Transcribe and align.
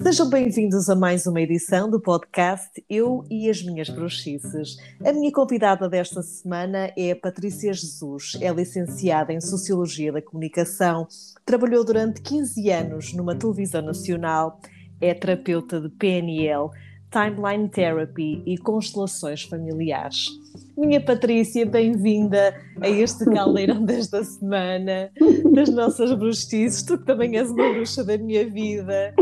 Sejam 0.00 0.30
bem-vindos 0.30 0.88
a 0.88 0.94
mais 0.94 1.26
uma 1.26 1.40
edição 1.40 1.90
do 1.90 1.98
podcast 1.98 2.82
Eu 2.88 3.24
e 3.28 3.50
as 3.50 3.60
Minhas 3.62 3.88
Bruxices. 3.90 4.78
A 5.04 5.12
minha 5.12 5.32
convidada 5.32 5.88
desta 5.88 6.22
semana 6.22 6.92
é 6.96 7.10
a 7.10 7.16
Patrícia 7.16 7.74
Jesus. 7.74 8.38
É 8.40 8.48
licenciada 8.52 9.32
em 9.32 9.40
Sociologia 9.40 10.12
da 10.12 10.22
Comunicação, 10.22 11.08
trabalhou 11.44 11.84
durante 11.84 12.22
15 12.22 12.70
anos 12.70 13.12
numa 13.12 13.34
televisão 13.34 13.82
nacional, 13.82 14.60
é 15.00 15.12
terapeuta 15.12 15.80
de 15.80 15.88
PNL, 15.88 16.70
Timeline 17.10 17.68
Therapy 17.68 18.42
e 18.46 18.56
constelações 18.56 19.42
familiares. 19.42 20.28
Minha 20.76 21.00
Patrícia, 21.00 21.66
bem-vinda 21.66 22.54
a 22.80 22.88
este 22.88 23.24
caldeirão 23.24 23.82
desta 23.84 24.22
semana, 24.22 25.10
das 25.52 25.68
nossas 25.70 26.12
bruxices, 26.14 26.82
tu 26.82 26.98
que 26.98 27.04
também 27.04 27.36
és 27.36 27.50
uma 27.50 27.72
bruxa 27.72 28.04
da 28.04 28.16
minha 28.16 28.48
vida 28.48 29.12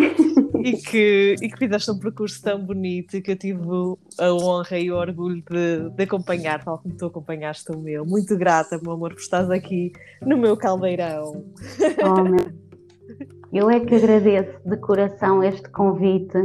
e 0.62 0.72
que, 0.76 1.34
e 1.40 1.48
que 1.48 1.58
fizeste 1.58 1.90
um 1.90 1.98
percurso 1.98 2.42
tão 2.42 2.64
bonito 2.64 3.16
e 3.16 3.22
que 3.22 3.32
eu 3.32 3.36
tive 3.36 3.62
a 4.18 4.32
honra 4.32 4.78
e 4.78 4.90
o 4.90 4.96
orgulho 4.96 5.42
de, 5.50 5.90
de 5.90 6.02
acompanhar, 6.02 6.64
tal 6.64 6.78
como 6.78 6.94
tu 6.96 7.06
acompanhaste 7.06 7.70
o 7.72 7.78
meu. 7.78 8.04
Muito 8.04 8.36
grata, 8.36 8.80
meu 8.82 8.92
amor, 8.92 9.14
por 9.14 9.20
estás 9.20 9.50
aqui 9.50 9.92
no 10.22 10.36
meu 10.36 10.56
caldeirão. 10.56 11.44
Oh, 12.04 12.22
meu. 12.22 12.66
Eu 13.52 13.70
é 13.70 13.80
que 13.80 13.94
agradeço 13.94 14.58
de 14.68 14.76
coração 14.78 15.42
este 15.42 15.68
convite 15.70 16.36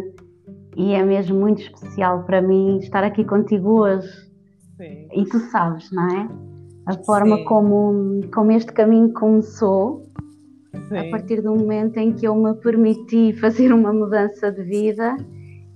e 0.77 0.93
é 0.93 1.03
mesmo 1.03 1.39
muito 1.39 1.61
especial 1.61 2.23
para 2.23 2.41
mim 2.41 2.77
estar 2.77 3.03
aqui 3.03 3.25
contigo 3.25 3.81
hoje. 3.81 4.07
Sim. 4.77 5.07
E 5.13 5.25
tu 5.25 5.39
sabes, 5.51 5.91
não 5.91 6.07
é? 6.09 6.29
A 6.85 6.93
forma 7.03 7.43
como, 7.45 8.21
como 8.33 8.51
este 8.51 8.71
caminho 8.71 9.11
começou, 9.13 10.07
Sim. 10.87 10.97
a 10.97 11.09
partir 11.09 11.41
do 11.41 11.55
momento 11.55 11.97
em 11.97 12.13
que 12.13 12.25
eu 12.25 12.35
me 12.35 12.53
permiti 12.55 13.33
fazer 13.33 13.73
uma 13.73 13.91
mudança 13.91 14.51
de 14.51 14.63
vida 14.63 15.17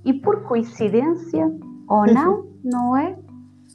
e 0.06 0.14
por 0.14 0.44
coincidência, 0.44 1.52
ou 1.88 2.06
não, 2.12 2.48
não 2.64 2.98
é? 2.98 3.18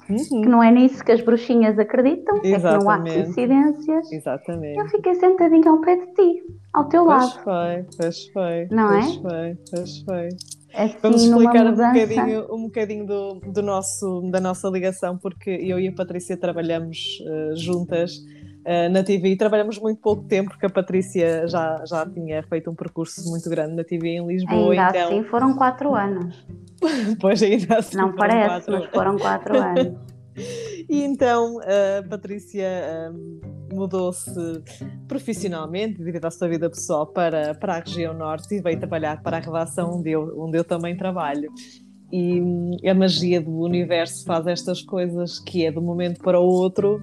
Uhum. 0.09 0.43
Que 0.43 0.49
não 0.49 0.62
é 0.62 0.73
nisso 0.73 1.05
que 1.05 1.12
as 1.12 1.21
bruxinhas 1.21 1.79
acreditam, 1.79 2.41
Exatamente. 2.43 2.55
é 2.55 2.79
que 2.79 2.85
não 2.85 2.91
há 2.91 2.99
coincidências. 2.99 4.12
Exatamente. 4.12 4.79
Eu 4.79 4.89
fiquei 4.89 5.15
sentadinha 5.15 5.71
ao 5.71 5.81
pé 5.81 5.97
de 5.97 6.07
ti, 6.15 6.43
ao 6.73 6.89
teu 6.89 7.05
pois 7.05 7.23
lado. 7.23 7.45
Foi, 7.45 7.87
pois 7.97 8.27
foi. 8.29 8.69
Não 8.71 8.89
pois 8.89 9.07
é? 9.07 9.21
Foi, 9.21 9.59
pois 9.71 9.99
foi. 10.03 10.29
Assim, 10.75 10.97
Vamos 11.03 11.23
explicar 11.23 11.67
um 11.67 11.75
bocadinho, 11.75 12.55
um 12.55 12.62
bocadinho 12.62 13.07
do, 13.07 13.34
do, 13.41 13.62
nosso, 13.62 14.21
da 14.31 14.41
nossa 14.41 14.69
ligação, 14.69 15.17
porque 15.19 15.51
eu 15.51 15.79
e 15.79 15.89
a 15.89 15.93
Patrícia 15.93 16.37
trabalhamos 16.37 17.21
uh, 17.23 17.57
juntas 17.57 18.21
uh, 18.61 18.91
na 18.91 19.03
TV 19.03 19.30
e 19.30 19.36
trabalhamos 19.36 19.78
muito 19.78 20.00
pouco 20.00 20.25
tempo, 20.25 20.50
porque 20.50 20.66
a 20.66 20.70
Patrícia 20.70 21.47
já, 21.47 21.83
já 21.84 22.06
tinha 22.06 22.42
feito 22.42 22.70
um 22.70 22.75
percurso 22.75 23.28
muito 23.30 23.48
grande 23.48 23.75
na 23.75 23.84
TV 23.84 24.08
em 24.08 24.27
Lisboa. 24.27 24.72
Ainda 24.72 24.89
então... 24.91 25.08
assim 25.08 25.25
foram 25.25 25.55
quatro 25.55 25.94
anos. 25.94 26.47
pois 27.20 27.42
ainda 27.42 27.78
assim. 27.78 27.97
Não 27.97 28.14
parece, 28.14 28.48
quatro... 28.48 28.72
mas 28.72 28.86
foram 28.91 29.19
quatro 29.19 29.56
anos. 29.61 29.98
E 30.88 31.03
então 31.03 31.58
a 31.61 32.08
Patrícia 32.08 32.69
um, 33.12 33.41
mudou-se 33.72 34.31
profissionalmente, 35.06 35.98
devido 35.98 36.25
à 36.25 36.31
sua 36.31 36.48
vida 36.48 36.69
pessoal, 36.70 37.06
para, 37.06 37.55
para 37.55 37.77
a 37.77 37.81
região 37.81 38.14
norte 38.14 38.55
e 38.55 38.61
veio 38.61 38.78
trabalhar 38.78 39.22
para 39.22 39.36
a 39.36 39.41
redação 39.41 39.98
onde 39.98 40.11
eu, 40.11 40.33
onde 40.38 40.58
eu 40.58 40.64
também 40.64 40.97
trabalho. 40.97 41.50
E 42.12 42.41
hum, 42.41 42.77
a 42.84 42.94
magia 42.94 43.41
do 43.41 43.53
universo 43.61 44.25
faz 44.25 44.47
estas 44.47 44.83
coisas 44.83 45.38
que 45.38 45.64
é 45.64 45.70
de 45.70 45.78
um 45.78 45.83
momento 45.83 46.20
para 46.20 46.41
o 46.41 46.44
outro 46.44 47.00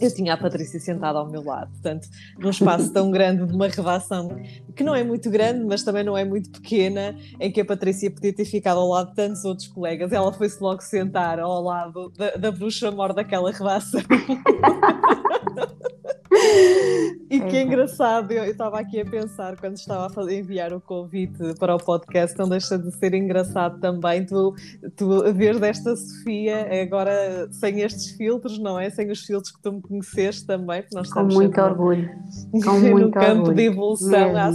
eu 0.00 0.14
tinha 0.14 0.34
a 0.34 0.36
Patrícia 0.36 0.78
sentada 0.80 1.18
ao 1.18 1.28
meu 1.28 1.44
lado, 1.44 1.70
portanto, 1.70 2.08
num 2.38 2.50
espaço 2.50 2.92
tão 2.92 3.10
grande 3.10 3.46
de 3.46 3.52
uma 3.54 3.68
redação 3.68 4.28
que 4.74 4.84
não 4.84 4.94
é 4.94 5.02
muito 5.02 5.30
grande, 5.30 5.64
mas 5.64 5.82
também 5.82 6.04
não 6.04 6.16
é 6.16 6.24
muito 6.24 6.50
pequena, 6.50 7.16
em 7.40 7.50
que 7.50 7.60
a 7.60 7.64
Patrícia 7.64 8.10
podia 8.10 8.32
ter 8.32 8.44
ficado 8.44 8.78
ao 8.78 8.88
lado 8.88 9.10
de 9.10 9.16
tantos 9.16 9.44
outros 9.44 9.68
colegas, 9.68 10.12
ela 10.12 10.32
foi-se 10.32 10.62
logo 10.62 10.82
sentar 10.82 11.38
ao 11.38 11.62
lado 11.62 12.10
da, 12.10 12.30
da 12.32 12.50
bruxa 12.50 12.90
mor 12.90 13.12
daquela 13.12 13.50
redação. 13.50 14.00
E 17.28 17.40
que 17.40 17.56
é 17.56 17.62
engraçado, 17.62 18.30
eu 18.30 18.44
estava 18.44 18.78
aqui 18.78 19.00
a 19.00 19.04
pensar 19.04 19.56
quando 19.56 19.76
estava 19.76 20.06
a 20.06 20.10
fazer, 20.10 20.38
enviar 20.38 20.72
o 20.72 20.80
convite 20.80 21.54
para 21.58 21.74
o 21.74 21.78
podcast, 21.78 22.38
não 22.38 22.48
deixa 22.48 22.78
de 22.78 22.92
ser 22.92 23.14
engraçado 23.14 23.80
também 23.80 24.24
tu, 24.24 24.54
tu 24.96 25.32
ver 25.34 25.58
desta 25.58 25.96
Sofia 25.96 26.68
agora 26.82 27.48
sem 27.50 27.80
estes 27.80 28.10
filtros, 28.12 28.58
não 28.58 28.78
é? 28.78 28.90
Sem 28.90 29.10
os 29.10 29.20
filtros 29.24 29.52
que 29.52 29.60
tu 29.60 29.72
me 29.72 29.82
conheceste 29.82 30.46
também, 30.46 30.82
porque 30.82 30.94
nós 30.94 31.12
Com 31.12 31.24
muito 31.24 31.60
orgulho. 31.60 32.08
Com 32.52 32.78
no 32.78 32.90
muito 32.90 33.10
campo 33.10 33.40
orgulho. 33.40 33.56
de 33.56 33.62
evolução, 33.62 34.36
a, 34.36 34.50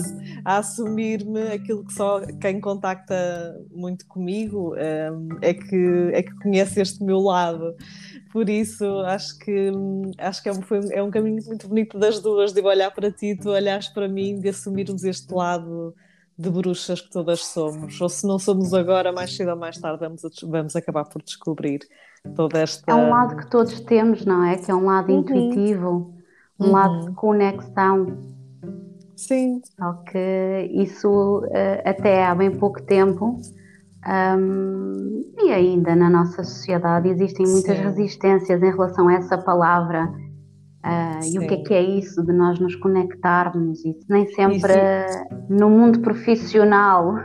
a 0.46 0.58
assumir-me 0.60 1.42
aquilo 1.54 1.84
que 1.84 1.94
só 1.94 2.22
quem 2.40 2.62
contacta 2.62 3.60
muito 3.70 4.08
comigo 4.08 4.76
um, 4.76 5.28
é, 5.42 5.54
que, 5.54 6.12
é 6.14 6.24
que 6.24 6.34
conhece 6.36 6.80
este 6.80 7.04
meu 7.04 7.20
lado. 7.20 7.76
Por 8.32 8.50
isso, 8.50 8.86
acho 9.02 9.38
que, 9.40 9.72
acho 10.18 10.42
que 10.42 10.50
é, 10.50 10.52
um, 10.54 10.62
foi, 10.62 10.80
é 10.92 11.04
um 11.04 11.12
caminho 11.12 11.44
muito 11.46 11.68
bonito 11.68 11.98
das 12.00 12.20
duas, 12.20 12.54
de 12.54 12.62
olhar 12.62 12.90
para 12.92 13.12
ti, 13.12 13.36
tu 13.36 13.50
olhares 13.50 13.90
para 13.90 14.08
mim, 14.08 14.40
de 14.40 14.50
assumirmos 14.50 15.04
este 15.04 15.34
lado 15.34 15.94
de 16.38 16.50
bruxas 16.50 17.02
que 17.02 17.10
todas 17.10 17.44
somos. 17.46 18.00
Ou 18.00 18.10
se 18.10 18.26
não 18.26 18.40
somos 18.40 18.74
agora, 18.74 19.12
mais 19.12 19.36
cedo 19.36 19.52
ou 19.52 19.58
mais 19.58 19.78
tarde 19.78 20.00
vamos, 20.00 20.22
vamos 20.44 20.76
acabar 20.76 21.04
por 21.06 21.22
descobrir 21.22 21.82
toda 22.36 22.60
esta. 22.60 22.90
É 22.90 22.96
um 22.96 23.10
lado 23.10 23.36
que 23.36 23.50
todos 23.50 23.80
temos, 23.82 24.26
não 24.26 24.44
é? 24.44 24.58
Que 24.58 24.72
é 24.72 24.76
um 24.76 24.86
lado 24.86 25.12
uhum. 25.12 25.20
intuitivo, 25.20 26.14
um 26.60 26.66
uhum. 26.66 26.72
lado 26.72 27.10
de 27.10 27.12
conexão. 27.16 28.18
Sim. 29.16 29.62
Só 29.78 29.94
que 30.10 30.70
isso 30.72 31.44
eh, 31.52 31.84
até 31.86 32.26
há 32.26 32.34
bem 32.34 32.50
pouco 32.50 32.82
tempo 32.82 33.40
um, 34.08 35.34
e 35.40 35.52
ainda 35.52 35.96
na 35.96 36.10
nossa 36.10 36.44
sociedade 36.44 37.08
existem 37.10 37.46
muitas 37.46 37.78
Sim. 37.78 37.84
resistências 37.84 38.62
em 38.62 38.72
relação 38.72 39.08
a 39.08 39.14
essa 39.14 39.38
palavra. 39.38 40.12
Uh, 40.84 41.24
e 41.32 41.38
o 41.38 41.48
que 41.48 41.54
é 41.54 41.58
que 41.58 41.74
é 41.76 41.82
isso 41.82 42.26
de 42.26 42.34
nós 42.34 42.60
nos 42.60 42.76
conectarmos? 42.76 43.86
Isso 43.86 44.06
nem 44.10 44.26
sempre 44.28 44.74
no 45.48 45.70
mundo 45.70 46.00
profissional, 46.00 47.16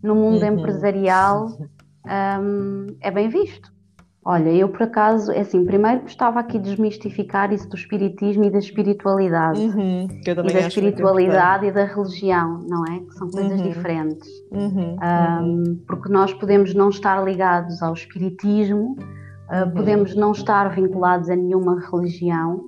no 0.00 0.14
mundo 0.14 0.42
uhum. 0.42 0.58
empresarial, 0.58 1.48
um, 2.40 2.86
é 3.00 3.10
bem 3.10 3.28
visto. 3.28 3.72
Olha, 4.22 4.50
eu 4.50 4.68
por 4.68 4.82
acaso, 4.82 5.32
é 5.32 5.40
assim, 5.40 5.64
primeiro 5.64 6.02
gostava 6.02 6.40
aqui 6.40 6.58
de 6.58 6.70
desmistificar 6.70 7.52
isso 7.54 7.66
do 7.70 7.74
espiritismo 7.74 8.44
e 8.44 8.50
da 8.50 8.58
espiritualidade. 8.58 9.58
Uhum, 9.58 10.08
e 10.10 10.34
da 10.34 10.60
espiritualidade 10.60 11.66
e 11.66 11.72
da 11.72 11.84
religião, 11.84 12.60
não 12.68 12.84
é? 12.84 13.00
Que 13.00 13.14
são 13.14 13.30
coisas 13.30 13.58
uhum. 13.58 13.68
diferentes. 13.68 14.28
Uhum, 14.52 14.96
um, 15.02 15.82
porque 15.86 16.12
nós 16.12 16.34
podemos 16.34 16.74
não 16.74 16.90
estar 16.90 17.24
ligados 17.24 17.82
ao 17.82 17.94
espiritismo, 17.94 18.94
uh, 19.48 19.72
podemos 19.74 20.14
não 20.14 20.32
estar 20.32 20.68
vinculados 20.74 21.30
a 21.30 21.36
nenhuma 21.36 21.80
religião 21.90 22.60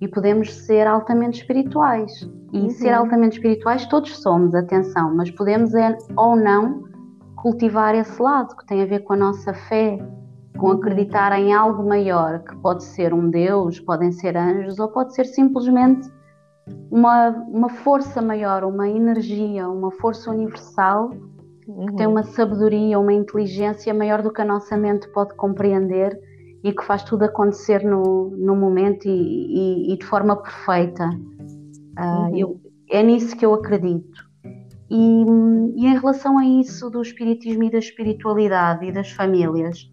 e 0.00 0.08
podemos 0.08 0.54
ser 0.54 0.86
altamente 0.86 1.42
espirituais. 1.42 2.12
E 2.52 2.70
ser 2.70 2.90
altamente 2.90 3.36
espirituais 3.36 3.84
todos 3.86 4.16
somos, 4.22 4.54
atenção, 4.54 5.14
mas 5.14 5.30
podemos 5.30 5.74
é, 5.74 5.98
ou 6.16 6.36
não 6.36 6.84
cultivar 7.36 7.94
esse 7.94 8.22
lado 8.22 8.56
que 8.56 8.64
tem 8.64 8.80
a 8.80 8.86
ver 8.86 9.00
com 9.00 9.12
a 9.12 9.16
nossa 9.16 9.52
fé 9.52 9.98
com 10.58 10.70
acreditar 10.70 11.32
em 11.38 11.52
algo 11.52 11.86
maior, 11.86 12.40
que 12.40 12.56
pode 12.56 12.84
ser 12.84 13.12
um 13.12 13.28
Deus, 13.28 13.80
podem 13.80 14.12
ser 14.12 14.36
anjos, 14.36 14.78
ou 14.78 14.88
pode 14.88 15.14
ser 15.14 15.24
simplesmente 15.26 16.08
uma, 16.90 17.30
uma 17.48 17.68
força 17.68 18.22
maior, 18.22 18.64
uma 18.64 18.88
energia, 18.88 19.68
uma 19.68 19.90
força 19.90 20.30
universal 20.30 21.10
uhum. 21.66 21.86
que 21.86 21.96
tem 21.96 22.06
uma 22.06 22.22
sabedoria, 22.22 22.98
uma 22.98 23.12
inteligência 23.12 23.92
maior 23.92 24.22
do 24.22 24.32
que 24.32 24.40
a 24.40 24.44
nossa 24.44 24.76
mente 24.76 25.08
pode 25.08 25.34
compreender 25.34 26.18
e 26.62 26.72
que 26.72 26.84
faz 26.84 27.02
tudo 27.02 27.24
acontecer 27.24 27.84
no, 27.84 28.30
no 28.30 28.56
momento 28.56 29.06
e, 29.06 29.10
e, 29.10 29.92
e 29.92 29.98
de 29.98 30.06
forma 30.06 30.36
perfeita. 30.36 31.10
Uh, 31.98 32.02
uhum. 32.02 32.36
eu, 32.36 32.60
é 32.90 33.02
nisso 33.02 33.36
que 33.36 33.44
eu 33.44 33.52
acredito. 33.54 34.24
E, 34.90 35.24
e 35.76 35.86
em 35.86 35.98
relação 35.98 36.38
a 36.38 36.46
isso 36.46 36.88
do 36.88 37.02
espiritismo 37.02 37.64
e 37.64 37.70
da 37.70 37.78
espiritualidade 37.78 38.86
e 38.86 38.92
das 38.92 39.10
famílias, 39.10 39.90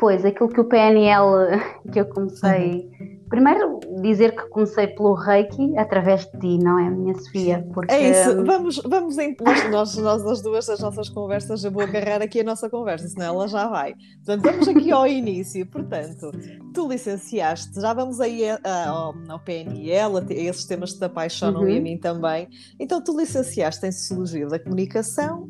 Pois, 0.00 0.24
aquilo 0.24 0.48
que 0.48 0.60
o 0.60 0.64
PNL 0.64 1.60
que 1.92 2.00
eu 2.00 2.06
comecei. 2.06 2.90
Uhum. 2.98 3.20
Primeiro, 3.28 3.78
dizer 4.02 4.34
que 4.34 4.48
comecei 4.48 4.88
pelo 4.88 5.14
Reiki 5.14 5.78
através 5.78 6.24
de 6.24 6.38
ti, 6.40 6.58
não 6.58 6.78
é, 6.80 6.90
minha 6.90 7.14
Sofia? 7.14 7.64
Porque... 7.72 7.92
É 7.92 8.10
isso, 8.10 8.44
vamos, 8.44 8.82
vamos 8.84 9.18
em, 9.18 9.36
nós, 9.70 9.96
nós, 9.96 10.26
as 10.26 10.42
duas, 10.42 10.68
as 10.68 10.80
nossas 10.80 11.08
conversas, 11.08 11.62
eu 11.62 11.70
vou 11.70 11.82
agarrar 11.82 12.22
aqui 12.22 12.40
a 12.40 12.44
nossa 12.44 12.68
conversa, 12.68 13.06
senão 13.06 13.26
ela 13.26 13.46
já 13.46 13.68
vai. 13.68 13.94
Portanto, 14.24 14.42
vamos 14.42 14.66
aqui 14.66 14.90
ao 14.90 15.06
início. 15.06 15.64
Portanto, 15.66 16.32
tu 16.74 16.88
licenciaste, 16.88 17.80
já 17.80 17.92
vamos 17.92 18.20
aí 18.20 18.50
a, 18.50 18.58
a, 18.64 18.88
ao, 18.88 19.14
ao, 19.28 19.38
PNL, 19.38 20.16
a, 20.16 20.20
a, 20.20 20.32
esses 20.32 20.64
temas 20.64 20.94
que 20.94 20.98
te 20.98 21.04
apaixonam 21.04 21.60
uhum. 21.60 21.68
e 21.68 21.72
a 21.72 21.76
uhum. 21.76 21.82
mim 21.82 21.98
também. 21.98 22.48
Então, 22.80 23.00
tu 23.00 23.16
licenciaste 23.16 23.86
em 23.86 23.92
Sociologia 23.92 24.48
da 24.48 24.58
Comunicação 24.58 25.46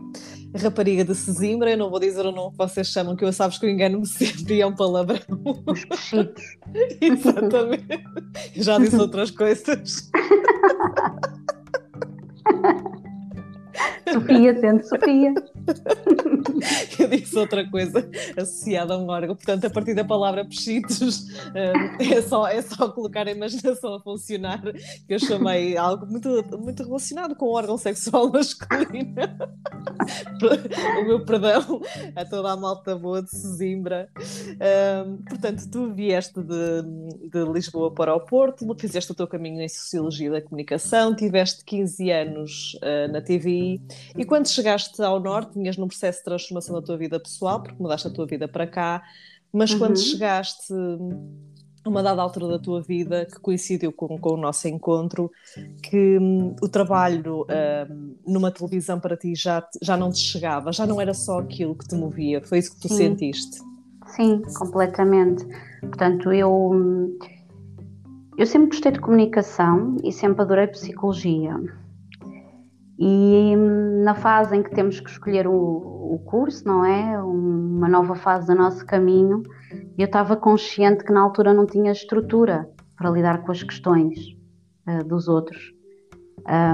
rapariga 0.56 1.04
de 1.04 1.14
Sesimbra, 1.14 1.70
eu 1.70 1.78
não 1.78 1.90
vou 1.90 2.00
dizer 2.00 2.24
o 2.26 2.32
nome 2.32 2.52
que 2.52 2.58
vocês 2.58 2.88
chamam, 2.88 3.14
que 3.14 3.24
eu 3.24 3.32
sabes 3.32 3.58
que 3.58 3.66
eu 3.66 3.70
engano-me 3.70 4.06
sempre, 4.06 4.60
é 4.60 4.66
um 4.66 4.74
palavrão. 4.74 5.18
Exatamente. 7.00 8.04
Já 8.56 8.78
disse 8.78 8.96
outras 8.96 9.30
coisas. 9.30 10.10
Sofia 14.12 14.60
sendo 14.60 14.82
Sofia. 14.84 15.34
Eu 16.98 17.08
disse 17.08 17.38
outra 17.38 17.68
coisa 17.68 18.08
associada 18.36 18.94
a 18.94 18.98
um 18.98 19.08
órgão, 19.08 19.34
portanto, 19.34 19.64
a 19.64 19.70
partir 19.70 19.94
da 19.94 20.04
palavra 20.04 20.44
pechitos 20.44 21.26
é 21.98 22.20
só, 22.22 22.46
é 22.46 22.60
só 22.60 22.88
colocar 22.90 23.26
a 23.26 23.30
imaginação 23.30 23.94
a 23.94 24.00
funcionar, 24.00 24.60
que 24.62 25.14
eu 25.14 25.18
chamei 25.18 25.76
algo 25.76 26.06
muito, 26.06 26.44
muito 26.58 26.82
relacionado 26.82 27.34
com 27.34 27.46
o 27.46 27.52
órgão 27.52 27.78
sexual 27.78 28.30
masculino. 28.32 29.14
o 31.00 31.04
meu 31.04 31.24
perdão 31.24 31.80
a 32.14 32.24
toda 32.24 32.52
a 32.52 32.56
malta 32.56 32.96
boa 32.96 33.22
de 33.22 33.30
Sesimbra. 33.30 34.08
portanto, 35.28 35.70
tu 35.70 35.92
vieste 35.92 36.40
de, 36.42 36.82
de 37.30 37.44
Lisboa 37.52 37.92
para 37.92 38.14
o 38.14 38.20
Porto, 38.20 38.66
fizeste 38.78 39.12
o 39.12 39.14
teu 39.14 39.26
caminho 39.26 39.60
em 39.60 39.68
Sociologia 39.68 40.30
da 40.30 40.40
Comunicação, 40.40 41.14
tiveste 41.14 41.64
15 41.64 42.10
anos 42.10 42.78
uh, 42.82 43.12
na 43.12 43.20
TVI 43.20 43.80
e 44.16 44.24
quando 44.24 44.48
chegaste 44.48 45.00
ao 45.02 45.20
Norte, 45.20 45.58
tinhas 45.60 45.76
num 45.76 45.86
processo 45.86 46.18
de 46.18 46.24
transformação 46.24 46.74
da 46.74 46.82
tua 46.82 46.96
vida 46.96 47.20
pessoal, 47.20 47.62
porque 47.62 47.80
mudaste 47.80 48.08
a 48.08 48.10
tua 48.10 48.26
vida 48.26 48.48
para 48.48 48.66
cá, 48.66 49.02
mas 49.52 49.72
uhum. 49.72 49.78
quando 49.78 49.98
chegaste 49.98 50.72
a 51.84 51.88
uma 51.88 52.02
dada 52.02 52.20
altura 52.20 52.48
da 52.48 52.58
tua 52.58 52.82
vida, 52.82 53.26
que 53.26 53.40
coincidiu 53.40 53.92
com, 53.92 54.18
com 54.18 54.34
o 54.34 54.36
nosso 54.36 54.68
encontro, 54.68 55.30
que 55.82 56.18
um, 56.18 56.54
o 56.60 56.68
trabalho 56.68 57.46
um, 57.90 58.14
numa 58.26 58.50
televisão 58.50 59.00
para 59.00 59.16
ti 59.16 59.34
já, 59.34 59.66
já 59.80 59.96
não 59.96 60.10
te 60.10 60.18
chegava, 60.18 60.72
já 60.72 60.86
não 60.86 61.00
era 61.00 61.14
só 61.14 61.38
aquilo 61.38 61.74
que 61.74 61.86
te 61.86 61.94
movia, 61.94 62.42
foi 62.42 62.58
isso 62.58 62.74
que 62.74 62.82
tu 62.82 62.88
Sim. 62.88 62.96
sentiste? 62.96 63.60
Sim, 64.06 64.42
completamente. 64.56 65.46
Portanto, 65.80 66.32
eu, 66.32 67.16
eu 68.36 68.46
sempre 68.46 68.68
gostei 68.70 68.92
de 68.92 69.00
comunicação 69.00 69.96
e 70.02 70.12
sempre 70.12 70.42
adorei 70.42 70.66
psicologia. 70.66 71.54
E 73.02 73.56
na 74.04 74.14
fase 74.14 74.54
em 74.54 74.62
que 74.62 74.70
temos 74.70 75.00
que 75.00 75.08
escolher 75.08 75.46
o, 75.46 75.54
o 75.54 76.20
curso, 76.26 76.68
não 76.68 76.84
é? 76.84 77.18
Uma 77.22 77.88
nova 77.88 78.14
fase 78.14 78.46
do 78.46 78.54
nosso 78.54 78.84
caminho, 78.84 79.42
eu 79.96 80.04
estava 80.04 80.36
consciente 80.36 81.02
que 81.02 81.12
na 81.12 81.22
altura 81.22 81.54
não 81.54 81.64
tinha 81.64 81.92
estrutura 81.92 82.68
para 82.98 83.08
lidar 83.08 83.42
com 83.42 83.52
as 83.52 83.62
questões 83.62 84.36
uh, 84.86 85.02
dos 85.02 85.28
outros, 85.28 85.72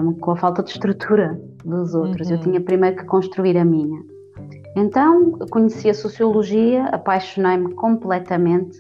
um, 0.05 0.15
com 0.15 0.33
a 0.33 0.37
falta 0.37 0.65
de 0.65 0.71
estrutura 0.71 1.41
dos 1.65 1.95
outros. 1.95 2.29
Uhum. 2.29 2.35
Eu 2.35 2.41
tinha 2.41 2.61
primeiro 2.61 2.97
que 2.97 3.05
construir 3.05 3.57
a 3.57 3.65
minha. 3.65 4.03
Então, 4.75 5.31
conheci 5.51 5.89
a 5.89 5.95
sociologia, 5.95 6.87
apaixonei-me 6.87 7.73
completamente 7.75 8.79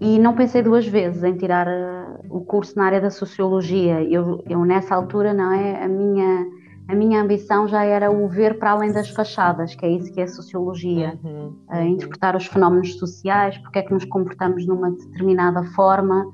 e 0.00 0.18
não 0.18 0.34
pensei 0.34 0.62
duas 0.62 0.86
vezes 0.86 1.22
em 1.22 1.36
tirar 1.36 1.66
uh, 1.66 2.20
o 2.30 2.44
curso 2.44 2.76
na 2.76 2.86
área 2.86 3.00
da 3.00 3.10
sociologia. 3.10 4.02
Eu, 4.02 4.42
eu, 4.48 4.64
nessa 4.64 4.94
altura, 4.94 5.34
não 5.34 5.52
é? 5.52 5.84
A 5.84 5.88
minha, 5.88 6.46
a 6.88 6.94
minha 6.94 7.22
ambição 7.22 7.68
já 7.68 7.84
era 7.84 8.10
o 8.10 8.28
ver 8.28 8.58
para 8.58 8.72
além 8.72 8.92
das 8.92 9.08
fachadas, 9.10 9.74
que 9.74 9.86
é 9.86 9.90
isso 9.90 10.12
que 10.12 10.20
é 10.20 10.24
a 10.24 10.28
sociologia. 10.28 11.18
Uhum, 11.22 11.56
uh, 11.68 11.82
interpretar 11.82 12.36
os 12.36 12.46
fenómenos 12.46 12.98
sociais, 12.98 13.56
porque 13.58 13.78
é 13.78 13.82
que 13.82 13.92
nos 13.92 14.04
comportamos 14.04 14.66
numa 14.66 14.90
determinada 14.90 15.62
forma. 15.74 16.24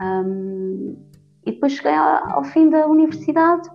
Um, 0.00 0.96
e 1.44 1.52
depois 1.52 1.72
cheguei 1.72 1.94
ao, 1.94 2.38
ao 2.38 2.44
fim 2.44 2.70
da 2.70 2.86
universidade 2.86 3.68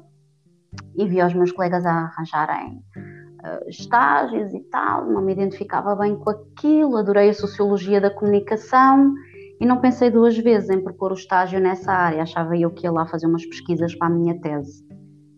e 0.95 1.05
vi 1.07 1.21
os 1.21 1.33
meus 1.33 1.51
colegas 1.51 1.85
a 1.85 1.91
arranjarem 1.91 2.81
uh, 2.97 3.69
estágios 3.69 4.53
e 4.53 4.59
tal, 4.71 5.05
não 5.05 5.21
me 5.21 5.33
identificava 5.33 5.95
bem 5.95 6.15
com 6.15 6.29
aquilo, 6.29 6.97
adorei 6.97 7.29
a 7.29 7.33
sociologia 7.33 7.99
da 7.99 8.09
comunicação 8.09 9.13
e 9.59 9.65
não 9.65 9.79
pensei 9.79 10.09
duas 10.09 10.37
vezes 10.37 10.69
em 10.69 10.81
propor 10.81 11.11
o 11.11 11.15
estágio 11.15 11.59
nessa 11.59 11.91
área, 11.91 12.23
achava 12.23 12.57
eu 12.57 12.71
que 12.71 12.85
ia 12.85 12.91
lá 12.91 13.05
fazer 13.05 13.27
umas 13.27 13.45
pesquisas 13.45 13.95
para 13.95 14.07
a 14.07 14.09
minha 14.09 14.39
tese. 14.39 14.85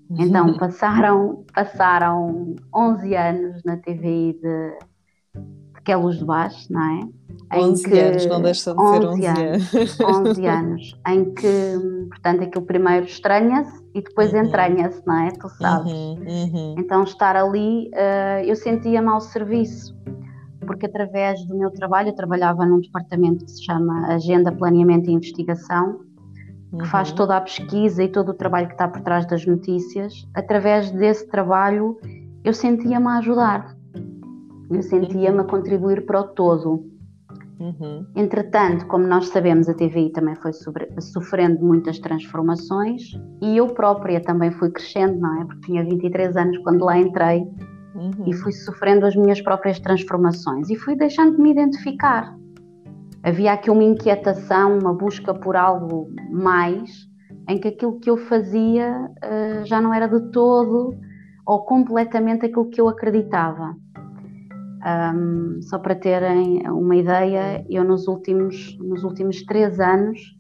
Então 0.10 0.56
passaram, 0.58 1.44
passaram 1.54 2.56
11 2.74 3.16
anos 3.16 3.62
na 3.66 3.78
TVI 3.78 4.40
de, 4.42 4.80
de 5.76 5.82
Que 5.84 5.92
é 5.92 5.96
Luz 5.96 6.18
de 6.18 6.26
Baixo, 6.26 6.72
não 6.72 6.82
é? 6.82 7.00
11 7.54 7.84
que, 7.84 8.00
anos, 8.00 8.26
não 8.26 8.42
deixam 8.42 8.76
de 8.76 8.90
ser 8.90 9.06
11 9.06 9.26
anos. 9.26 10.00
11 10.02 10.48
anos, 10.48 11.00
em 11.08 11.34
que, 11.34 12.08
portanto, 12.10 12.44
aquilo 12.44 12.66
primeiro 12.66 13.06
estranha-se 13.06 13.84
e 13.94 14.02
depois 14.02 14.34
uhum. 14.34 14.44
entranha-se, 14.44 15.02
não 15.06 15.20
é? 15.20 15.32
Tu 15.32 15.50
sabes. 15.50 15.92
Uhum, 15.92 16.26
uhum. 16.28 16.76
Então, 16.78 17.04
estar 17.04 17.36
ali, 17.36 17.90
uh, 17.94 18.44
eu 18.46 18.56
sentia-me 18.56 19.08
ao 19.08 19.22
serviço, 19.22 19.96
porque 20.66 20.86
através 20.86 21.46
do 21.46 21.58
meu 21.58 21.72
trabalho, 21.72 22.10
eu 22.10 22.16
trabalhava 22.16 22.66
num 22.66 22.82
departamento 22.82 23.46
que 23.46 23.52
se 23.52 23.64
chama 23.64 24.08
Agenda, 24.08 24.52
Planeamento 24.52 25.10
e 25.10 25.14
Investigação, 25.14 26.02
que 26.70 26.86
faz 26.88 27.10
uhum. 27.10 27.16
toda 27.16 27.38
a 27.38 27.42
pesquisa 27.42 28.04
e 28.04 28.10
todo 28.10 28.30
o 28.30 28.34
trabalho 28.34 28.68
que 28.68 28.74
está 28.74 28.88
por 28.88 29.02
trás 29.02 29.26
das 29.26 29.46
notícias. 29.46 30.28
Através 30.34 30.92
desse 30.92 31.28
trabalho, 31.28 31.98
eu 32.44 32.54
sentia-me 32.54 33.08
a 33.08 33.18
ajudar, 33.18 33.76
eu 34.70 34.82
sentia-me 34.82 35.40
a 35.40 35.44
contribuir 35.44 36.06
para 36.06 36.22
o 36.22 36.24
todo. 36.24 36.86
Uhum. 37.60 38.06
Entretanto, 38.16 38.86
como 38.86 39.08
nós 39.08 39.30
sabemos, 39.30 39.68
a 39.68 39.74
TVI 39.74 40.12
também 40.12 40.36
foi 40.36 40.54
sobre, 40.54 40.90
sofrendo 41.02 41.66
muitas 41.66 41.98
transformações 42.00 43.02
e 43.42 43.58
eu 43.58 43.68
própria 43.68 44.22
também 44.22 44.52
fui 44.52 44.70
crescendo, 44.70 45.20
não 45.20 45.42
é? 45.42 45.46
Porque 45.46 45.66
tinha 45.66 45.84
23 45.84 46.38
anos 46.38 46.58
quando 46.60 46.86
lá 46.86 46.98
entrei 47.00 47.48
uhum. 47.96 48.12
e 48.28 48.34
fui 48.34 48.52
sofrendo 48.52 49.06
as 49.06 49.16
minhas 49.16 49.42
próprias 49.42 49.80
transformações 49.80 50.70
e 50.70 50.76
fui 50.76 50.96
deixando 50.96 51.36
de 51.36 51.42
me 51.42 51.52
identificar. 51.52 52.38
Havia 53.24 53.54
aqui 53.54 53.70
uma 53.70 53.84
inquietação, 53.84 54.78
uma 54.78 54.94
busca 54.94 55.34
por 55.34 55.56
algo 55.56 56.10
mais, 56.32 57.08
em 57.50 57.58
que 57.58 57.70
aquilo 57.70 58.00
que 58.00 58.10
eu 58.10 58.18
fazia 58.18 59.10
uh, 59.24 59.66
já 59.66 59.82
não 59.82 59.94
era 59.94 60.08
de 60.08 60.32
todo 60.32 60.96
ou 61.46 61.64
completamente 61.64 62.46
aquilo 62.46 62.70
que 62.70 62.80
eu 62.80 62.90
acreditava. 62.90 63.76
Um, 65.16 65.62
só 65.62 65.80
para 65.80 65.96
terem 65.96 66.62
uma 66.70 66.96
ideia, 66.96 67.66
eu 67.70 67.84
nos 67.84 68.08
últimos, 68.08 68.78
nos 68.80 69.04
últimos 69.04 69.44
três 69.44 69.80
anos 69.80 70.38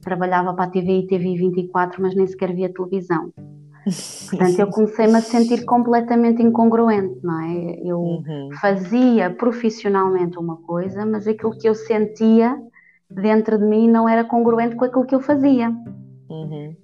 trabalhava 0.00 0.54
para 0.54 0.64
a 0.64 0.70
TV 0.70 1.00
e 1.00 1.06
TV 1.06 1.36
24, 1.36 2.00
mas 2.00 2.14
nem 2.14 2.26
sequer 2.26 2.54
via 2.54 2.72
televisão. 2.72 3.32
Portanto, 4.28 4.58
eu 4.58 4.66
comecei-me 4.68 5.16
a 5.16 5.20
sentir 5.20 5.64
completamente 5.64 6.42
incongruente, 6.42 7.18
não 7.22 7.40
é? 7.40 7.80
Eu 7.82 8.00
uhum. 8.00 8.50
fazia 8.60 9.30
profissionalmente 9.30 10.38
uma 10.38 10.56
coisa, 10.56 11.06
mas 11.06 11.26
aquilo 11.26 11.56
que 11.56 11.68
eu 11.68 11.74
sentia 11.74 12.56
dentro 13.10 13.58
de 13.58 13.64
mim 13.64 13.88
não 13.88 14.08
era 14.08 14.24
congruente 14.24 14.76
com 14.76 14.84
aquilo 14.84 15.06
que 15.06 15.14
eu 15.14 15.20
fazia. 15.20 15.70
Uhum. 16.28 16.76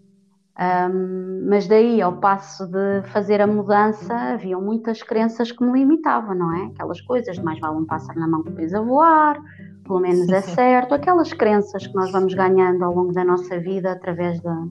Um, 0.58 1.48
mas 1.50 1.68
daí, 1.68 2.00
ao 2.00 2.16
passo 2.16 2.66
de 2.66 3.02
fazer 3.12 3.42
a 3.42 3.46
mudança, 3.46 4.14
haviam 4.14 4.60
muitas 4.60 5.02
crenças 5.02 5.52
que 5.52 5.62
me 5.62 5.72
limitavam, 5.78 6.34
não 6.34 6.56
é? 6.56 6.64
Aquelas 6.66 7.00
coisas 7.02 7.36
de 7.36 7.42
mais 7.42 7.60
vale 7.60 7.76
um 7.76 7.84
pássaro 7.84 8.18
na 8.18 8.26
mão 8.26 8.42
que 8.42 8.48
depois 8.50 8.72
a 8.72 8.80
voar, 8.80 9.38
pelo 9.84 10.00
menos 10.00 10.26
é 10.30 10.40
certo, 10.56 10.94
aquelas 10.94 11.32
crenças 11.34 11.86
que 11.86 11.94
nós 11.94 12.10
vamos 12.10 12.32
ganhando 12.32 12.82
ao 12.82 12.94
longo 12.94 13.12
da 13.12 13.22
nossa 13.22 13.60
vida 13.60 13.92
através 13.92 14.40
da, 14.40 14.66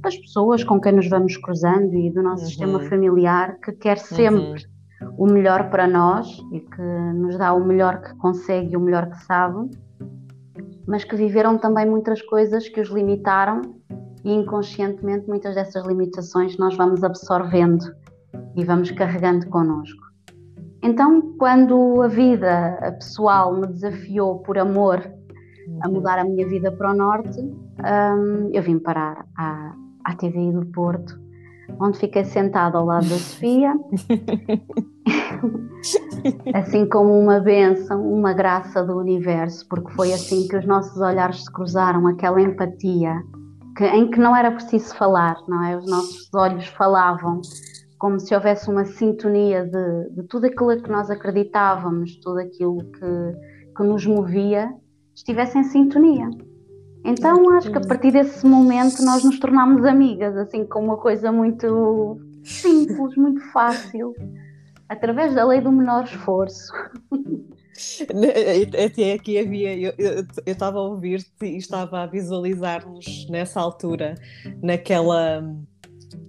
das 0.00 0.16
pessoas 0.16 0.64
com 0.64 0.80
quem 0.80 0.92
nos 0.92 1.08
vamos 1.08 1.36
cruzando 1.36 1.94
e 1.94 2.10
do 2.10 2.22
nosso 2.22 2.42
uhum. 2.42 2.48
sistema 2.48 2.80
familiar 2.80 3.58
que 3.60 3.72
quer 3.72 3.98
sempre 3.98 4.64
uhum. 5.00 5.14
o 5.18 5.26
melhor 5.26 5.70
para 5.70 5.86
nós 5.86 6.38
e 6.52 6.60
que 6.60 6.82
nos 7.14 7.36
dá 7.36 7.52
o 7.52 7.64
melhor 7.64 8.00
que 8.00 8.14
consegue 8.16 8.72
e 8.72 8.76
o 8.76 8.80
melhor 8.80 9.10
que 9.10 9.24
sabe, 9.24 9.70
mas 10.86 11.04
que 11.04 11.16
viveram 11.16 11.58
também 11.58 11.86
muitas 11.86 12.22
coisas 12.22 12.68
que 12.68 12.80
os 12.80 12.88
limitaram 12.88 13.62
e 14.24 14.32
inconscientemente 14.32 15.28
muitas 15.28 15.54
dessas 15.54 15.86
limitações 15.86 16.56
nós 16.58 16.76
vamos 16.76 17.02
absorvendo 17.02 17.84
e 18.56 18.64
vamos 18.64 18.90
carregando 18.90 19.48
connosco. 19.48 20.08
Então, 20.82 21.34
quando 21.38 22.02
a 22.02 22.08
vida 22.08 22.96
pessoal 22.98 23.54
me 23.54 23.66
desafiou 23.66 24.38
por 24.40 24.58
amor 24.58 25.00
a 25.80 25.88
uhum. 25.88 25.94
mudar 25.94 26.18
a 26.18 26.24
minha 26.24 26.46
vida 26.46 26.70
para 26.70 26.92
o 26.92 26.96
norte, 26.96 27.40
um, 27.40 28.50
eu 28.52 28.62
vim 28.62 28.78
parar 28.78 29.26
à, 29.36 29.74
à 30.08 30.14
TVI 30.14 30.52
do 30.52 30.64
Porto, 30.66 31.18
onde 31.78 31.98
fiquei 31.98 32.24
sentada 32.24 32.78
ao 32.78 32.86
lado 32.86 33.06
da 33.08 33.16
Sofia, 33.16 33.74
assim 36.54 36.88
como 36.88 37.18
uma 37.18 37.40
benção, 37.40 38.10
uma 38.10 38.32
graça 38.32 38.82
do 38.82 38.96
universo, 38.96 39.68
porque 39.68 39.92
foi 39.92 40.14
assim 40.14 40.48
que 40.48 40.56
os 40.56 40.66
nossos 40.66 40.98
olhares 40.98 41.44
se 41.44 41.52
cruzaram, 41.52 42.06
aquela 42.06 42.40
empatia, 42.40 43.22
que, 43.76 43.84
em 43.84 44.10
que 44.10 44.18
não 44.18 44.34
era 44.34 44.50
preciso 44.50 44.96
falar, 44.96 45.36
não 45.46 45.62
é? 45.62 45.76
Os 45.76 45.86
nossos 45.88 46.30
olhos 46.34 46.66
falavam 46.68 47.42
como 47.98 48.18
se 48.18 48.34
houvesse 48.34 48.70
uma 48.70 48.86
sintonia 48.86 49.64
de, 49.64 50.14
de 50.14 50.22
tudo 50.22 50.46
aquilo 50.46 50.82
que 50.82 50.90
nós 50.90 51.10
acreditávamos, 51.10 52.16
tudo 52.16 52.38
aquilo 52.38 52.78
que, 52.78 53.74
que 53.76 53.82
nos 53.82 54.06
movia, 54.06 54.72
estivesse 55.14 55.58
em 55.58 55.64
sintonia. 55.64 56.30
Então 57.04 57.50
acho 57.50 57.70
que 57.70 57.78
a 57.78 57.80
partir 57.80 58.12
desse 58.12 58.46
momento 58.46 59.02
nós 59.02 59.24
nos 59.24 59.38
tornámos 59.38 59.84
amigas, 59.84 60.36
assim, 60.36 60.64
com 60.64 60.84
uma 60.84 60.96
coisa 60.96 61.32
muito 61.32 62.20
simples, 62.44 63.16
muito 63.16 63.40
fácil, 63.52 64.14
através 64.88 65.34
da 65.34 65.44
lei 65.46 65.60
do 65.60 65.72
menor 65.72 66.04
esforço. 66.04 66.72
Até 68.84 69.12
aqui 69.12 69.38
havia, 69.38 69.94
eu 69.96 70.26
estava 70.44 70.78
a 70.78 70.82
ouvir-te 70.82 71.44
e 71.44 71.56
estava 71.56 72.00
a 72.02 72.06
visualizar-nos 72.06 73.28
nessa 73.30 73.60
altura, 73.60 74.16
naquela 74.60 75.44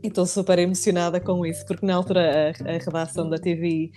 estou 0.03 0.25
super 0.25 0.59
emocionada 0.59 1.19
com 1.19 1.45
isso, 1.45 1.65
porque 1.65 1.86
na 1.86 1.95
altura 1.95 2.53
a, 2.65 2.69
a 2.69 2.77
redação 2.77 3.29
da 3.29 3.38
TV, 3.38 3.91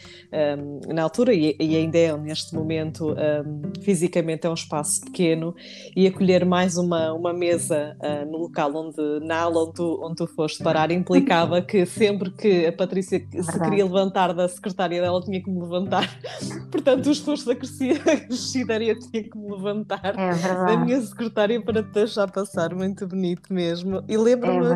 um, 0.59 0.93
na 0.93 1.03
altura 1.03 1.33
e, 1.33 1.57
e, 1.59 1.77
ainda 1.77 1.99
é 1.99 2.17
neste 2.17 2.55
momento, 2.55 3.13
um, 3.13 3.83
fisicamente 3.83 4.47
é 4.47 4.51
um 4.51 4.55
espaço 4.55 5.01
pequeno 5.03 5.55
e 5.97 6.07
acolher 6.07 6.45
mais 6.45 6.77
uma, 6.77 7.13
uma 7.13 7.33
mesa 7.33 7.97
uh, 8.01 8.31
no 8.31 8.39
local 8.39 8.75
onde, 8.75 9.25
na 9.25 9.41
aula 9.41 9.65
onde 9.65 9.75
tu, 9.75 10.01
onde 10.03 10.17
tu 10.17 10.27
foste 10.27 10.63
parar, 10.63 10.91
implicava 10.91 11.63
que 11.63 11.87
sempre 11.87 12.31
que 12.31 12.67
a 12.67 12.73
Patrícia 12.73 13.19
Verdade. 13.19 13.53
se 13.53 13.61
queria 13.61 13.85
levantar 13.85 14.33
da 14.33 14.49
secretária 14.49 15.01
dela 15.01 15.21
tinha 15.23 15.43
que 15.43 15.51
me 15.51 15.61
levantar, 15.61 16.09
portanto 16.71 17.07
o 17.07 17.13
esforço 17.13 17.47
da 17.47 17.55
crescidaria 17.55 18.95
tinha 18.99 19.23
que 19.23 19.37
me 19.37 19.51
levantar 19.51 20.15
é 20.17 20.67
da 20.67 20.77
minha 20.77 21.01
secretária 21.01 21.61
para 21.63 21.83
te 21.83 21.91
deixar 21.91 22.31
passar, 22.31 22.75
muito 22.75 23.07
bonito 23.07 23.53
mesmo. 23.53 24.03
E 24.09 24.17
lembro-me. 24.17 24.67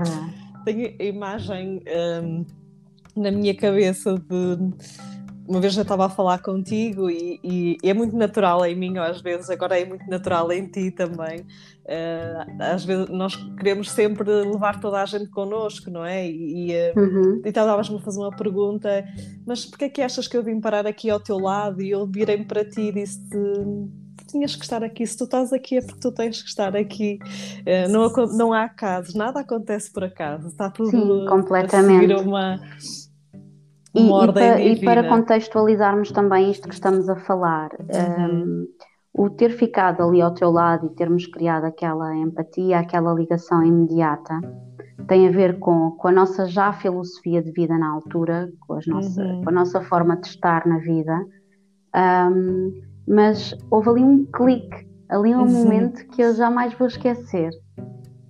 É 0.43 0.46
tenho 0.67 0.95
a 0.99 1.05
imagem 1.05 1.81
um, 2.23 2.45
na 3.17 3.31
minha 3.31 3.55
cabeça 3.55 4.19
de 4.19 4.59
uma 5.49 5.61
vez 5.61 5.75
já 5.75 5.83
estava 5.83 6.07
a 6.07 6.09
falar 6.09 6.43
contigo 6.43 7.09
e, 7.09 7.39
e, 7.45 7.79
é 7.85 7.95
muito 7.95 8.17
natural 8.17 8.67
em 8.67 8.75
mim 8.75 8.99
às 8.99 9.21
vezes, 9.21 9.49
agora 9.49 9.79
é 9.79 9.85
muito 9.85 10.05
natural 10.11 10.51
em 10.51 10.67
ti 10.67 10.91
também. 10.91 11.43
Uh, 11.85 12.61
às 12.61 12.85
vezes 12.85 13.09
nós 13.11 13.37
queremos 13.57 13.93
sempre 13.93 14.29
levar 14.29 14.81
toda 14.81 15.01
a 15.01 15.07
gente 15.07 15.31
connosco, 15.31 15.89
não 15.89 16.05
é? 16.05 16.29
E, 16.29 16.73
uh, 16.73 16.99
uhum. 16.99 17.43
então 17.47 17.63
estavas-me 17.63 17.97
a 17.97 18.01
fazer 18.01 18.19
uma 18.19 18.35
pergunta, 18.35 19.05
mas 19.47 19.65
porquê 19.65 19.85
é 19.85 19.89
que 19.89 20.03
achas 20.03 20.27
que 20.27 20.37
eu 20.37 20.43
vim 20.43 20.61
parar 20.61 20.85
aqui 20.85 21.09
ao 21.09 21.21
teu 21.21 21.39
lado? 21.39 21.81
E 21.81 21.91
eu 21.91 22.05
virei-me 22.09 22.45
para 22.45 22.65
ti 22.69 22.81
e 22.81 22.93
disse-te 22.93 23.39
tinhas 24.37 24.55
que 24.55 24.63
estar 24.63 24.85
aqui, 24.85 25.07
se 25.07 25.17
tu 25.17 25.25
estás 25.25 25.53
aqui 25.53 25.79
é 25.79 25.81
porque 25.81 26.01
tu 26.01 26.13
tens 26.13 26.43
que 26.43 26.49
estar 26.49 26.77
aqui. 26.77 27.19
Uh, 27.61 27.91
não, 27.91 28.37
não 28.37 28.53
há 28.53 28.65
acaso, 28.65 29.17
nada 29.17 29.41
acontece 29.41 29.91
por 29.93 30.05
acaso, 30.05 30.49
está 30.49 30.71
tudo 30.71 30.91
Sim, 30.91 31.27
completamente. 31.27 32.13
a 32.13 32.21
uma, 32.21 32.61
uma 33.95 34.07
e, 34.07 34.11
ordem 34.11 34.45
e, 34.45 34.47
para, 34.47 34.61
e 34.61 34.85
para 34.85 35.09
contextualizarmos 35.09 36.13
também 36.13 36.51
isto 36.51 36.69
que 36.69 36.75
estamos 36.75 37.09
a 37.09 37.17
falar, 37.17 37.71
uhum. 37.81 38.35
um, 38.35 38.67
o 39.15 39.31
ter 39.31 39.51
ficado 39.51 40.03
ali 40.03 40.21
ao 40.21 40.35
teu 40.35 40.51
lado 40.51 40.87
e 40.87 40.95
termos 40.95 41.27
criado 41.27 41.65
aquela 41.65 42.15
empatia, 42.15 42.79
aquela 42.79 43.15
ligação 43.15 43.65
imediata, 43.65 44.39
tem 45.09 45.27
a 45.27 45.31
ver 45.31 45.59
com, 45.59 45.93
com 45.93 46.09
a 46.09 46.13
nossa 46.13 46.47
já 46.47 46.73
filosofia 46.73 47.43
de 47.43 47.51
vida 47.53 47.79
na 47.79 47.91
altura, 47.91 48.51
com, 48.61 48.79
nossa, 48.87 49.23
uhum. 49.23 49.43
com 49.43 49.49
a 49.49 49.53
nossa 49.53 49.81
forma 49.81 50.17
de 50.17 50.27
estar 50.27 50.67
na 50.67 50.79
vida. 50.79 51.25
Um, 51.95 52.96
mas 53.07 53.55
houve 53.71 53.91
ali 53.91 54.03
um 54.03 54.25
clique, 54.27 54.89
ali 55.09 55.35
um 55.35 55.47
momento 55.47 56.07
que 56.09 56.23
eu 56.23 56.35
jamais 56.35 56.75
vou 56.75 56.89
esquecer. 56.89 57.51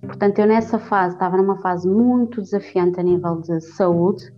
Portanto, 0.01 0.39
eu 0.39 0.47
nessa 0.47 0.79
fase 0.79 1.15
estava 1.15 1.37
numa 1.37 1.57
fase 1.57 1.87
muito 1.87 2.41
desafiante 2.41 2.99
a 2.99 3.03
nível 3.03 3.41
de 3.41 3.59
saúde. 3.61 4.31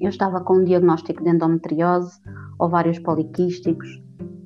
Eu 0.00 0.08
estava 0.08 0.40
com 0.40 0.58
um 0.58 0.64
diagnóstico 0.64 1.22
de 1.22 1.30
endometriose, 1.30 2.18
ovários 2.58 2.98
poliquísticos, 2.98 4.02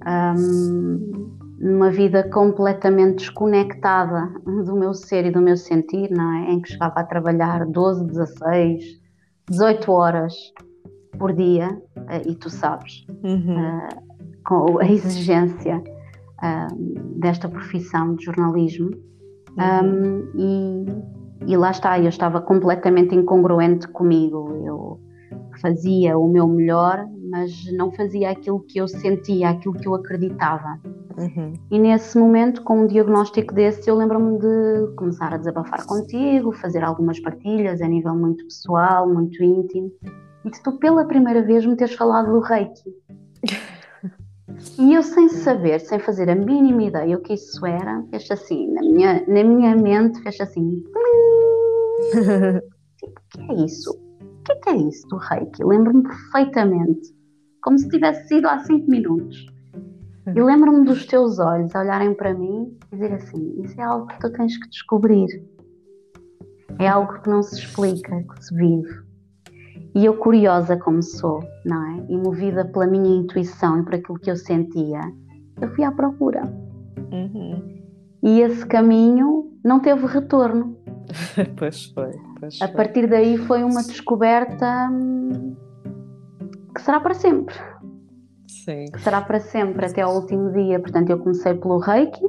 um, 0.06 1.34
numa 1.58 1.90
vida 1.90 2.28
completamente 2.30 3.16
desconectada 3.16 4.28
do 4.44 4.74
meu 4.74 4.92
ser 4.92 5.26
e 5.26 5.30
do 5.30 5.40
meu 5.40 5.56
sentir, 5.56 6.10
é? 6.10 6.52
Em 6.52 6.60
que 6.60 6.70
chegava 6.70 7.00
a 7.00 7.04
trabalhar 7.04 7.64
12, 7.66 8.06
16, 8.06 9.00
18 9.48 9.92
horas 9.92 10.34
por 11.18 11.32
dia, 11.32 11.80
eh, 12.08 12.22
e 12.26 12.34
tu 12.34 12.50
sabes. 12.50 13.06
Uhum. 13.22 13.56
Uh, 13.56 14.03
com 14.44 14.78
a 14.78 14.84
exigência 14.86 15.82
um, 16.42 17.18
desta 17.18 17.48
profissão 17.48 18.14
de 18.14 18.24
jornalismo. 18.24 18.90
Um, 19.56 20.28
e, 20.34 21.52
e, 21.52 21.56
lá 21.56 21.70
está, 21.70 21.98
eu 21.98 22.08
estava 22.08 22.40
completamente 22.40 23.14
incongruente 23.14 23.88
comigo. 23.88 24.52
Eu 24.64 25.00
fazia 25.60 26.18
o 26.18 26.28
meu 26.28 26.46
melhor, 26.48 27.06
mas 27.30 27.52
não 27.72 27.92
fazia 27.92 28.30
aquilo 28.30 28.60
que 28.60 28.78
eu 28.78 28.88
sentia, 28.88 29.50
aquilo 29.50 29.74
que 29.74 29.86
eu 29.86 29.94
acreditava. 29.94 30.78
Uhum. 31.16 31.52
E 31.70 31.78
nesse 31.78 32.18
momento, 32.18 32.62
com 32.62 32.80
um 32.80 32.86
diagnóstico 32.86 33.54
desse, 33.54 33.88
eu 33.88 33.94
lembro-me 33.94 34.38
de 34.38 34.94
começar 34.96 35.32
a 35.32 35.36
desabafar 35.36 35.86
contigo, 35.86 36.52
fazer 36.52 36.82
algumas 36.82 37.20
partilhas 37.20 37.80
a 37.80 37.86
nível 37.86 38.14
muito 38.16 38.44
pessoal, 38.44 39.08
muito 39.08 39.42
íntimo, 39.42 39.92
e 40.44 40.50
de 40.50 40.60
tu 40.62 40.72
pela 40.78 41.04
primeira 41.04 41.42
vez 41.42 41.64
me 41.64 41.76
teres 41.76 41.94
falado 41.94 42.32
do 42.32 42.40
Reiki. 42.40 42.92
E 44.78 44.94
eu, 44.94 45.02
sem 45.02 45.28
saber, 45.28 45.80
sem 45.80 45.98
fazer 45.98 46.28
a 46.28 46.34
mínima 46.34 46.84
ideia 46.84 47.16
o 47.16 47.20
que 47.20 47.34
isso 47.34 47.64
era, 47.64 48.02
fez 48.10 48.30
assim, 48.30 48.72
na 48.72 48.80
minha, 48.82 49.24
na 49.26 49.44
minha 49.44 49.76
mente, 49.76 50.20
fez 50.22 50.40
assim. 50.40 50.82
tipo, 52.98 53.20
o 53.20 53.28
que 53.30 53.52
é 53.52 53.64
isso? 53.64 53.90
O 53.90 54.42
que 54.44 54.52
é, 54.52 54.56
que 54.56 54.68
é 54.70 54.76
isso 54.76 55.06
do 55.08 55.16
reiki? 55.16 55.64
Lembro-me 55.64 56.02
perfeitamente, 56.02 57.14
como 57.62 57.78
se 57.78 57.88
tivesse 57.88 58.28
sido 58.28 58.46
há 58.46 58.58
cinco 58.60 58.90
minutos. 58.90 59.46
E 60.34 60.40
lembro-me 60.42 60.84
dos 60.84 61.06
teus 61.06 61.38
olhos 61.38 61.74
olharem 61.74 62.14
para 62.14 62.34
mim 62.34 62.76
e 62.92 62.96
dizer 62.96 63.14
assim: 63.14 63.60
Isso 63.62 63.80
é 63.80 63.84
algo 63.84 64.06
que 64.06 64.20
tu 64.20 64.30
tens 64.32 64.56
que 64.56 64.68
descobrir. 64.68 65.28
É 66.78 66.88
algo 66.88 67.20
que 67.20 67.28
não 67.28 67.42
se 67.42 67.58
explica, 67.58 68.22
que 68.22 68.44
se 68.44 68.54
vive. 68.54 69.03
E 69.94 70.04
eu, 70.04 70.16
curiosa 70.16 70.76
como 70.76 71.02
sou, 71.02 71.40
não 71.64 71.82
é? 71.86 72.06
E 72.08 72.16
movida 72.16 72.64
pela 72.64 72.86
minha 72.86 73.20
intuição 73.20 73.80
e 73.80 73.84
por 73.84 73.94
aquilo 73.94 74.18
que 74.18 74.30
eu 74.30 74.36
sentia, 74.36 75.00
eu 75.60 75.68
fui 75.74 75.84
à 75.84 75.92
procura. 75.92 76.42
Uhum. 77.12 77.62
E 78.22 78.40
esse 78.40 78.66
caminho 78.66 79.52
não 79.64 79.78
teve 79.80 80.06
retorno. 80.06 80.76
pois 81.56 81.86
foi. 81.86 82.12
Pois 82.40 82.60
a 82.60 82.68
partir 82.68 83.06
daí 83.06 83.36
foi 83.36 83.62
uma 83.62 83.82
descoberta 83.82 84.88
hum, 84.90 85.54
que 86.74 86.82
será 86.82 86.98
para 86.98 87.14
sempre. 87.14 87.54
Sim. 88.48 88.86
Que 88.86 89.00
será 89.00 89.20
para 89.20 89.38
sempre, 89.40 89.86
até 89.86 90.00
ao 90.00 90.14
último 90.14 90.50
dia. 90.50 90.80
Portanto, 90.80 91.10
eu 91.10 91.18
comecei 91.18 91.54
pelo 91.54 91.78
Reiki, 91.78 92.22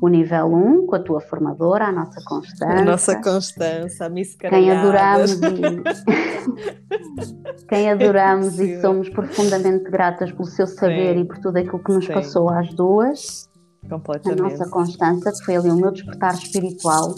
o 0.00 0.08
nível 0.08 0.46
1 0.46 0.86
com 0.86 0.96
a 0.96 1.00
tua 1.00 1.20
formadora, 1.20 1.86
a 1.86 1.92
nossa 1.92 2.22
Constança. 2.24 2.72
A 2.72 2.84
nossa 2.84 3.20
Constança, 3.20 4.06
a 4.06 4.08
Miss 4.08 4.36
Quem 4.36 4.70
adoramos 4.70 5.32
e, 5.32 5.40
quem 7.68 7.90
adoramos 7.90 8.60
e 8.60 8.80
somos 8.80 9.08
profundamente 9.08 9.90
gratas 9.90 10.30
pelo 10.30 10.46
seu 10.46 10.66
saber 10.66 11.14
Sim. 11.14 11.20
e 11.20 11.24
por 11.24 11.38
tudo 11.38 11.58
aquilo 11.58 11.78
que 11.80 11.92
nos 11.92 12.06
Sim. 12.06 12.12
passou 12.12 12.48
às 12.48 12.72
duas. 12.74 13.48
Completamente. 13.88 14.40
A 14.40 14.44
nossa 14.44 14.68
Constança, 14.68 15.32
que 15.32 15.44
foi 15.44 15.56
ali 15.56 15.70
o 15.70 15.76
meu 15.76 15.90
despertar 15.90 16.34
espiritual, 16.34 17.14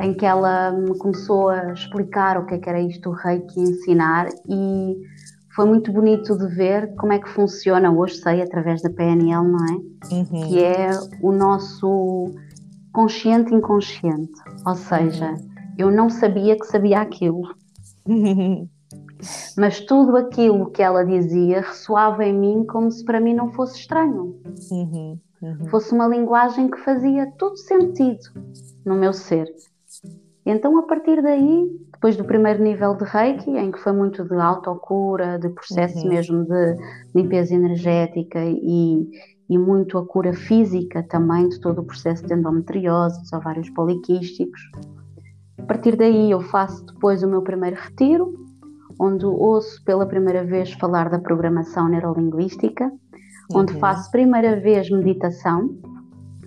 em 0.00 0.14
que 0.14 0.24
ela 0.24 0.72
me 0.72 0.96
começou 0.96 1.50
a 1.50 1.72
explicar 1.72 2.38
o 2.38 2.46
que, 2.46 2.54
é 2.54 2.58
que 2.58 2.68
era 2.68 2.80
isto, 2.80 3.10
o 3.10 3.12
reiki, 3.12 3.60
ensinar 3.60 4.28
e 4.48 4.96
foi 5.60 5.68
muito 5.68 5.92
bonito 5.92 6.38
de 6.38 6.46
ver 6.46 6.94
como 6.94 7.12
é 7.12 7.18
que 7.18 7.28
funciona, 7.28 7.92
hoje 7.92 8.14
sei, 8.14 8.40
através 8.40 8.80
da 8.80 8.88
PNL, 8.88 9.46
não 9.46 9.58
é? 9.66 10.14
Uhum. 10.14 10.48
Que 10.48 10.64
é 10.64 10.90
o 11.20 11.30
nosso 11.32 12.30
consciente 12.94 13.54
inconsciente. 13.54 14.32
Ou 14.66 14.74
seja, 14.74 15.32
uhum. 15.32 15.50
eu 15.76 15.90
não 15.90 16.08
sabia 16.08 16.56
que 16.56 16.64
sabia 16.64 17.02
aquilo. 17.02 17.42
Mas 19.54 19.80
tudo 19.80 20.16
aquilo 20.16 20.70
que 20.70 20.80
ela 20.80 21.04
dizia 21.04 21.60
ressoava 21.60 22.24
em 22.24 22.32
mim 22.32 22.64
como 22.64 22.90
se 22.90 23.04
para 23.04 23.20
mim 23.20 23.34
não 23.34 23.52
fosse 23.52 23.80
estranho. 23.80 24.40
Uhum. 24.70 25.18
uhum. 25.42 25.68
Fosse 25.68 25.92
uma 25.92 26.08
linguagem 26.08 26.70
que 26.70 26.78
fazia 26.78 27.30
todo 27.36 27.58
sentido 27.58 28.30
no 28.82 28.94
meu 28.94 29.12
ser. 29.12 29.46
Então, 30.46 30.78
a 30.78 30.84
partir 30.84 31.20
daí, 31.20 31.70
depois 32.00 32.16
do 32.16 32.24
primeiro 32.24 32.64
nível 32.64 32.94
de 32.94 33.04
Reiki, 33.04 33.50
em 33.50 33.70
que 33.70 33.78
foi 33.78 33.92
muito 33.92 34.24
de 34.24 34.34
autocura, 34.34 35.38
de 35.38 35.50
processo 35.50 35.98
uhum. 35.98 36.08
mesmo 36.08 36.46
de 36.46 36.76
limpeza 37.14 37.54
energética 37.54 38.42
e, 38.42 39.06
e 39.50 39.58
muito 39.58 39.98
a 39.98 40.06
cura 40.06 40.32
física 40.32 41.02
também 41.02 41.50
de 41.50 41.60
todo 41.60 41.82
o 41.82 41.84
processo 41.84 42.26
de 42.26 42.32
endometriose, 42.32 43.20
dos 43.20 43.30
ovários 43.34 43.68
poliquísticos. 43.68 44.62
A 45.58 45.62
partir 45.64 45.94
daí 45.94 46.30
eu 46.30 46.40
faço 46.40 46.86
depois 46.86 47.22
o 47.22 47.28
meu 47.28 47.42
primeiro 47.42 47.76
retiro, 47.76 48.32
onde 48.98 49.26
ouço 49.26 49.84
pela 49.84 50.06
primeira 50.06 50.42
vez 50.42 50.72
falar 50.72 51.10
da 51.10 51.18
programação 51.18 51.86
neurolinguística, 51.86 52.84
uhum. 52.86 53.60
onde 53.60 53.74
faço 53.74 54.10
primeira 54.10 54.58
vez 54.58 54.88
meditação 54.88 55.68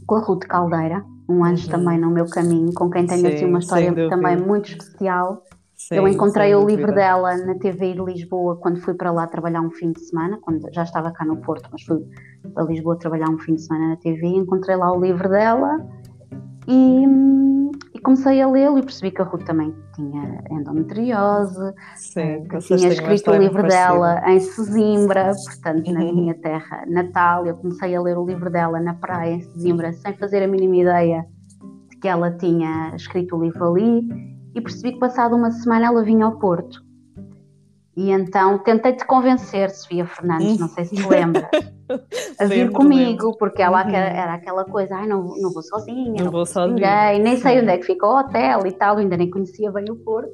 com 0.08 0.16
a 0.16 0.20
Ruth 0.20 0.48
Caldeira, 0.48 1.06
um 1.28 1.44
anjo 1.44 1.66
uhum. 1.66 1.72
também 1.72 2.00
no 2.00 2.10
meu 2.10 2.28
caminho, 2.28 2.74
com 2.74 2.90
quem 2.90 3.06
tenho 3.06 3.22
Sim, 3.22 3.36
assim 3.36 3.46
uma 3.46 3.60
história 3.60 4.10
também 4.10 4.38
muito 4.38 4.70
especial. 4.72 5.44
Sim, 5.76 5.96
eu 5.96 6.08
encontrei 6.08 6.56
o 6.56 6.66
livro 6.66 6.94
dela 6.94 7.36
na 7.38 7.56
TV 7.56 7.94
de 7.94 8.02
Lisboa 8.02 8.56
quando 8.56 8.80
fui 8.80 8.94
para 8.94 9.12
lá 9.12 9.28
trabalhar 9.28 9.62
um 9.62 9.72
fim 9.72 9.92
de 9.92 10.00
semana, 10.00 10.40
quando 10.42 10.62
já 10.72 10.84
estava 10.84 11.12
cá 11.12 11.26
no 11.26 11.38
Porto, 11.38 11.68
mas 11.72 11.82
fui 11.82 12.06
para 12.54 12.64
Lisboa 12.64 12.98
trabalhar 12.98 13.30
um 13.30 13.38
fim 13.38 13.56
de 13.56 13.62
semana 13.64 13.90
na 13.90 13.96
TV, 13.98 14.28
encontrei 14.28 14.76
lá 14.76 14.92
o 14.96 15.02
livro 15.02 15.28
dela 15.28 15.86
e, 16.68 17.06
e 17.06 17.70
comecei 18.04 18.42
a 18.42 18.48
lê-lo 18.48 18.78
e 18.78 18.84
percebi 18.84 19.12
que 19.12 19.22
a 19.22 19.26
Ruth 19.26 19.46
também 19.46 19.74
tinha 19.96 20.44
endometriose, 20.52 21.74
Sim, 21.96 22.20
eh, 22.52 22.60
tinha 22.60 22.90
escrito 22.90 23.32
o 23.32 23.36
livro 23.36 23.64
dela 23.64 24.22
em 24.30 24.40
Sesimbra, 24.40 25.32
portanto 25.46 25.92
na 25.92 26.02
uhum. 26.02 26.16
minha 26.16 26.36
terra 26.36 26.84
natal. 26.88 27.46
Eu 27.48 27.56
comecei 27.56 27.96
a 27.96 28.02
ler 28.02 28.18
o 28.18 28.26
livro 28.26 28.50
dela 28.52 28.80
na 28.80 28.94
praia 28.94 29.36
em 29.36 29.42
Sesimbra, 29.42 29.94
sem 29.94 30.14
fazer 30.14 30.44
a 30.44 30.48
mínima 30.48 30.76
ideia 30.78 31.26
de 31.90 31.98
que 31.98 32.08
ela 32.08 32.30
tinha 32.32 32.94
escrito 32.96 33.36
o 33.36 33.44
livro 33.44 33.72
ali. 33.72 34.08
e 34.54 34.62
percebi 34.62 34.94
que 34.94 35.00
passado 35.00 35.36
uma 35.36 35.50
semana 35.50 35.88
ela 35.88 36.04
vinha 36.04 36.26
ao 36.26 36.38
Porto. 36.38 36.84
E 37.96 38.12
então 38.12 38.58
tentei-te 38.58 39.06
convencer, 39.06 39.70
Sofia 39.70 40.06
Fernandes, 40.06 40.58
não 40.58 40.68
sei 40.68 40.86
se 40.86 40.96
te 40.96 41.06
lembras, 41.08 41.46
a 42.40 42.46
vir 42.46 42.72
comigo, 42.72 43.26
lembro. 43.26 43.38
porque 43.38 43.62
ela 43.62 43.86
uhum. 43.86 43.94
era 43.94 44.34
aquela 44.34 44.66
coisa, 44.66 44.96
ai, 44.96 45.08
não, 45.08 45.24
não 45.40 45.52
vou 45.54 45.62
sozinha, 45.62 46.18
não, 46.18 46.26
não 46.26 46.32
vou 46.32 46.46
sozinha. 46.46 46.74
Ninguém, 46.74 47.22
nem 47.22 47.38
sei 47.38 47.62
onde 47.62 47.70
é 47.70 47.78
que 47.78 47.86
fica 47.86 48.08
o 48.08 48.20
hotel 48.20 48.66
e 48.66 48.72
tal, 48.72 48.98
ainda 48.98 49.16
nem 49.16 49.30
conhecia 49.30 49.72
bem 49.72 49.86
o 49.92 49.96
Porto. 49.98 50.32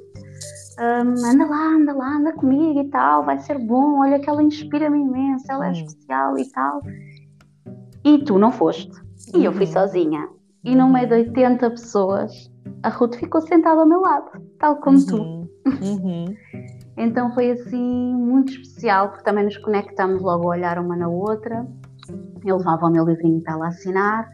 Um, 0.80 1.25
anda 1.25 1.46
lá, 1.46 1.75
anda 1.75 1.94
lá, 1.94 2.16
anda 2.16 2.32
comigo 2.32 2.80
e 2.80 2.89
tal, 2.89 3.25
vai 3.25 3.38
ser 3.39 3.60
bom, 3.60 4.00
olha 4.00 4.20
que 4.20 4.30
ela 4.30 4.42
inspira-me 4.42 5.01
imenso, 5.01 5.46
ela 5.50 5.68
é 5.68 5.72
especial 5.74 6.38
e 6.38 6.50
tal. 6.50 6.82
E 8.06 8.20
tu 8.20 8.39
não 8.39 8.54
foste. 8.54 8.89
E 9.36 9.44
eu 9.44 9.51
fui 9.51 9.66
uhum. 9.66 9.74
sozinha. 9.74 10.30
E 10.63 10.74
no 10.75 10.88
meio 10.88 11.08
de 11.08 11.13
80 11.13 11.70
pessoas, 11.72 12.50
a 12.82 12.89
Ruth 12.89 13.16
ficou 13.16 13.42
sentada 13.42 13.82
ao 13.82 13.86
meu 13.86 14.00
lado, 14.00 14.42
tal 14.58 14.78
como 14.78 14.98
uhum. 14.98 15.06
tu. 15.06 15.50
Uhum. 15.84 16.25
então 17.00 17.34
foi 17.34 17.51
assim 17.51 18.13
muito 18.13 18.51
especial, 18.51 19.10
porque 19.10 19.24
também 19.24 19.46
nos 19.46 19.58
conectamos 19.58 20.22
logo 20.22 20.44
a 20.44 20.56
olhar 20.56 20.77
uma 20.79 20.96
na 20.96 21.08
outra. 21.08 21.65
Eu 22.46 22.58
levava 22.58 22.88
o 22.88 22.89
meu 22.89 23.06
livrinho 23.06 23.41
para 23.41 23.53
ela 23.53 23.68
assinar 23.68 24.29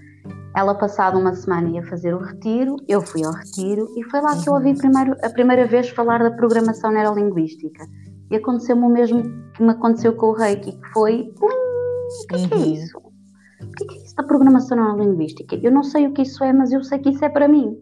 ela, 0.55 0.73
passada 0.73 1.17
uma 1.17 1.35
semana, 1.35 1.69
ia 1.69 1.83
fazer 1.83 2.15
o 2.15 2.19
retiro, 2.19 2.77
eu 2.87 3.01
fui 3.01 3.25
ao 3.25 3.33
retiro 3.33 3.89
e 3.97 4.03
foi 4.05 4.21
lá 4.21 4.41
que 4.41 4.47
eu 4.47 4.53
ouvi 4.53 4.73
primeiro, 4.73 5.13
a 5.21 5.29
primeira 5.29 5.67
vez 5.67 5.89
falar 5.89 6.19
da 6.19 6.31
programação 6.31 6.91
neurolinguística. 6.91 7.85
E 8.31 8.37
aconteceu-me 8.37 8.83
o 8.83 8.89
mesmo 8.89 9.21
que 9.53 9.61
me 9.61 9.71
aconteceu 9.71 10.15
com 10.15 10.27
o 10.27 10.33
Reiki, 10.33 10.71
que 10.71 10.87
foi: 10.93 11.29
o 11.41 12.27
que, 12.27 12.35
é 12.35 12.47
que 12.47 12.53
é 12.53 12.57
uhum. 12.57 12.73
isso? 12.73 12.97
O 12.97 13.71
que 13.71 13.93
é 13.93 14.03
isso 14.03 14.15
da 14.15 14.23
programação 14.23 14.77
neurolinguística? 14.77 15.55
Eu 15.57 15.71
não 15.71 15.83
sei 15.83 16.07
o 16.07 16.13
que 16.13 16.21
isso 16.21 16.41
é, 16.43 16.53
mas 16.53 16.71
eu 16.71 16.81
sei 16.83 16.99
que 16.99 17.09
isso 17.09 17.23
é 17.23 17.29
para 17.29 17.47
mim. 17.47 17.77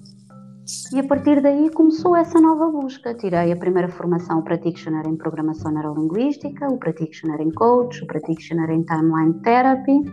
E 0.93 0.99
a 0.99 1.03
partir 1.03 1.41
daí 1.41 1.69
começou 1.69 2.15
essa 2.15 2.39
nova 2.39 2.69
busca. 2.69 3.13
Tirei 3.13 3.51
a 3.51 3.55
primeira 3.55 3.89
formação, 3.89 4.39
o 4.39 4.43
Practitioner 4.43 5.07
em 5.07 5.15
Programação 5.15 5.71
Neurolinguística, 5.71 6.67
o 6.67 6.77
Practitioner 6.77 7.41
em 7.41 7.51
Coach, 7.51 8.03
o 8.03 8.07
Practitioner 8.07 8.69
em 8.69 8.83
Timeline 8.83 9.33
Therapy 9.41 10.03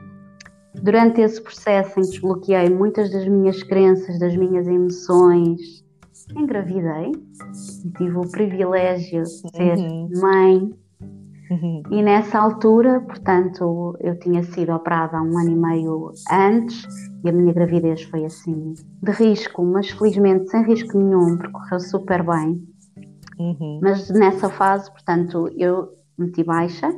Durante 0.75 1.21
esse 1.21 1.43
processo 1.43 1.99
em 1.99 2.03
que 2.03 2.11
desbloqueei 2.11 2.71
muitas 2.71 3.11
das 3.11 3.27
minhas 3.27 3.63
crenças, 3.63 4.19
das 4.21 4.37
minhas 4.37 4.69
emoções, 4.69 5.85
engravidei 6.37 7.11
e 7.85 7.91
tive 7.91 8.17
o 8.17 8.31
privilégio 8.31 9.25
de 9.25 9.29
ser 9.29 9.77
uhum. 9.77 10.09
mãe. 10.21 10.80
Uhum. 11.51 11.83
E 11.91 12.03
nessa 12.03 12.39
altura, 12.39 13.01
portanto, 13.01 13.97
eu 14.01 14.17
tinha 14.19 14.43
sido 14.45 14.73
operada 14.73 15.21
um 15.21 15.37
ano 15.37 15.51
e 15.51 15.57
meio 15.57 16.13
antes 16.31 16.85
e 17.25 17.29
a 17.29 17.33
minha 17.33 17.53
gravidez 17.53 18.03
foi 18.05 18.25
assim 18.25 18.75
de 19.03 19.11
risco, 19.11 19.65
mas 19.65 19.91
felizmente 19.91 20.49
sem 20.49 20.63
risco 20.63 20.97
nenhum, 20.97 21.37
percorreu 21.37 21.81
super 21.81 22.23
bem. 22.25 22.63
Uhum. 23.39 23.81
Mas 23.83 24.09
nessa 24.11 24.49
fase, 24.49 24.91
portanto, 24.93 25.49
eu 25.57 25.89
meti 26.17 26.45
baixa 26.45 26.89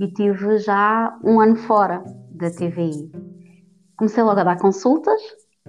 e 0.00 0.06
tive 0.08 0.58
já 0.58 1.18
um 1.22 1.40
ano 1.40 1.56
fora 1.56 2.02
da 2.30 2.50
TVI. 2.50 3.10
Comecei 3.96 4.22
logo 4.22 4.40
a 4.40 4.44
dar 4.44 4.58
consultas, 4.58 5.20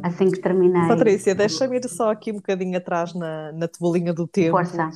assim 0.01 0.31
que 0.31 0.39
terminei. 0.39 0.88
Patrícia, 0.88 1.35
deixa-me 1.35 1.77
ir 1.77 1.88
só 1.88 2.12
aqui 2.12 2.31
um 2.31 2.35
bocadinho 2.35 2.77
atrás 2.77 3.13
na, 3.13 3.51
na 3.51 3.69
bolinha 3.79 4.13
do 4.13 4.27
tempo. 4.27 4.57
Força. 4.57 4.89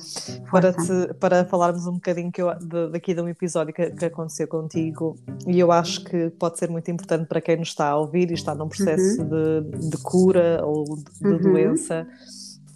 Para, 0.50 0.72
te, 0.72 1.14
para 1.14 1.44
falarmos 1.44 1.86
um 1.86 1.94
bocadinho 1.94 2.32
que 2.32 2.42
eu, 2.42 2.52
de, 2.58 2.90
daqui 2.90 3.14
de 3.14 3.20
um 3.20 3.28
episódio 3.28 3.72
que, 3.72 3.90
que, 3.90 4.04
aconteceu 4.04 4.48
contigo 4.48 5.16
e 5.46 5.58
eu 5.58 5.70
acho 5.70 6.04
que 6.04 6.30
pode 6.30 6.58
ser 6.58 6.68
muito 6.68 6.90
importante 6.90 7.26
para 7.26 7.40
quem 7.40 7.56
nos 7.56 7.68
está 7.68 7.90
a 7.90 7.96
ouvir 7.96 8.30
e 8.30 8.34
está 8.34 8.54
num 8.54 8.68
processo 8.68 9.22
uhum. 9.22 9.70
de, 9.70 9.90
de, 9.90 9.96
cura 9.98 10.60
ou 10.64 10.84
de, 10.84 11.28
uhum. 11.28 11.38
doença. 11.38 12.06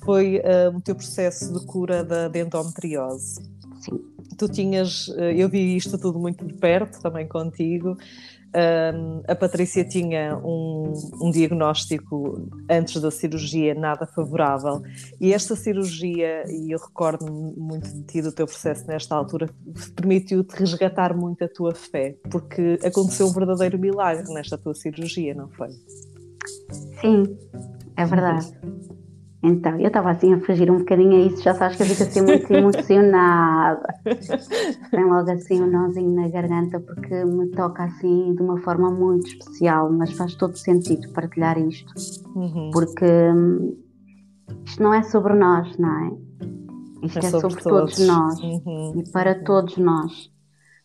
Foi 0.05 0.39
uh, 0.39 0.77
o 0.77 0.81
teu 0.81 0.95
processo 0.95 1.53
de 1.53 1.65
cura 1.67 2.05
da, 2.05 2.29
de 2.29 2.41
endometriose. 2.41 3.41
Sim. 3.81 4.01
Tu 4.39 4.49
tinhas, 4.49 5.09
uh, 5.09 5.21
eu 5.21 5.49
vi 5.49 5.77
isto 5.77 5.99
tudo 5.99 6.19
muito 6.19 6.45
de 6.45 6.55
perto 6.55 7.01
também 7.01 7.27
contigo. 7.27 7.97
Um, 8.55 9.23
a 9.27 9.35
Patrícia 9.35 9.83
tinha 9.83 10.37
um, 10.37 10.93
um, 11.23 11.31
diagnóstico 11.31 12.51
antes 12.69 13.01
da 13.01 13.11
cirurgia 13.11 13.75
nada 13.75 14.07
favorável 14.07 14.83
e 15.19 15.33
esta 15.33 15.57
cirurgia, 15.57 16.45
e 16.47 16.71
eu 16.71 16.79
recordo-me 16.79 17.55
muito 17.57 17.89
de 17.89 18.03
ti 18.03 18.21
do 18.21 18.31
teu 18.31 18.47
processo 18.47 18.87
nesta 18.87 19.15
altura, 19.17 19.49
permitiu-te 19.97 20.55
resgatar 20.55 21.17
muito 21.17 21.43
a 21.43 21.49
tua 21.49 21.75
fé, 21.75 22.15
porque 22.31 22.79
aconteceu 22.85 23.27
um 23.27 23.33
verdadeiro 23.33 23.79
milagre 23.79 24.31
nesta 24.35 24.59
tua 24.59 24.75
cirurgia, 24.75 25.35
não 25.35 25.49
foi? 25.49 25.71
Sim, 27.01 27.39
é 27.97 28.05
verdade. 28.05 28.53
Então, 29.43 29.77
eu 29.81 29.89
estava 29.89 30.13
assim 30.13 30.33
a 30.33 30.41
fugir 30.41 30.71
um 30.71 30.79
bocadinho 30.79 31.17
a 31.17 31.27
isso, 31.27 31.43
já 31.43 31.53
sabes 31.53 31.77
que 31.77 31.83
eu 31.83 31.87
fico 31.89 32.03
assim 32.05 32.23
muito 32.23 32.49
emocionada. 32.55 33.83
Tem 34.91 35.05
logo 35.05 35.31
assim 35.33 35.61
um 35.61 35.69
nozinho 35.69 36.15
na 36.15 36.29
garganta 36.29 36.79
porque 36.79 37.25
me 37.25 37.49
toca 37.49 37.83
assim 37.83 38.35
de 38.37 38.41
uma 38.41 38.59
forma 38.59 38.89
muito 38.89 39.27
especial, 39.27 39.93
mas 39.93 40.13
faz 40.13 40.37
todo 40.37 40.57
sentido 40.57 41.13
partilhar 41.13 41.59
isto. 41.59 41.93
Uhum. 42.37 42.71
Porque 42.73 43.05
hum, 43.05 43.77
isto 44.65 44.81
não 44.81 44.95
é 44.95 45.03
sobre 45.03 45.35
nós, 45.35 45.77
não 45.77 45.91
é? 45.91 46.13
Isto 47.03 47.19
é, 47.19 47.27
é 47.27 47.31
sobre, 47.31 47.63
sobre 47.63 47.63
todos. 47.63 48.07
nós 48.07 48.39
uhum. 48.39 48.93
e 48.97 49.11
para 49.11 49.35
todos 49.43 49.77
nós. 49.77 50.31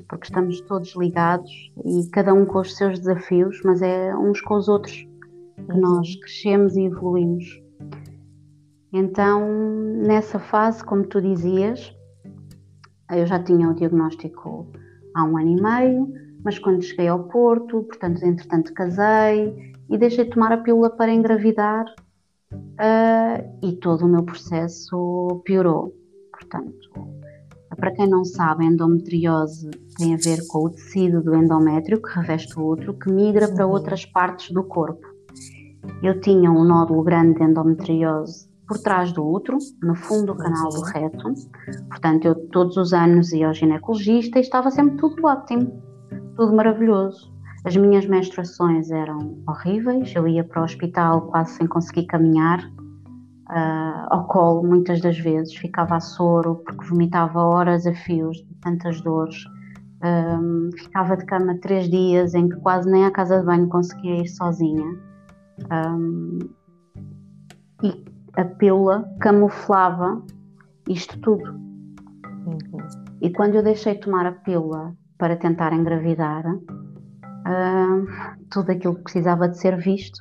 Porque 0.09 0.25
estamos 0.25 0.61
todos 0.61 0.95
ligados 0.95 1.51
e 1.85 2.09
cada 2.09 2.33
um 2.33 2.45
com 2.45 2.59
os 2.59 2.75
seus 2.75 2.97
desafios, 2.97 3.61
mas 3.63 3.83
é 3.83 4.15
uns 4.15 4.41
com 4.41 4.55
os 4.55 4.67
outros 4.67 4.95
que 4.95 5.71
uhum. 5.73 5.79
nós 5.79 6.15
crescemos 6.15 6.75
e 6.75 6.85
evoluímos. 6.85 7.66
Então, 8.97 9.47
nessa 9.95 10.39
fase, 10.39 10.83
como 10.83 11.05
tu 11.05 11.21
dizias, 11.21 11.95
eu 13.11 13.27
já 13.27 13.37
tinha 13.37 13.69
o 13.69 13.75
diagnóstico 13.75 14.65
há 15.13 15.23
um 15.23 15.37
ano 15.37 15.55
e 15.55 15.61
meio, 15.61 16.13
mas 16.43 16.57
quando 16.57 16.81
cheguei 16.81 17.07
ao 17.07 17.25
Porto, 17.25 17.83
portanto, 17.83 18.23
entretanto 18.23 18.73
casei 18.73 19.75
e 19.87 19.97
deixei 19.99 20.23
de 20.23 20.31
tomar 20.31 20.51
a 20.51 20.57
pílula 20.57 20.89
para 20.89 21.13
engravidar 21.13 21.85
uh, 22.51 23.57
e 23.61 23.73
todo 23.73 24.07
o 24.07 24.09
meu 24.09 24.23
processo 24.23 25.43
piorou. 25.45 25.93
Portanto, 26.31 26.89
para 27.75 27.91
quem 27.91 28.09
não 28.09 28.25
sabe, 28.25 28.65
a 28.65 28.67
endometriose 28.67 29.69
tem 29.95 30.15
a 30.15 30.17
ver 30.17 30.39
com 30.47 30.65
o 30.65 30.71
tecido 30.71 31.21
do 31.21 31.35
endométrio 31.35 32.01
que 32.01 32.09
reveste 32.09 32.59
o 32.59 32.65
útero, 32.71 32.95
que 32.95 33.11
migra 33.11 33.47
para 33.47 33.67
outras 33.67 34.07
partes 34.07 34.49
do 34.49 34.63
corpo. 34.63 35.05
Eu 36.01 36.19
tinha 36.19 36.49
um 36.51 36.63
nódulo 36.63 37.03
grande 37.03 37.35
de 37.35 37.43
endometriose 37.43 38.46
por 38.67 38.77
trás 38.79 39.11
do 39.13 39.25
útero, 39.25 39.57
no 39.81 39.95
fundo 39.95 40.33
do 40.33 40.35
canal 40.35 40.69
do 40.69 40.81
reto. 40.81 41.33
Portanto, 41.87 42.25
eu 42.25 42.35
todos 42.49 42.75
os 42.75 42.93
anos 42.93 43.31
ia 43.31 43.47
ao 43.47 43.53
ginecologista 43.53 44.37
e 44.37 44.41
estava 44.41 44.69
sempre 44.69 44.97
tudo 44.97 45.25
ótimo, 45.25 45.81
tudo 46.35 46.53
maravilhoso. 46.53 47.33
As 47.65 47.75
minhas 47.75 48.05
menstruações 48.05 48.91
eram 48.91 49.41
horríveis, 49.47 50.13
eu 50.15 50.27
ia 50.27 50.43
para 50.43 50.61
o 50.61 50.65
hospital 50.65 51.21
quase 51.27 51.53
sem 51.53 51.67
conseguir 51.67 52.05
caminhar, 52.05 52.59
uh, 53.49 54.07
ao 54.09 54.27
colo 54.27 54.63
muitas 54.63 55.01
das 55.01 55.17
vezes, 55.17 55.55
ficava 55.55 55.95
a 55.95 55.99
soro 55.99 56.55
porque 56.65 56.85
vomitava 56.85 57.39
horas 57.39 57.87
a 57.87 57.93
fios 57.93 58.37
de 58.37 58.53
tantas 58.61 59.01
dores. 59.01 59.45
Um, 60.03 60.69
ah, 60.69 60.77
ficava 60.77 61.17
de 61.17 61.25
cama 61.25 61.57
três 61.59 61.89
dias 61.89 62.35
em 62.35 62.47
que 62.47 62.55
quase 62.57 62.87
nem 62.87 63.05
à 63.05 63.09
casa 63.09 63.39
de 63.39 63.45
banho 63.47 63.67
conseguia 63.67 64.21
ir 64.21 64.27
sozinha. 64.27 64.85
Um, 65.71 66.37
ah, 67.81 67.87
e 67.87 68.16
a 68.37 68.45
pílula 68.45 69.03
camuflava 69.19 70.21
isto 70.87 71.19
tudo. 71.19 71.51
Uhum. 72.45 72.87
E 73.21 73.31
quando 73.31 73.55
eu 73.55 73.63
deixei 73.63 73.95
tomar 73.95 74.27
a 74.27 74.31
pílula 74.31 74.95
para 75.17 75.35
tentar 75.35 75.73
engravidar, 75.73 76.45
uh, 76.45 78.05
tudo 78.51 78.71
aquilo 78.71 78.95
que 78.95 79.03
precisava 79.03 79.49
de 79.49 79.57
ser 79.57 79.75
visto 79.77 80.19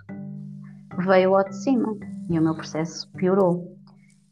veio 1.04 1.36
ao 1.36 1.44
de 1.44 1.54
cima 1.56 1.94
e 2.30 2.38
o 2.38 2.42
meu 2.42 2.54
processo 2.54 3.06
piorou. 3.12 3.76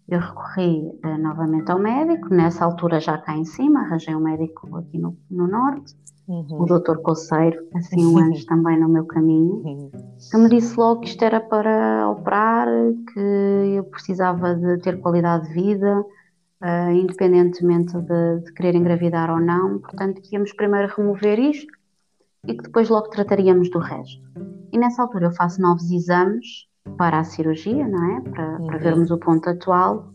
Eu 0.08 0.20
recorri 0.20 0.82
uh, 1.04 1.18
novamente 1.18 1.70
ao 1.70 1.78
médico, 1.78 2.28
nessa 2.28 2.64
altura 2.64 3.00
já 3.00 3.16
cá 3.18 3.36
em 3.36 3.44
cima, 3.44 3.80
arranjei 3.80 4.14
um 4.14 4.20
médico 4.20 4.76
aqui 4.76 4.98
no, 4.98 5.16
no 5.30 5.46
norte, 5.46 5.94
Uhum. 6.26 6.62
o 6.62 6.64
doutor 6.64 7.02
Coceiro, 7.02 7.68
assim 7.74 8.06
um 8.06 8.16
anjo 8.16 8.46
também 8.46 8.80
no 8.80 8.88
meu 8.88 9.04
caminho, 9.04 9.56
uhum. 9.56 9.90
que 10.30 10.36
me 10.38 10.48
disse 10.48 10.74
logo 10.74 11.00
que 11.00 11.08
isto 11.08 11.22
era 11.22 11.38
para 11.38 12.08
operar, 12.08 12.66
que 13.12 13.20
eu 13.76 13.84
precisava 13.84 14.54
de 14.54 14.78
ter 14.78 15.00
qualidade 15.00 15.48
de 15.48 15.52
vida, 15.52 16.00
uh, 16.00 16.90
independentemente 16.92 17.92
de, 18.00 18.40
de, 18.40 18.52
querer 18.54 18.74
engravidar 18.74 19.30
ou 19.30 19.38
não, 19.38 19.78
portanto 19.78 20.22
que 20.22 20.34
íamos 20.34 20.54
primeiro 20.54 20.90
remover 20.96 21.38
isto 21.38 21.70
e 22.46 22.54
que 22.54 22.62
depois 22.62 22.88
logo 22.88 23.08
trataríamos 23.10 23.70
do 23.70 23.78
resto. 23.78 24.22
E 24.72 24.78
nessa 24.78 25.02
altura 25.02 25.26
eu 25.26 25.32
faço 25.32 25.60
novos 25.60 25.90
exames 25.90 26.66
para 26.96 27.20
a 27.20 27.24
cirurgia, 27.24 27.86
não 27.88 28.16
é? 28.16 28.20
Para, 28.20 28.58
uhum. 28.58 28.66
para 28.66 28.78
vermos 28.78 29.10
o 29.10 29.18
ponto 29.18 29.48
atual 29.48 30.14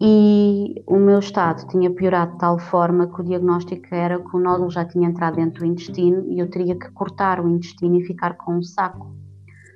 e 0.00 0.80
o 0.86 0.96
meu 0.96 1.18
estado 1.18 1.66
tinha 1.66 1.90
piorado 1.90 2.32
de 2.32 2.38
tal 2.38 2.58
forma 2.58 3.08
que 3.08 3.20
o 3.20 3.24
diagnóstico 3.24 3.86
era 3.90 4.20
que 4.20 4.36
o 4.36 4.38
nódulo 4.38 4.70
já 4.70 4.84
tinha 4.84 5.08
entrado 5.08 5.36
dentro 5.36 5.60
do 5.60 5.66
intestino 5.66 6.24
e 6.28 6.38
eu 6.38 6.48
teria 6.48 6.78
que 6.78 6.88
cortar 6.92 7.44
o 7.44 7.48
intestino 7.48 7.96
e 7.96 8.04
ficar 8.04 8.36
com 8.36 8.58
um 8.58 8.62
saco, 8.62 9.12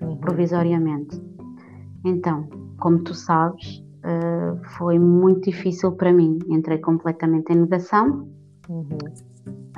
uhum. 0.01 0.16
provisoriamente. 0.18 1.21
Então, 2.05 2.49
como 2.79 3.01
tu 3.01 3.14
sabes, 3.14 3.79
uh, 4.05 4.62
foi 4.77 4.97
muito 4.97 5.51
difícil 5.51 5.90
para 5.92 6.12
mim. 6.12 6.38
Entrei 6.49 6.79
completamente 6.79 7.53
em 7.53 7.57
negação, 7.57 8.29
uhum. 8.68 8.99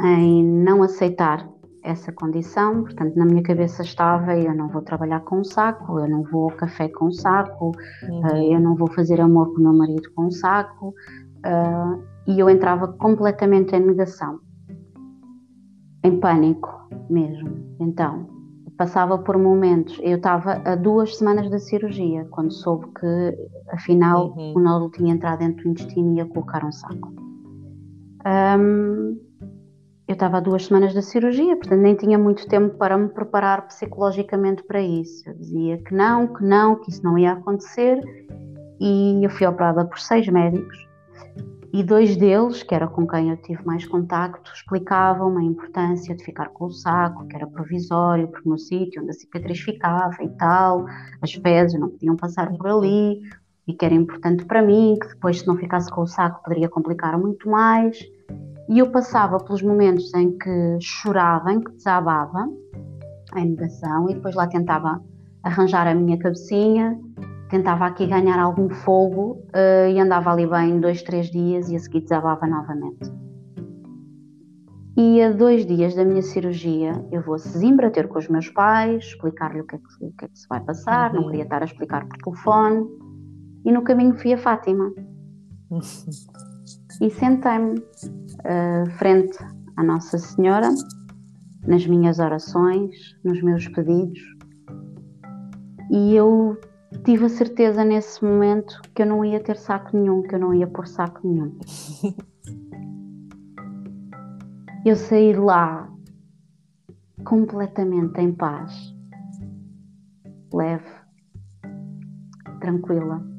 em 0.01 0.45
não 0.45 0.83
aceitar 0.83 1.49
essa 1.85 2.11
condição, 2.11 2.83
portanto, 2.83 3.15
na 3.15 3.27
minha 3.27 3.43
cabeça 3.43 3.83
estava: 3.83 4.35
eu 4.37 4.55
não 4.55 4.69
vou 4.69 4.83
trabalhar 4.83 5.21
com 5.21 5.41
um 5.41 5.45
saco, 5.45 6.01
eu 6.01 6.09
não 6.09 6.23
vou 6.25 6.45
ao 6.45 6.57
café 6.57 6.89
com 6.89 7.07
um 7.07 7.13
saco, 7.13 7.73
uhum. 8.09 8.21
uh, 8.21 8.53
eu 8.53 8.59
não 8.59 8.75
vou 8.75 8.91
fazer 8.91 9.21
amor 9.21 9.53
com 9.53 9.61
o 9.61 9.65
meu 9.65 9.75
marido 9.75 10.11
com 10.15 10.25
um 10.25 10.31
saco, 10.31 10.89
uh, 10.89 12.03
e 12.27 12.41
eu 12.41 12.49
entrava 12.49 12.89
completamente 12.89 13.77
em 13.77 13.81
negação, 13.81 14.41
em 16.03 16.19
pânico 16.19 16.89
mesmo. 17.11 17.77
Então, 17.79 18.27
passava 18.79 19.19
por 19.19 19.37
momentos. 19.37 19.99
Eu 20.03 20.17
estava 20.17 20.63
a 20.65 20.75
duas 20.75 21.17
semanas 21.19 21.51
da 21.51 21.59
cirurgia, 21.59 22.27
quando 22.31 22.53
soube 22.53 22.87
que, 22.99 23.39
afinal, 23.69 24.33
uhum. 24.37 24.55
o 24.57 24.61
nódulo 24.61 24.91
tinha 24.91 25.13
entrado 25.15 25.41
dentro 25.41 25.65
do 25.65 25.71
intestino 25.71 26.15
e 26.15 26.17
ia 26.17 26.27
colocar 26.27 26.65
um 26.65 26.73
saco. 26.73 27.13
Um, 28.27 29.19
eu 30.07 30.13
estava 30.13 30.41
duas 30.41 30.67
semanas 30.67 30.93
da 30.93 31.01
cirurgia, 31.01 31.57
portanto 31.57 31.81
nem 31.81 31.95
tinha 31.95 32.19
muito 32.19 32.47
tempo 32.47 32.77
para 32.77 32.97
me 32.99 33.09
preparar 33.09 33.67
psicologicamente 33.67 34.63
para 34.63 34.81
isso. 34.81 35.29
Eu 35.29 35.35
dizia 35.35 35.79
que 35.79 35.95
não, 35.95 36.27
que 36.27 36.45
não, 36.45 36.77
que 36.77 36.91
isso 36.91 37.03
não 37.03 37.19
ia 37.19 37.33
acontecer 37.33 38.01
e 38.81 39.25
eu 39.25 39.31
fui 39.31 39.47
operada 39.47 39.85
por 39.85 39.99
seis 39.99 40.29
médicos 40.29 40.87
e 41.73 41.83
dois 41.83 42.17
deles, 42.17 42.63
que 42.63 42.73
era 42.73 42.87
com 42.87 43.05
quem 43.05 43.31
eu 43.31 43.37
tive 43.39 43.65
mais 43.67 43.85
contacto, 43.85 44.53
explicavam 44.55 45.37
a 45.37 45.43
importância 45.43 46.15
de 46.15 46.23
ficar 46.23 46.51
com 46.51 46.67
o 46.67 46.71
saco, 46.71 47.27
que 47.27 47.35
era 47.35 47.49
provisório, 47.49 48.29
porque 48.29 48.49
no 48.49 48.57
sítio 48.57 49.03
onde 49.03 49.11
a 49.11 49.15
cicatriz 49.15 49.59
ficava 49.61 50.23
e 50.23 50.29
tal, 50.37 50.87
as 51.21 51.33
fezes 51.33 51.81
não 51.81 51.89
podiam 51.89 52.15
passar 52.15 52.53
por 52.53 52.69
ali, 52.69 53.23
e 53.67 53.73
que 53.73 53.85
era 53.85 53.95
importante 53.95 54.45
para 54.45 54.63
mim, 54.63 54.97
que 55.01 55.09
depois 55.09 55.41
se 55.41 55.47
não 55.47 55.57
ficasse 55.57 55.91
com 55.91 56.03
o 56.03 56.07
saco 56.07 56.43
poderia 56.43 56.69
complicar 56.69 57.19
muito 57.19 57.49
mais. 57.49 57.99
E 58.69 58.79
eu 58.79 58.91
passava 58.91 59.39
pelos 59.39 59.63
momentos 59.63 60.13
em 60.15 60.37
que 60.37 60.79
chorava, 60.81 61.53
em 61.53 61.61
que 61.61 61.71
desabava, 61.73 62.49
em 63.37 63.51
negação, 63.51 64.09
e 64.11 64.15
depois 64.15 64.35
lá 64.35 64.47
tentava 64.47 65.03
arranjar 65.43 65.87
a 65.87 65.95
minha 65.95 66.19
cabecinha 66.19 66.99
tentava 67.55 67.87
aqui 67.87 68.07
ganhar 68.07 68.41
algum 68.41 68.69
fogo 68.69 69.43
uh, 69.55 69.89
e 69.89 70.01
andava 70.01 70.33
ali 70.33 70.45
bem 70.45 70.81
dois, 70.81 71.03
três 71.03 71.31
dias 71.31 71.71
e 71.71 71.77
a 71.77 71.79
seguir 71.79 72.01
desabava 72.01 72.47
novamente. 72.47 73.13
E 74.97 75.23
a 75.23 75.31
dois 75.33 75.65
dias 75.65 75.95
da 75.95 76.05
minha 76.05 76.23
cirurgia, 76.23 76.93
eu 77.13 77.23
vou 77.23 77.35
a 77.35 77.39
Sesimbra 77.39 77.91
ter 77.91 78.09
com 78.09 78.19
os 78.19 78.29
meus 78.29 78.49
pais, 78.49 79.05
explicar-lhe 79.05 79.61
o, 79.61 79.67
que 79.67 79.77
é 79.77 79.79
que, 79.79 80.05
o 80.05 80.13
que, 80.13 80.25
é 80.25 80.29
que 80.29 80.39
se 80.39 80.49
vai 80.49 80.61
passar, 80.61 81.13
uhum. 81.13 81.23
não 81.23 81.27
queria 81.29 81.45
estar 81.45 81.63
a 81.63 81.65
explicar 81.65 82.07
por 82.07 82.17
telefone. 82.19 82.87
E 83.65 83.73
no 83.73 83.83
caminho 83.83 84.15
fui 84.19 84.33
a 84.35 84.39
Fátima. 84.39 84.93
e 87.01 87.11
sentei-me 87.11 87.79
uh, 87.79 88.91
frente 88.99 89.39
à 89.77 89.83
Nossa 89.83 90.19
Senhora, 90.19 90.69
nas 91.67 91.87
minhas 91.87 92.19
orações, 92.19 92.95
nos 93.25 93.43
meus 93.43 93.67
pedidos. 93.69 94.21
E 95.91 96.15
eu 96.15 96.59
tive 97.05 97.27
a 97.27 97.29
certeza 97.29 97.85
nesse 97.85 98.25
momento 98.25 98.81
que 98.95 99.03
eu 99.03 99.07
não 99.07 99.25
ia 99.25 99.41
ter 99.41 99.57
saco 99.57 99.97
nenhum, 99.97 100.23
que 100.23 100.35
eu 100.35 100.39
não 100.39 100.55
ia 100.55 100.67
pôr 100.67 100.87
saco 100.87 101.27
nenhum. 101.27 101.59
eu 104.85 104.97
saí 104.97 105.33
de 105.33 105.39
lá 105.41 105.91
completamente 107.25 108.21
em 108.21 108.33
paz, 108.33 108.95
leve, 110.53 110.91
tranquila. 112.61 113.34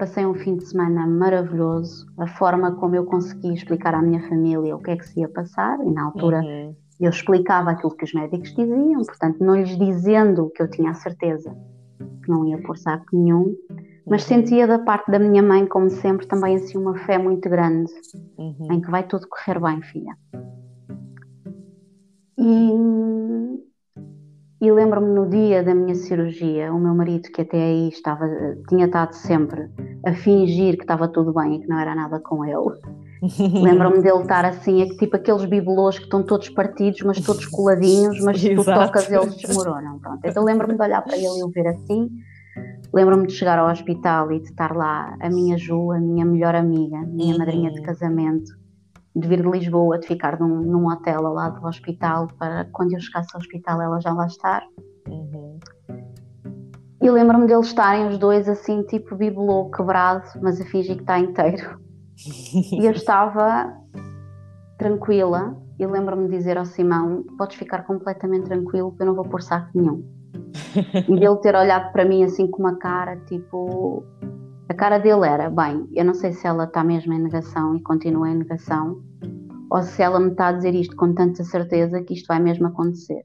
Passei 0.00 0.24
um 0.24 0.32
fim 0.32 0.56
de 0.56 0.64
semana 0.64 1.06
maravilhoso. 1.06 2.06
A 2.16 2.26
forma 2.26 2.74
como 2.76 2.96
eu 2.96 3.04
consegui 3.04 3.52
explicar 3.52 3.94
à 3.94 4.00
minha 4.00 4.26
família 4.30 4.74
o 4.74 4.78
que 4.78 4.92
é 4.92 4.96
que 4.96 5.06
se 5.06 5.20
ia 5.20 5.28
passar, 5.28 5.78
e 5.86 5.90
na 5.90 6.04
altura 6.04 6.40
uhum. 6.40 6.74
eu 6.98 7.10
explicava 7.10 7.72
aquilo 7.72 7.94
que 7.94 8.06
os 8.06 8.14
médicos 8.14 8.48
diziam, 8.54 9.04
portanto, 9.04 9.44
não 9.44 9.56
lhes 9.56 9.76
dizendo 9.76 10.50
que 10.56 10.62
eu 10.62 10.70
tinha 10.70 10.92
a 10.92 10.94
certeza 10.94 11.54
que 12.24 12.30
não 12.30 12.46
ia 12.46 12.56
pôr 12.62 12.78
saco 12.78 13.04
nenhum, 13.12 13.54
mas 14.06 14.22
uhum. 14.22 14.28
sentia 14.28 14.66
da 14.66 14.78
parte 14.78 15.10
da 15.10 15.18
minha 15.18 15.42
mãe, 15.42 15.66
como 15.66 15.90
sempre, 15.90 16.26
também 16.26 16.56
assim 16.56 16.78
uma 16.78 16.96
fé 17.00 17.18
muito 17.18 17.46
grande, 17.50 17.92
uhum. 18.38 18.68
em 18.70 18.80
que 18.80 18.90
vai 18.90 19.02
tudo 19.02 19.28
correr 19.28 19.60
bem, 19.60 19.82
filha. 19.82 20.16
E, 22.38 23.49
e 24.60 24.70
lembro-me 24.70 25.08
no 25.08 25.26
dia 25.26 25.62
da 25.62 25.74
minha 25.74 25.94
cirurgia, 25.94 26.70
o 26.72 26.78
meu 26.78 26.94
marido, 26.94 27.30
que 27.30 27.40
até 27.40 27.56
aí 27.56 27.88
estava, 27.88 28.26
tinha 28.68 28.84
estado 28.84 29.14
sempre 29.14 29.70
a 30.04 30.12
fingir 30.12 30.76
que 30.76 30.82
estava 30.82 31.08
tudo 31.08 31.32
bem 31.32 31.56
e 31.56 31.60
que 31.60 31.68
não 31.68 31.78
era 31.78 31.94
nada 31.94 32.20
com 32.20 32.44
ele. 32.44 32.78
Lembro-me 33.62 34.02
dele 34.02 34.20
estar 34.20 34.44
assim, 34.44 34.86
tipo 34.98 35.16
aqueles 35.16 35.46
bibelôs 35.46 35.98
que 35.98 36.04
estão 36.04 36.22
todos 36.22 36.50
partidos, 36.50 37.00
mas 37.02 37.20
todos 37.20 37.46
coladinhos, 37.46 38.20
mas 38.20 38.38
se 38.38 38.54
tu 38.54 38.64
tocas 38.64 39.10
eles 39.10 39.34
desmoronam. 39.36 39.98
Pronto. 39.98 40.20
Então 40.24 40.44
lembro-me 40.44 40.74
de 40.74 40.82
olhar 40.82 41.02
para 41.02 41.16
ele 41.16 41.38
e 41.38 41.42
o 41.42 41.48
ver 41.48 41.66
assim. 41.66 42.10
Lembro-me 42.92 43.26
de 43.26 43.32
chegar 43.32 43.58
ao 43.58 43.70
hospital 43.70 44.30
e 44.32 44.40
de 44.40 44.48
estar 44.48 44.76
lá 44.76 45.16
a 45.20 45.30
minha 45.30 45.56
Ju, 45.56 45.92
a 45.92 46.00
minha 46.00 46.24
melhor 46.24 46.54
amiga, 46.54 46.98
minha 47.06 47.32
uhum. 47.32 47.38
madrinha 47.38 47.70
de 47.70 47.80
casamento, 47.82 48.50
de 49.14 49.26
vir 49.26 49.42
de 49.42 49.48
Lisboa, 49.48 49.98
de 49.98 50.06
ficar 50.06 50.38
num, 50.38 50.60
num, 50.62 50.86
hotel 50.86 51.26
ao 51.26 51.34
lado 51.34 51.60
do 51.60 51.66
hospital, 51.66 52.28
para 52.38 52.66
quando 52.72 52.92
eu 52.92 53.00
chegasse 53.00 53.30
ao 53.34 53.40
hospital 53.40 53.82
ela 53.82 54.00
já 54.00 54.12
lá 54.12 54.26
estar. 54.26 54.62
Uhum. 55.08 55.58
E 57.02 57.10
lembro-me 57.10 57.46
deles 57.46 57.66
estarem 57.66 58.08
os 58.08 58.18
dois 58.18 58.48
assim, 58.48 58.82
tipo 58.82 59.16
bibelô 59.16 59.70
quebrado, 59.70 60.26
mas 60.42 60.60
a 60.60 60.64
fingir 60.64 60.96
que 60.96 61.02
está 61.02 61.18
inteiro 61.18 61.80
e 62.72 62.84
eu 62.84 62.92
estava 62.92 63.74
tranquila 64.76 65.56
e 65.78 65.86
lembro-me 65.86 66.28
de 66.28 66.36
dizer 66.36 66.58
ao 66.58 66.66
Simão: 66.66 67.24
Podes 67.38 67.56
ficar 67.56 67.84
completamente 67.84 68.44
tranquilo, 68.44 68.94
que 68.94 69.02
eu 69.02 69.06
não 69.06 69.14
vou 69.14 69.24
pôr 69.24 69.40
saco 69.40 69.70
nenhum. 69.74 70.04
e 71.08 71.24
ele 71.24 71.36
ter 71.36 71.54
olhado 71.54 71.90
para 71.92 72.04
mim 72.04 72.22
assim 72.22 72.46
com 72.46 72.58
uma 72.58 72.76
cara 72.76 73.16
tipo. 73.26 74.04
A 74.70 74.74
cara 74.74 74.98
dele 74.98 75.26
era: 75.26 75.50
Bem, 75.50 75.88
eu 75.92 76.04
não 76.04 76.14
sei 76.14 76.32
se 76.32 76.46
ela 76.46 76.62
está 76.62 76.84
mesmo 76.84 77.12
em 77.12 77.18
negação 77.18 77.74
e 77.74 77.82
continua 77.82 78.30
em 78.30 78.36
negação, 78.36 79.02
ou 79.68 79.82
se 79.82 80.00
ela 80.00 80.20
me 80.20 80.30
está 80.30 80.46
a 80.46 80.52
dizer 80.52 80.76
isto 80.76 80.94
com 80.94 81.12
tanta 81.12 81.42
certeza 81.42 82.00
que 82.00 82.14
isto 82.14 82.28
vai 82.28 82.38
mesmo 82.38 82.68
acontecer. 82.68 83.24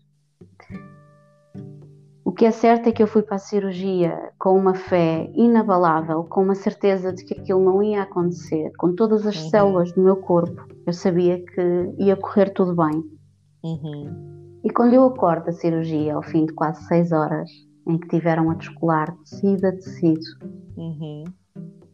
O 2.25 2.31
que 2.31 2.47
é 2.47 2.51
certo 2.51 2.89
é 2.89 2.91
que 2.91 3.03
eu 3.03 3.05
fui 3.05 3.21
para 3.21 3.35
a 3.35 3.39
cirurgia 3.39 4.31
com 4.39 4.57
uma 4.57 4.73
fé 4.73 5.31
inabalável, 5.35 6.23
com 6.23 6.41
uma 6.41 6.55
certeza 6.55 7.13
de 7.13 7.23
que 7.23 7.39
aquilo 7.39 7.63
não 7.63 7.83
ia 7.83 8.01
acontecer, 8.01 8.71
com 8.79 8.95
todas 8.95 9.27
as 9.27 9.39
uhum. 9.43 9.49
células 9.51 9.91
do 9.91 10.01
meu 10.01 10.15
corpo. 10.15 10.65
Eu 10.83 10.93
sabia 10.93 11.45
que 11.45 11.93
ia 11.99 12.15
correr 12.15 12.49
tudo 12.55 12.75
bem. 12.75 13.03
Uhum. 13.63 14.59
E 14.63 14.69
quando 14.71 14.93
eu 14.93 15.05
acordo 15.05 15.45
da 15.45 15.51
cirurgia, 15.51 16.15
ao 16.15 16.23
fim 16.23 16.47
de 16.47 16.53
quase 16.53 16.83
seis 16.85 17.11
horas, 17.11 17.51
em 17.87 17.99
que 17.99 18.07
tiveram 18.07 18.49
a 18.49 18.55
descolar 18.55 19.15
tecido 19.17 19.65
a 19.65 19.71
tecido 19.73 20.64
uhum. 20.77 21.23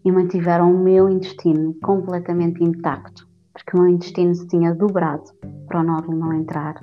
e 0.03 0.11
mantiveram 0.11 0.73
o 0.73 0.83
meu 0.83 1.09
intestino 1.09 1.73
completamente 1.81 2.63
intacto, 2.63 3.27
porque 3.53 3.77
o 3.77 3.81
meu 3.81 3.89
intestino 3.89 4.33
se 4.35 4.47
tinha 4.47 4.73
dobrado 4.73 5.23
para 5.67 5.81
o 5.81 5.83
nódulo 5.83 6.17
não 6.17 6.33
entrar. 6.33 6.75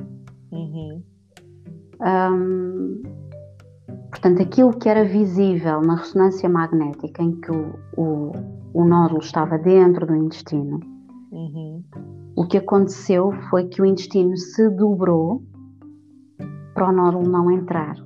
Um, 2.00 3.02
Portanto, 4.10 4.42
aquilo 4.42 4.76
que 4.76 4.88
era 4.88 5.04
visível 5.04 5.80
na 5.80 5.96
ressonância 5.96 6.48
magnética, 6.48 7.22
em 7.22 7.38
que 7.40 7.50
o, 7.50 7.74
o, 7.96 8.32
o 8.72 8.84
nódulo 8.84 9.20
estava 9.20 9.58
dentro 9.58 10.06
do 10.06 10.16
intestino, 10.16 10.80
uhum. 11.30 11.84
o 12.34 12.46
que 12.46 12.56
aconteceu 12.56 13.32
foi 13.50 13.66
que 13.66 13.82
o 13.82 13.86
intestino 13.86 14.36
se 14.36 14.68
dobrou 14.70 15.42
para 16.74 16.88
o 16.88 16.92
nódulo 16.92 17.28
não 17.28 17.50
entrar. 17.50 17.96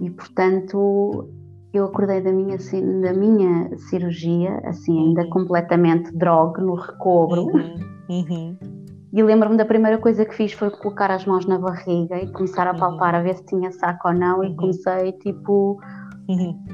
E, 0.00 0.10
portanto, 0.10 1.28
eu 1.76 1.86
acordei 1.86 2.20
da 2.20 2.32
minha, 2.32 2.56
da 3.02 3.12
minha 3.12 3.76
cirurgia, 3.78 4.60
assim, 4.64 4.98
ainda 4.98 5.22
uhum. 5.22 5.30
completamente 5.30 6.10
drogue 6.16 6.60
no 6.60 6.74
recobro. 6.74 7.44
Uhum. 7.44 7.96
Uhum. 8.08 8.56
E 9.12 9.22
lembro-me 9.22 9.56
da 9.56 9.64
primeira 9.64 9.98
coisa 9.98 10.24
que 10.24 10.34
fiz 10.34 10.52
foi 10.52 10.70
colocar 10.70 11.10
as 11.10 11.24
mãos 11.24 11.46
na 11.46 11.58
barriga 11.58 12.22
e 12.22 12.30
começar 12.32 12.66
a 12.66 12.72
uhum. 12.72 12.78
palpar 12.78 13.14
a 13.14 13.22
ver 13.22 13.36
se 13.36 13.46
tinha 13.46 13.70
saco 13.72 14.08
ou 14.08 14.14
não. 14.14 14.44
E 14.44 14.48
uhum. 14.48 14.56
comecei 14.56 15.12
tipo. 15.12 15.80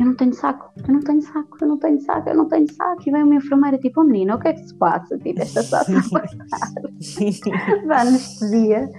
Eu 0.01 0.07
não 0.07 0.15
tenho 0.17 0.33
saco, 0.33 0.73
eu 0.89 0.95
não 0.95 1.01
tenho 1.01 1.21
saco, 1.21 1.59
eu 1.61 1.69
não 1.69 1.79
tenho 1.79 2.01
saco, 2.01 2.29
eu 2.29 2.35
não 2.35 2.49
tenho 2.49 2.73
saco. 2.73 3.03
E 3.07 3.13
vem 3.13 3.23
uma 3.23 3.35
enfermeira 3.35 3.79
tipo: 3.79 4.01
Oh 4.01 4.05
menina, 4.05 4.35
o 4.35 4.39
que 4.39 4.49
é 4.49 4.55
que 4.55 4.67
se 4.67 4.75
passa? 4.75 5.19
Tipo, 5.19 5.43
esta 5.43 5.63
saco 5.63 5.93
vai 7.87 8.01
anestesia. 8.01 8.91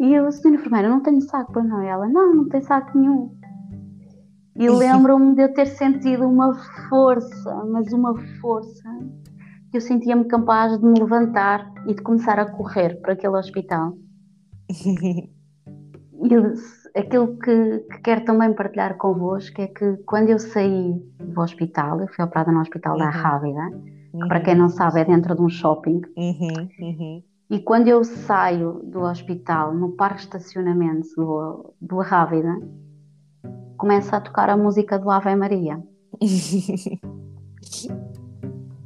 E 0.00 0.14
eu, 0.14 0.30
senhora 0.30 0.60
enfermeira, 0.60 0.88
não 0.88 1.02
tenho 1.02 1.20
saco, 1.20 1.52
pois 1.52 1.68
não? 1.68 1.82
E 1.82 1.88
ela: 1.88 2.08
Não, 2.08 2.32
não 2.32 2.48
tem 2.48 2.60
saco 2.60 2.96
nenhum. 2.96 3.36
E 4.58 4.68
lembro-me 4.68 5.36
de 5.36 5.42
eu 5.42 5.54
ter 5.54 5.66
sentido 5.66 6.26
uma 6.26 6.52
força, 6.88 7.64
mas 7.66 7.92
uma 7.92 8.12
força 8.40 8.88
que 9.70 9.76
eu 9.76 9.80
sentia-me 9.80 10.24
capaz 10.24 10.76
de 10.76 10.84
me 10.84 10.98
levantar 10.98 11.72
e 11.86 11.94
de 11.94 12.02
começar 12.02 12.40
a 12.40 12.50
correr 12.50 13.00
para 13.00 13.12
aquele 13.12 13.36
hospital. 13.36 13.96
e 14.68 15.30
aquilo 16.98 17.38
que, 17.38 17.78
que, 17.78 17.98
quero 18.02 18.24
também 18.24 18.52
partilhar 18.52 18.96
convosco 18.96 19.60
é 19.60 19.68
que 19.68 19.96
quando 19.98 20.30
eu 20.30 20.40
saí 20.40 21.00
do 21.20 21.40
hospital, 21.40 22.00
eu 22.00 22.08
fui 22.08 22.24
operada 22.24 22.50
no 22.50 22.60
hospital 22.60 22.94
uhum. 22.94 22.98
da 22.98 23.10
Rávida, 23.10 23.70
que 24.10 24.22
uhum. 24.22 24.28
para 24.28 24.40
quem 24.40 24.56
não 24.56 24.68
sabe 24.68 25.00
é 25.00 25.04
dentro 25.04 25.36
de 25.36 25.42
um 25.42 25.48
shopping, 25.48 26.00
uhum. 26.16 26.68
uhum. 26.80 27.22
e 27.48 27.60
quando 27.60 27.86
eu 27.86 28.02
saio 28.02 28.80
do 28.84 29.02
hospital, 29.02 29.72
no 29.72 29.92
parque 29.92 30.16
de 30.16 30.22
estacionamento 30.22 31.06
do, 31.16 31.74
do 31.80 31.98
Rávida, 31.98 32.58
começa 33.78 34.16
a 34.16 34.20
tocar 34.20 34.50
a 34.50 34.56
música 34.56 34.98
do 34.98 35.08
Ave 35.08 35.34
Maria. 35.36 35.80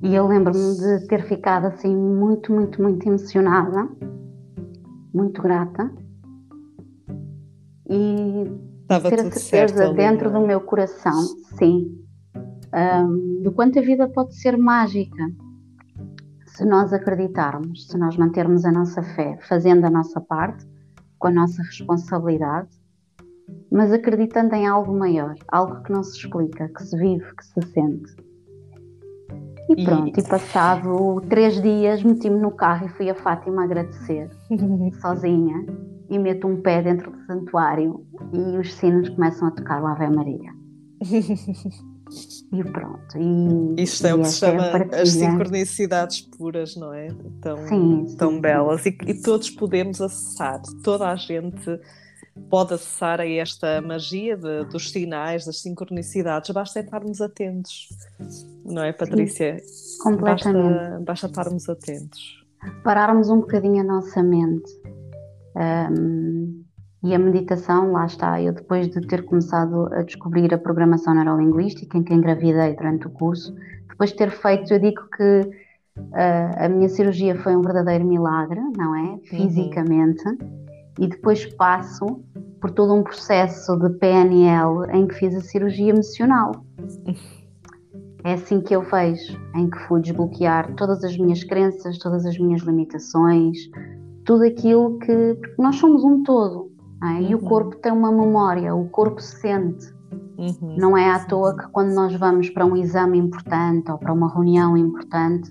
e 0.03 0.15
eu 0.15 0.29
lembro-me 0.29 0.77
de 0.77 1.09
ter 1.09 1.25
ficado 1.27 1.65
assim 1.67 1.97
muito, 1.97 2.53
muito, 2.53 2.81
muito 2.81 3.09
emocionada, 3.09 3.89
muito 5.13 5.41
grata. 5.41 5.91
E 7.89 8.45
Estava 8.83 9.09
ter 9.09 9.21
a 9.21 9.31
certeza 9.31 9.95
dentro 9.95 10.31
do 10.31 10.41
meu 10.47 10.61
coração, 10.61 11.19
sim, 11.59 11.99
um, 12.75 13.43
do 13.43 13.51
quanto 13.53 13.79
a 13.79 13.83
vida 13.83 14.07
pode 14.09 14.35
ser 14.37 14.59
mágica 14.59 15.25
se 16.47 16.67
nós 16.67 16.93
acreditarmos, 16.93 17.89
se 17.89 17.97
nós 17.97 18.17
mantermos 18.19 18.67
a 18.67 18.71
nossa 18.71 19.03
fé, 19.03 19.39
fazendo 19.49 19.87
a 19.87 19.91
nossa 19.91 20.21
parte, 20.21 20.67
com 21.19 21.29
a 21.29 21.31
nossa 21.31 21.63
responsabilidade, 21.63 22.82
mas 23.71 23.93
acreditando 23.93 24.55
em 24.55 24.67
algo 24.67 24.93
maior, 24.93 25.35
algo 25.49 25.83
que 25.83 25.93
não 25.93 26.03
se 26.03 26.19
explica, 26.19 26.69
que 26.69 26.83
se 26.83 26.97
vive, 26.97 27.25
que 27.35 27.45
se 27.45 27.63
sente. 27.73 28.15
E 29.71 29.85
pronto, 29.85 30.19
e, 30.19 30.23
e 30.23 30.29
passado 30.29 31.23
três 31.29 31.61
dias 31.63 32.03
meti-me 32.03 32.39
no 32.39 32.51
carro 32.51 32.87
e 32.87 32.89
fui 32.91 33.09
a 33.09 33.15
Fátima 33.15 33.65
agradecer, 33.65 34.29
sozinha, 35.01 35.65
e 36.11 36.19
meto 36.19 36.47
um 36.47 36.61
pé 36.61 36.83
dentro 36.83 37.11
do 37.11 37.25
santuário 37.25 38.05
e 38.33 38.59
os 38.59 38.75
sinos 38.75 39.09
começam 39.11 39.49
a 39.49 39.51
tocar 39.51 39.83
o 39.83 39.87
Ave 39.87 40.09
Maria. 40.09 40.53
e 42.53 42.65
pronto. 42.65 43.17
E, 43.17 43.83
Isto 43.83 44.07
é 44.07 44.15
o 44.15 44.19
que 44.19 44.27
se 44.27 44.39
chama 44.39 44.67
é 44.67 45.01
as 45.01 45.09
sincronicidades 45.11 46.21
puras, 46.21 46.77
não 46.77 46.93
é? 46.93 47.09
Tão, 47.41 47.57
sim, 47.67 48.07
sim, 48.07 48.17
tão 48.17 48.41
belas. 48.41 48.85
E, 48.85 48.97
e 49.07 49.23
todos 49.23 49.49
podemos 49.49 50.03
acessar, 50.03 50.61
toda 50.85 51.09
a 51.09 51.17
gente 51.17 51.81
pode 52.49 52.75
acessar 52.75 53.21
a 53.21 53.29
esta 53.29 53.81
magia 53.81 54.37
de, 54.37 54.65
dos 54.65 54.91
sinais, 54.91 55.45
das 55.45 55.61
sincronicidades, 55.61 56.51
basta 56.51 56.81
estarmos 56.81 57.21
atentos, 57.21 57.89
não 58.65 58.83
é, 58.83 58.93
Patrícia? 58.93 59.59
Sim, 59.59 60.03
completamente. 60.03 60.79
Basta, 60.79 61.01
basta 61.05 61.27
estarmos 61.27 61.69
atentos. 61.69 62.45
Pararmos 62.85 63.29
um 63.29 63.41
bocadinho 63.41 63.81
a 63.81 63.85
nossa 63.85 64.23
mente 64.23 64.71
um, 65.57 66.65
e 67.05 67.15
a 67.15 67.19
meditação, 67.19 67.93
lá 67.93 68.07
está, 68.07 68.41
eu 68.41 68.53
depois 68.53 68.89
de 68.89 69.01
ter 69.07 69.25
começado 69.25 69.93
a 69.93 70.03
descobrir 70.03 70.55
a 70.55 70.59
programação 70.59 71.15
neurolinguística, 71.15 71.99
em 71.99 72.03
que 72.05 72.15
engravidei 72.15 72.75
durante 72.77 73.09
o 73.09 73.11
curso, 73.11 73.55
depois 73.89 74.11
de 74.11 74.17
ter 74.17 74.31
feito, 74.31 74.73
eu 74.73 74.79
digo 74.79 75.03
que 75.17 75.41
uh, 75.99 76.65
a 76.65 76.69
minha 76.69 76.89
cirurgia 76.89 77.35
foi 77.43 77.57
um 77.57 77.63
verdadeiro 77.63 78.05
milagre, 78.05 78.61
não 78.77 78.95
é? 78.95 79.03
Uhum. 79.03 79.21
Fisicamente, 79.25 80.25
uhum. 80.29 80.63
E 80.99 81.07
depois 81.07 81.47
passo 81.55 82.23
por 82.61 82.71
todo 82.71 82.95
um 82.95 83.03
processo 83.03 83.77
de 83.77 83.91
PNL 83.99 84.87
em 84.93 85.07
que 85.07 85.15
fiz 85.15 85.35
a 85.35 85.41
cirurgia 85.41 85.91
emocional. 85.91 86.53
É 88.25 88.35
assim 88.35 88.61
que 88.61 88.75
eu 88.75 88.83
vejo, 88.83 89.37
em 89.57 89.69
que 89.69 89.79
fui 89.81 90.01
desbloquear 90.01 90.73
todas 90.77 91.03
as 91.03 91.17
minhas 91.17 91.43
crenças, 91.43 91.99
todas 91.99 92.25
as 92.25 92.39
minhas 92.39 92.63
limitações, 92.63 93.59
tudo 94.25 94.45
aquilo 94.45 94.99
que. 95.01 95.35
Porque 95.41 95.61
nós 95.61 95.77
somos 95.77 96.05
um 96.05 96.23
todo, 96.23 96.71
é? 97.03 97.07
uhum. 97.07 97.21
e 97.23 97.35
o 97.35 97.39
uhum. 97.39 97.45
corpo 97.45 97.77
tem 97.77 97.93
uma 97.93 98.13
memória, 98.13 98.75
o 98.75 98.89
corpo 98.91 99.21
sente. 99.21 99.93
Uhum. 100.39 100.77
Não 100.79 100.97
é 100.97 101.11
à 101.11 101.25
toa 101.25 101.57
que 101.57 101.67
quando 101.73 101.95
nós 101.95 102.15
vamos 102.15 102.49
para 102.51 102.65
um 102.65 102.77
exame 102.77 103.19
importante 103.19 103.91
ou 103.91 103.99
para 103.99 104.13
uma 104.13 104.33
reunião 104.33 104.77
importante, 104.77 105.51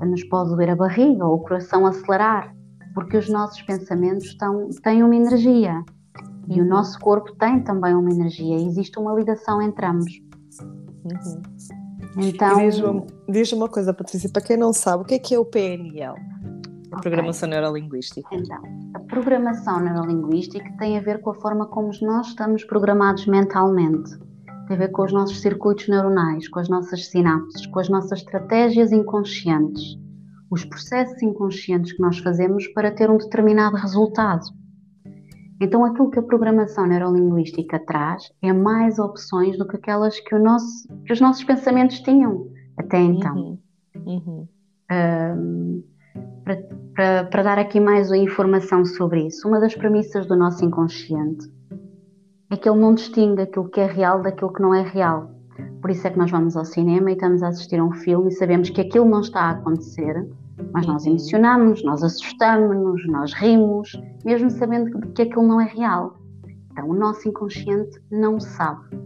nos 0.00 0.24
pode 0.24 0.50
doer 0.50 0.70
a 0.70 0.76
barriga 0.76 1.24
ou 1.24 1.36
o 1.36 1.40
coração 1.40 1.86
acelerar, 1.86 2.54
porque 2.94 3.16
os 3.16 3.28
nossos 3.28 3.60
pensamentos 3.62 4.26
estão, 4.26 4.68
têm 4.82 5.02
uma 5.02 5.16
energia 5.16 5.82
e 6.48 6.60
o 6.60 6.64
nosso 6.64 6.98
corpo 7.00 7.32
tem 7.36 7.62
também 7.62 7.94
uma 7.94 8.10
energia, 8.10 8.56
existe 8.56 8.98
uma 8.98 9.14
ligação 9.14 9.62
entre 9.62 9.86
ambos. 9.86 10.12
Uhum. 11.04 11.42
Então, 12.18 12.58
diz-me 12.58 13.06
diz 13.28 13.52
uma 13.52 13.68
coisa, 13.68 13.94
Patrícia, 13.94 14.30
para 14.30 14.42
quem 14.42 14.56
não 14.56 14.72
sabe, 14.72 15.02
o 15.02 15.06
que 15.06 15.14
é 15.14 15.18
que 15.18 15.34
é 15.34 15.38
o 15.38 15.44
PNL? 15.44 16.14
A 16.90 17.00
programação 17.00 17.48
okay. 17.48 17.60
neurolinguística. 17.60 18.28
Então, 18.32 18.62
a 18.94 19.00
programação 19.00 19.80
neurolinguística 19.80 20.70
tem 20.78 20.98
a 20.98 21.00
ver 21.00 21.20
com 21.22 21.30
a 21.30 21.34
forma 21.34 21.66
como 21.66 21.90
nós 22.02 22.28
estamos 22.28 22.64
programados 22.64 23.26
mentalmente. 23.26 24.10
Tem 24.68 24.76
a 24.76 24.78
ver 24.78 24.90
com 24.90 25.02
os 25.02 25.12
nossos 25.12 25.40
circuitos 25.40 25.88
neuronais, 25.88 26.48
com 26.48 26.58
as 26.58 26.68
nossas 26.68 27.06
sinapses, 27.08 27.66
com 27.66 27.80
as 27.80 27.88
nossas 27.88 28.18
estratégias 28.18 28.92
inconscientes, 28.92 29.98
os 30.52 30.66
processos 30.66 31.22
inconscientes 31.22 31.94
que 31.94 32.02
nós 32.02 32.18
fazemos 32.18 32.66
para 32.68 32.90
ter 32.90 33.10
um 33.10 33.16
determinado 33.16 33.74
resultado. 33.74 34.44
Então, 35.58 35.82
aquilo 35.82 36.10
que 36.10 36.18
a 36.18 36.22
programação 36.22 36.86
neurolinguística 36.86 37.78
traz 37.78 38.30
é 38.42 38.52
mais 38.52 38.98
opções 38.98 39.56
do 39.56 39.66
que 39.66 39.76
aquelas 39.76 40.20
que, 40.20 40.38
nosso, 40.38 40.86
que 41.06 41.12
os 41.14 41.22
nossos 41.22 41.42
pensamentos 41.42 42.00
tinham 42.00 42.50
até 42.76 43.00
então. 43.00 43.34
Uhum. 43.34 43.58
Uhum. 44.04 44.48
Um, 44.92 45.84
para, 46.44 46.56
para, 46.94 47.24
para 47.24 47.42
dar 47.42 47.58
aqui 47.58 47.80
mais 47.80 48.12
informação 48.12 48.84
sobre 48.84 49.28
isso, 49.28 49.48
uma 49.48 49.58
das 49.58 49.74
premissas 49.74 50.26
do 50.26 50.36
nosso 50.36 50.62
inconsciente 50.62 51.50
é 52.50 52.56
que 52.58 52.68
ele 52.68 52.78
não 52.78 52.94
distingue 52.94 53.40
aquilo 53.40 53.70
que 53.70 53.80
é 53.80 53.86
real 53.86 54.20
daquilo 54.20 54.52
que 54.52 54.60
não 54.60 54.74
é 54.74 54.82
real. 54.82 55.30
Por 55.80 55.90
isso 55.90 56.06
é 56.06 56.10
que 56.10 56.18
nós 56.18 56.30
vamos 56.30 56.56
ao 56.56 56.64
cinema 56.66 57.10
e 57.10 57.14
estamos 57.14 57.42
a 57.42 57.48
assistir 57.48 57.78
a 57.78 57.84
um 57.84 57.92
filme 57.92 58.28
e 58.28 58.34
sabemos 58.34 58.68
que 58.68 58.82
aquilo 58.82 59.08
não 59.08 59.20
está 59.20 59.40
a 59.42 59.50
acontecer, 59.52 60.28
mas 60.72 60.86
nós 60.86 61.04
uhum. 61.04 61.10
emocionamos, 61.10 61.82
nós 61.84 62.02
assustamos-nos, 62.02 63.06
nós 63.08 63.32
rimos, 63.34 63.92
mesmo 64.24 64.50
sabendo 64.50 65.00
que 65.12 65.22
aquilo 65.22 65.46
não 65.46 65.60
é 65.60 65.64
real. 65.64 66.18
Então 66.70 66.88
o 66.88 66.94
nosso 66.94 67.28
inconsciente 67.28 68.00
não 68.10 68.40
sabe. 68.40 68.96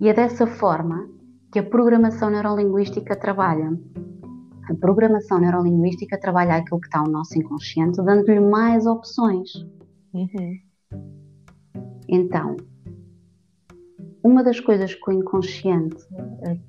E 0.00 0.08
é 0.08 0.14
dessa 0.14 0.46
forma 0.46 1.08
que 1.52 1.58
a 1.58 1.62
programação 1.62 2.30
neurolinguística 2.30 3.16
trabalha. 3.16 3.78
A 4.68 4.74
programação 4.74 5.38
neurolinguística 5.38 6.18
trabalha 6.18 6.56
aquilo 6.56 6.80
que 6.80 6.88
está 6.88 7.02
no 7.02 7.10
nosso 7.10 7.38
inconsciente, 7.38 8.02
dando-lhe 8.02 8.40
mais 8.40 8.84
opções. 8.86 9.50
Uhum. 10.12 10.60
Então, 12.08 12.56
uma 14.22 14.42
das 14.42 14.60
coisas 14.60 14.94
que 14.94 15.10
o 15.10 15.12
inconsciente, 15.12 15.96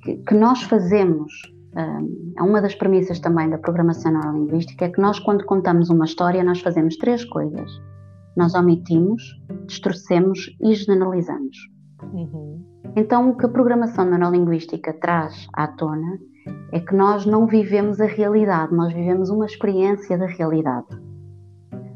que, 0.03 0.17
que 0.17 0.33
nós 0.35 0.61
fazemos, 0.63 1.33
é 1.51 1.56
uma 2.39 2.61
das 2.61 2.75
premissas 2.75 3.19
também 3.19 3.49
da 3.49 3.57
programação 3.57 4.11
neurolinguística, 4.11 4.85
é 4.85 4.89
que 4.89 5.01
nós, 5.01 5.19
quando 5.19 5.45
contamos 5.45 5.89
uma 5.89 6.05
história, 6.05 6.43
nós 6.43 6.61
fazemos 6.61 6.95
três 6.97 7.23
coisas. 7.25 7.71
Nós 8.35 8.53
omitimos, 8.53 9.23
distorcemos 9.65 10.55
e 10.61 10.73
generalizamos. 10.75 11.57
Uhum. 12.13 12.63
Então, 12.95 13.29
o 13.29 13.37
que 13.37 13.45
a 13.45 13.49
programação 13.49 14.05
neurolinguística 14.05 14.93
traz 14.93 15.47
à 15.53 15.67
tona 15.67 16.19
é 16.71 16.79
que 16.79 16.95
nós 16.95 17.25
não 17.25 17.45
vivemos 17.45 17.99
a 17.99 18.05
realidade, 18.05 18.73
nós 18.73 18.93
vivemos 18.93 19.29
uma 19.29 19.45
experiência 19.45 20.17
da 20.17 20.27
realidade. 20.27 20.87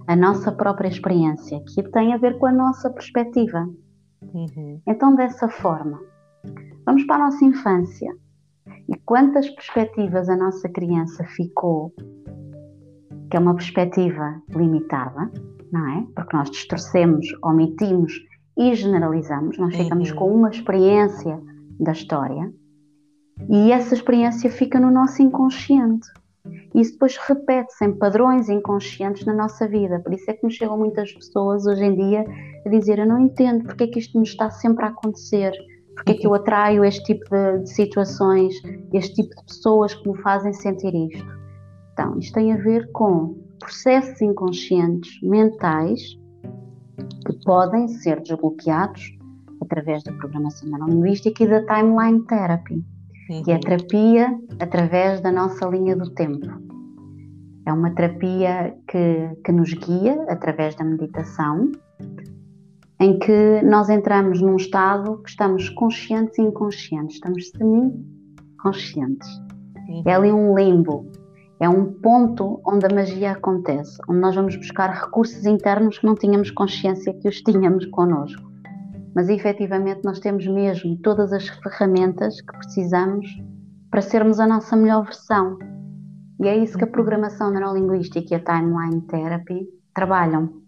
A 0.08 0.16
nossa 0.16 0.52
própria 0.52 0.90
experiência, 0.90 1.62
que 1.64 1.84
tem 1.92 2.14
a 2.14 2.18
ver 2.18 2.38
com 2.38 2.48
a 2.48 2.52
nossa 2.52 2.90
perspectiva. 2.90 3.70
Uhum. 4.34 4.82
Então, 4.86 5.16
dessa 5.16 5.48
forma, 5.48 6.00
vamos 6.86 7.04
para 7.06 7.16
a 7.16 7.26
nossa 7.26 7.46
infância. 7.46 8.14
E 9.12 9.14
quantas 9.14 9.50
perspectivas 9.50 10.30
a 10.30 10.38
nossa 10.38 10.70
criança 10.70 11.26
ficou, 11.26 11.94
que 13.30 13.36
é 13.36 13.40
uma 13.42 13.54
perspectiva 13.54 14.42
limitada, 14.56 15.30
não 15.70 15.86
é? 15.90 16.08
Porque 16.16 16.38
nós 16.38 16.50
distorcemos, 16.50 17.28
omitimos 17.44 18.14
e 18.58 18.74
generalizamos, 18.74 19.58
nós 19.58 19.76
ficamos 19.76 20.12
uhum. 20.12 20.16
com 20.16 20.34
uma 20.34 20.50
experiência 20.50 21.38
da 21.78 21.92
história 21.92 22.54
e 23.50 23.74
essa 23.74 23.94
experiência 23.94 24.50
fica 24.50 24.80
no 24.80 24.90
nosso 24.90 25.22
inconsciente. 25.22 26.08
Isso 26.74 26.94
depois 26.94 27.18
repete-se 27.18 27.84
em 27.84 27.92
padrões 27.92 28.48
inconscientes 28.48 29.26
na 29.26 29.34
nossa 29.34 29.68
vida. 29.68 30.00
Por 30.00 30.14
isso 30.14 30.32
é 30.32 30.36
que 30.36 30.46
nos 30.46 30.54
chegam 30.54 30.78
muitas 30.78 31.12
pessoas 31.12 31.66
hoje 31.66 31.84
em 31.84 31.96
dia 31.96 32.26
a 32.66 32.70
dizer: 32.70 32.98
Eu 32.98 33.08
não 33.08 33.20
entendo 33.20 33.66
porque 33.66 33.84
é 33.84 33.88
que 33.88 34.00
isto 34.00 34.18
me 34.18 34.24
está 34.24 34.50
sempre 34.50 34.86
a 34.86 34.88
acontecer, 34.88 35.52
porque 36.04 36.14
é 36.14 36.16
que 36.16 36.26
eu 36.26 36.34
atraio 36.34 36.84
este 36.84 37.04
tipo 37.04 37.24
de, 37.30 37.60
de 37.60 37.70
situações, 37.70 38.56
este 38.92 39.22
tipo 39.22 39.36
de 39.36 39.46
pessoas 39.46 39.94
que 39.94 40.10
me 40.10 40.18
fazem 40.22 40.52
sentir 40.52 40.94
isto. 40.96 41.40
Então, 41.94 42.18
isto 42.18 42.34
tem 42.34 42.52
a 42.54 42.58
ver 42.58 42.92
com 42.92 43.38
processos 43.60 44.20
inconscientes 44.22 45.22
mentais 45.22 46.02
que 47.26 47.34
podem 47.46 47.88
ser 47.88 48.20
desbloqueados 48.22 49.16
através 49.62 50.04
da 50.04 50.12
programação 50.14 50.70
neurolinguística 50.70 51.44
e 51.44 51.48
da 51.48 51.64
timeline 51.66 52.26
therapy 52.26 52.84
uhum. 53.30 53.44
que 53.44 53.52
é 53.52 53.56
a 53.56 53.60
terapia 53.60 54.40
através 54.60 55.22
da 55.22 55.32
nossa 55.32 55.68
linha 55.68 55.96
do 55.96 56.10
tempo. 56.12 56.48
É 57.66 57.72
uma 57.72 57.92
terapia 57.92 58.76
que, 58.88 59.30
que 59.46 59.52
nos 59.52 59.72
guia 59.74 60.26
através 60.28 60.76
da 60.76 60.84
meditação, 60.84 61.72
em 63.02 63.18
que 63.18 63.64
nós 63.64 63.90
entramos 63.90 64.42
num 64.42 64.56
estado 64.56 65.18
que 65.24 65.32
estamos 65.32 65.68
conscientes 65.70 66.38
e 66.38 66.44
inconscientes, 66.44 67.16
estamos 67.16 67.50
semi-conscientes. 67.50 69.28
É 70.06 70.14
ali 70.14 70.32
um 70.32 70.56
limbo, 70.56 71.10
é 71.60 71.68
um 71.68 71.94
ponto 71.94 72.62
onde 72.64 72.86
a 72.86 72.94
magia 72.94 73.32
acontece, 73.32 73.98
onde 74.08 74.20
nós 74.20 74.36
vamos 74.36 74.56
buscar 74.56 74.92
recursos 74.92 75.48
internos 75.48 75.98
que 75.98 76.06
não 76.06 76.14
tínhamos 76.14 76.52
consciência 76.52 77.12
que 77.16 77.28
os 77.28 77.42
tínhamos 77.42 77.88
connosco. 77.88 78.52
Mas 79.16 79.30
efetivamente 79.30 80.02
nós 80.04 80.20
temos 80.20 80.46
mesmo 80.46 80.96
todas 80.98 81.34
as 81.34 81.50
ferramentas 81.50 82.40
que 82.40 82.56
precisamos 82.56 83.26
para 83.90 84.02
sermos 84.02 84.40
a 84.40 84.46
nossa 84.46 84.76
melhor 84.76 85.06
versão. 85.06 85.58
E 86.40 86.48
é 86.48 86.56
isso 86.56 86.78
que 86.78 86.84
a 86.84 86.88
programação 86.88 87.50
neurolinguística 87.50 88.28
e 88.32 88.36
a 88.36 88.40
timeline 88.40 89.02
therapy 89.08 89.68
trabalham. 89.92 90.61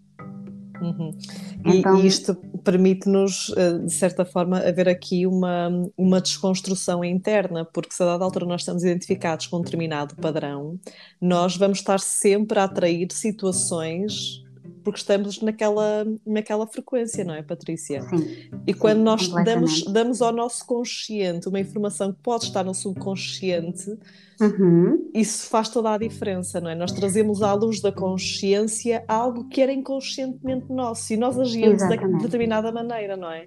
Uhum. 0.84 1.18
Então, 1.66 1.98
e, 1.98 2.08
isto 2.08 2.36
permite-nos, 2.64 3.54
eh, 3.56 3.80
de 3.80 3.94
certa 3.94 4.26
forma, 4.26 4.60
haver 4.60 4.90
aqui 4.90 5.26
uma, 5.26 5.70
uma 5.98 6.20
desconstrução 6.20 7.04
interna, 7.04 7.66
porque 7.66 7.94
se 7.94 8.04
a 8.04 8.06
dada 8.06 8.24
altura 8.24 8.46
nós 8.46 8.62
estamos 8.62 8.84
identificados 8.84 9.48
com 9.48 9.58
um 9.58 9.62
determinado 9.62 10.16
padrão, 10.16 10.80
nós 11.22 11.56
vamos 11.56 11.80
estar 11.80 12.00
sempre 12.00 12.60
a 12.60 12.66
atrair 12.66 13.08
situações 13.12 14.43
porque 14.84 15.00
estamos 15.00 15.42
naquela, 15.42 16.06
naquela 16.26 16.68
frequência, 16.68 17.24
não 17.24 17.34
é, 17.34 17.42
Patrícia? 17.42 18.02
Sim. 18.02 18.50
E 18.68 18.74
quando 18.74 18.98
sim, 18.98 19.04
nós 19.04 19.28
damos, 19.46 19.84
damos 19.86 20.22
ao 20.22 20.32
nosso 20.32 20.66
consciente 20.66 21.48
uma 21.48 21.60
informação 21.60 22.12
que 22.12 22.20
pode 22.22 22.46
estar 22.46 22.64
no 22.64 22.74
subconsciente, 22.74 23.98
uhum. 24.42 25.10
isso 25.14 25.50
faz 25.50 25.70
toda 25.70 25.94
a 25.94 25.98
diferença, 25.98 26.60
não 26.60 26.70
é? 26.70 26.76
Nós 26.76 26.92
trazemos 26.92 27.42
à 27.42 27.54
luz 27.54 27.82
da 27.82 27.92
consciência 27.92 29.04
algo 29.08 29.48
que 29.48 29.62
era 29.62 29.72
inconscientemente 29.72 30.72
nosso 30.72 31.14
e 31.14 31.18
nós 31.18 31.40
agimos 31.40 31.82
de 31.88 32.24
determinada 32.24 32.72
maneira, 32.72 33.16
não 33.16 33.32
é? 33.32 33.46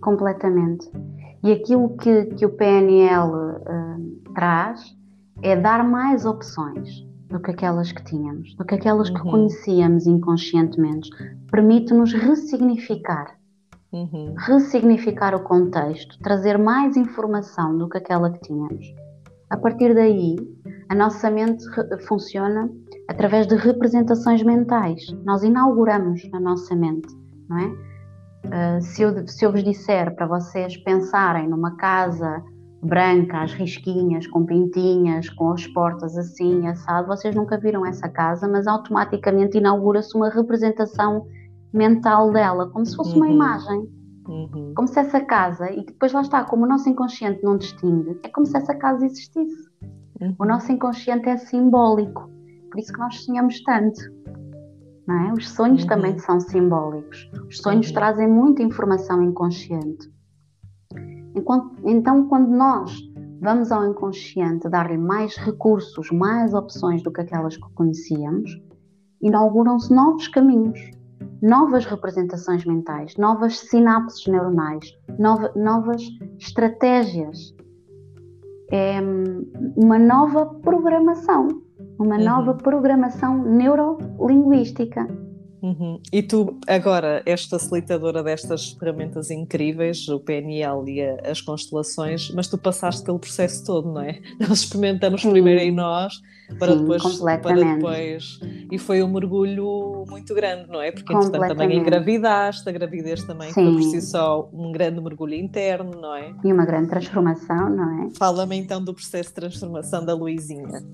Completamente. 0.00 0.90
E 1.42 1.52
aquilo 1.52 1.96
que, 1.96 2.26
que 2.26 2.46
o 2.46 2.50
PNL 2.50 3.30
uh, 3.30 4.32
traz 4.34 4.96
é 5.42 5.56
dar 5.56 5.84
mais 5.84 6.24
opções 6.24 7.03
do 7.34 7.40
que 7.40 7.50
aquelas 7.50 7.90
que 7.90 8.04
tínhamos, 8.04 8.54
do 8.54 8.64
que 8.64 8.76
aquelas 8.76 9.08
uhum. 9.08 9.14
que 9.16 9.22
conhecíamos 9.22 10.06
inconscientemente. 10.06 11.10
Permite-nos 11.50 12.12
ressignificar. 12.12 13.36
Uhum. 13.92 14.34
Ressignificar 14.38 15.34
o 15.34 15.42
contexto, 15.42 16.16
trazer 16.20 16.56
mais 16.56 16.96
informação 16.96 17.76
do 17.76 17.88
que 17.88 17.98
aquela 17.98 18.30
que 18.30 18.38
tínhamos. 18.38 18.86
A 19.50 19.56
partir 19.56 19.94
daí, 19.96 20.36
a 20.88 20.94
nossa 20.94 21.28
mente 21.28 21.64
funciona 22.06 22.70
através 23.08 23.48
de 23.48 23.56
representações 23.56 24.44
mentais. 24.44 25.04
Nós 25.24 25.42
inauguramos 25.42 26.22
a 26.32 26.38
nossa 26.38 26.76
mente, 26.76 27.12
não 27.48 27.58
é? 27.58 27.66
Uh, 28.44 28.80
se, 28.80 29.02
eu, 29.02 29.26
se 29.26 29.44
eu 29.44 29.50
vos 29.50 29.64
disser 29.64 30.14
para 30.14 30.26
vocês 30.26 30.76
pensarem 30.76 31.48
numa 31.48 31.76
casa 31.76 32.44
branca, 32.84 33.42
as 33.42 33.52
risquinhas, 33.52 34.26
com 34.26 34.44
pintinhas, 34.44 35.28
com 35.30 35.52
as 35.52 35.66
portas 35.68 36.16
assim, 36.16 36.66
assado. 36.68 37.08
Vocês 37.08 37.34
nunca 37.34 37.58
viram 37.58 37.84
essa 37.84 38.08
casa, 38.08 38.46
mas 38.46 38.66
automaticamente 38.66 39.58
inaugura-se 39.58 40.16
uma 40.16 40.28
representação 40.28 41.26
mental 41.72 42.32
dela, 42.32 42.68
como 42.70 42.84
se 42.84 42.94
fosse 42.94 43.12
uhum. 43.12 43.18
uma 43.18 43.28
imagem. 43.28 43.88
Uhum. 44.28 44.72
Como 44.74 44.88
se 44.88 44.98
essa 44.98 45.20
casa, 45.20 45.70
e 45.70 45.84
depois 45.84 46.12
lá 46.12 46.22
está, 46.22 46.44
como 46.44 46.64
o 46.64 46.68
nosso 46.68 46.88
inconsciente 46.88 47.42
não 47.42 47.58
distingue, 47.58 48.18
é 48.22 48.28
como 48.28 48.46
se 48.46 48.56
essa 48.56 48.74
casa 48.74 49.04
existisse. 49.04 49.68
Uhum. 50.20 50.34
O 50.38 50.44
nosso 50.44 50.72
inconsciente 50.72 51.28
é 51.28 51.36
simbólico, 51.36 52.30
por 52.70 52.78
isso 52.78 52.92
que 52.92 52.98
nós 52.98 53.22
sonhamos 53.24 53.62
tanto. 53.62 54.00
Não 55.06 55.28
é? 55.28 55.32
Os 55.32 55.50
sonhos 55.50 55.82
uhum. 55.82 55.88
também 55.88 56.18
são 56.18 56.40
simbólicos. 56.40 57.30
Os 57.48 57.58
sonhos 57.58 57.88
uhum. 57.88 57.94
trazem 57.94 58.28
muita 58.28 58.62
informação 58.62 59.22
inconsciente. 59.22 60.10
Então, 61.84 62.28
quando 62.28 62.48
nós 62.48 62.96
vamos 63.40 63.70
ao 63.70 63.86
inconsciente 63.86 64.68
dar-lhe 64.68 64.96
mais 64.96 65.36
recursos, 65.36 66.10
mais 66.10 66.54
opções 66.54 67.02
do 67.02 67.12
que 67.12 67.20
aquelas 67.20 67.56
que 67.56 67.74
conhecíamos, 67.74 68.50
inauguram-se 69.20 69.92
novos 69.92 70.28
caminhos, 70.28 70.78
novas 71.42 71.84
representações 71.84 72.64
mentais, 72.64 73.16
novas 73.16 73.58
sinapses 73.58 74.26
neuronais, 74.26 74.86
nova, 75.18 75.52
novas 75.56 76.02
estratégias. 76.38 77.54
É 78.70 78.98
uma 79.76 79.98
nova 79.98 80.46
programação, 80.46 81.48
uma 81.98 82.16
uhum. 82.16 82.24
nova 82.24 82.54
programação 82.54 83.42
neurolinguística. 83.44 85.06
Uhum. 85.64 85.98
E 86.12 86.22
tu, 86.22 86.58
agora, 86.68 87.22
és 87.24 87.46
facilitadora 87.46 88.22
destas 88.22 88.72
ferramentas 88.72 89.30
incríveis, 89.30 90.06
o 90.10 90.20
PNL 90.20 90.84
e 90.86 91.00
a, 91.00 91.30
as 91.30 91.40
constelações, 91.40 92.30
mas 92.34 92.48
tu 92.48 92.58
passaste 92.58 93.02
pelo 93.02 93.18
processo 93.18 93.64
todo, 93.64 93.90
não 93.90 94.02
é? 94.02 94.20
Nós 94.38 94.58
experimentamos 94.58 95.22
Sim. 95.22 95.30
primeiro 95.30 95.62
em 95.62 95.72
nós, 95.72 96.20
para 96.58 96.72
Sim, 96.72 96.80
depois, 96.80 97.18
para 97.18 97.54
depois. 97.54 98.40
E 98.70 98.78
foi 98.78 99.02
um 99.02 99.10
mergulho 99.10 100.04
muito 100.06 100.34
grande, 100.34 100.68
não 100.68 100.82
é? 100.82 100.92
Porque 100.92 101.10
entretanto 101.10 101.56
também 101.56 101.78
engravidaste, 101.78 102.68
a 102.68 102.72
gravidez 102.72 103.24
também 103.24 103.48
Sim. 103.48 103.54
foi 103.54 103.72
por 103.72 103.82
si 103.84 104.02
só 104.02 104.50
um 104.52 104.70
grande 104.70 105.00
mergulho 105.00 105.34
interno, 105.34 105.92
não 105.98 106.14
é? 106.14 106.34
E 106.44 106.52
uma 106.52 106.66
grande 106.66 106.90
transformação, 106.90 107.70
não 107.70 108.04
é? 108.04 108.10
Fala-me 108.18 108.56
então 108.56 108.84
do 108.84 108.92
processo 108.92 109.30
de 109.30 109.36
transformação 109.36 110.04
da 110.04 110.12
Luizinha. 110.12 110.84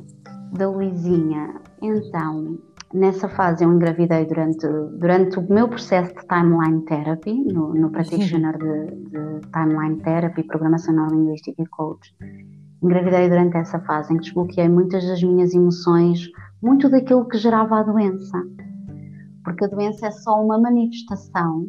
Da 0.53 0.69
Luizinha, 0.69 1.61
então 1.83 2.59
nessa 2.93 3.29
fase 3.29 3.65
eu 3.65 3.73
engravidei 3.73 4.27
durante, 4.27 4.67
durante 4.99 5.39
o 5.39 5.53
meu 5.53 5.69
processo 5.69 6.15
de 6.15 6.27
timeline 6.27 6.85
therapy, 6.85 7.45
no, 7.53 7.75
no 7.75 7.91
practitioner 7.91 8.57
de, 8.59 8.95
de 9.11 9.41
timeline 9.53 10.01
therapy, 10.03 10.43
programação 10.43 10.95
neurolinguística 10.95 11.63
e 11.63 11.67
coach. 11.67 12.15
Engravidei 12.83 13.29
durante 13.29 13.57
essa 13.57 13.79
fase 13.81 14.13
em 14.13 14.17
que 14.17 14.23
desbloqueei 14.23 14.69
muitas 14.69 15.07
das 15.07 15.23
minhas 15.23 15.55
emoções, 15.55 16.29
muito 16.63 16.89
daquilo 16.89 17.29
que 17.29 17.39
gerava 17.39 17.81
a 17.81 17.83
doença. 17.83 18.43
Porque 19.45 19.65
a 19.65 19.69
doença 19.69 20.07
é 20.07 20.11
só 20.11 20.43
uma 20.43 20.59
manifestação 20.59 21.67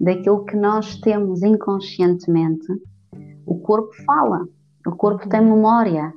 daquilo 0.00 0.44
que 0.46 0.56
nós 0.56 0.98
temos 1.00 1.42
inconscientemente. 1.42 2.66
O 3.46 3.58
corpo 3.60 3.90
fala, 4.06 4.46
o 4.86 4.92
corpo 4.92 5.28
tem 5.28 5.42
memória, 5.42 6.12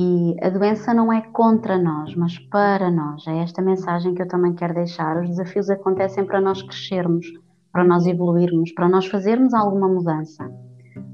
e 0.00 0.34
a 0.42 0.48
doença 0.48 0.94
não 0.94 1.12
é 1.12 1.20
contra 1.20 1.76
nós, 1.76 2.14
mas 2.14 2.38
para 2.38 2.90
nós. 2.90 3.26
É 3.26 3.42
esta 3.42 3.60
mensagem 3.60 4.14
que 4.14 4.22
eu 4.22 4.28
também 4.28 4.54
quero 4.54 4.72
deixar. 4.72 5.20
Os 5.20 5.28
desafios 5.28 5.68
acontecem 5.68 6.24
para 6.24 6.40
nós 6.40 6.62
crescermos, 6.62 7.26
para 7.70 7.84
nós 7.84 8.06
evoluirmos, 8.06 8.72
para 8.72 8.88
nós 8.88 9.06
fazermos 9.06 9.52
alguma 9.52 9.88
mudança. 9.88 10.50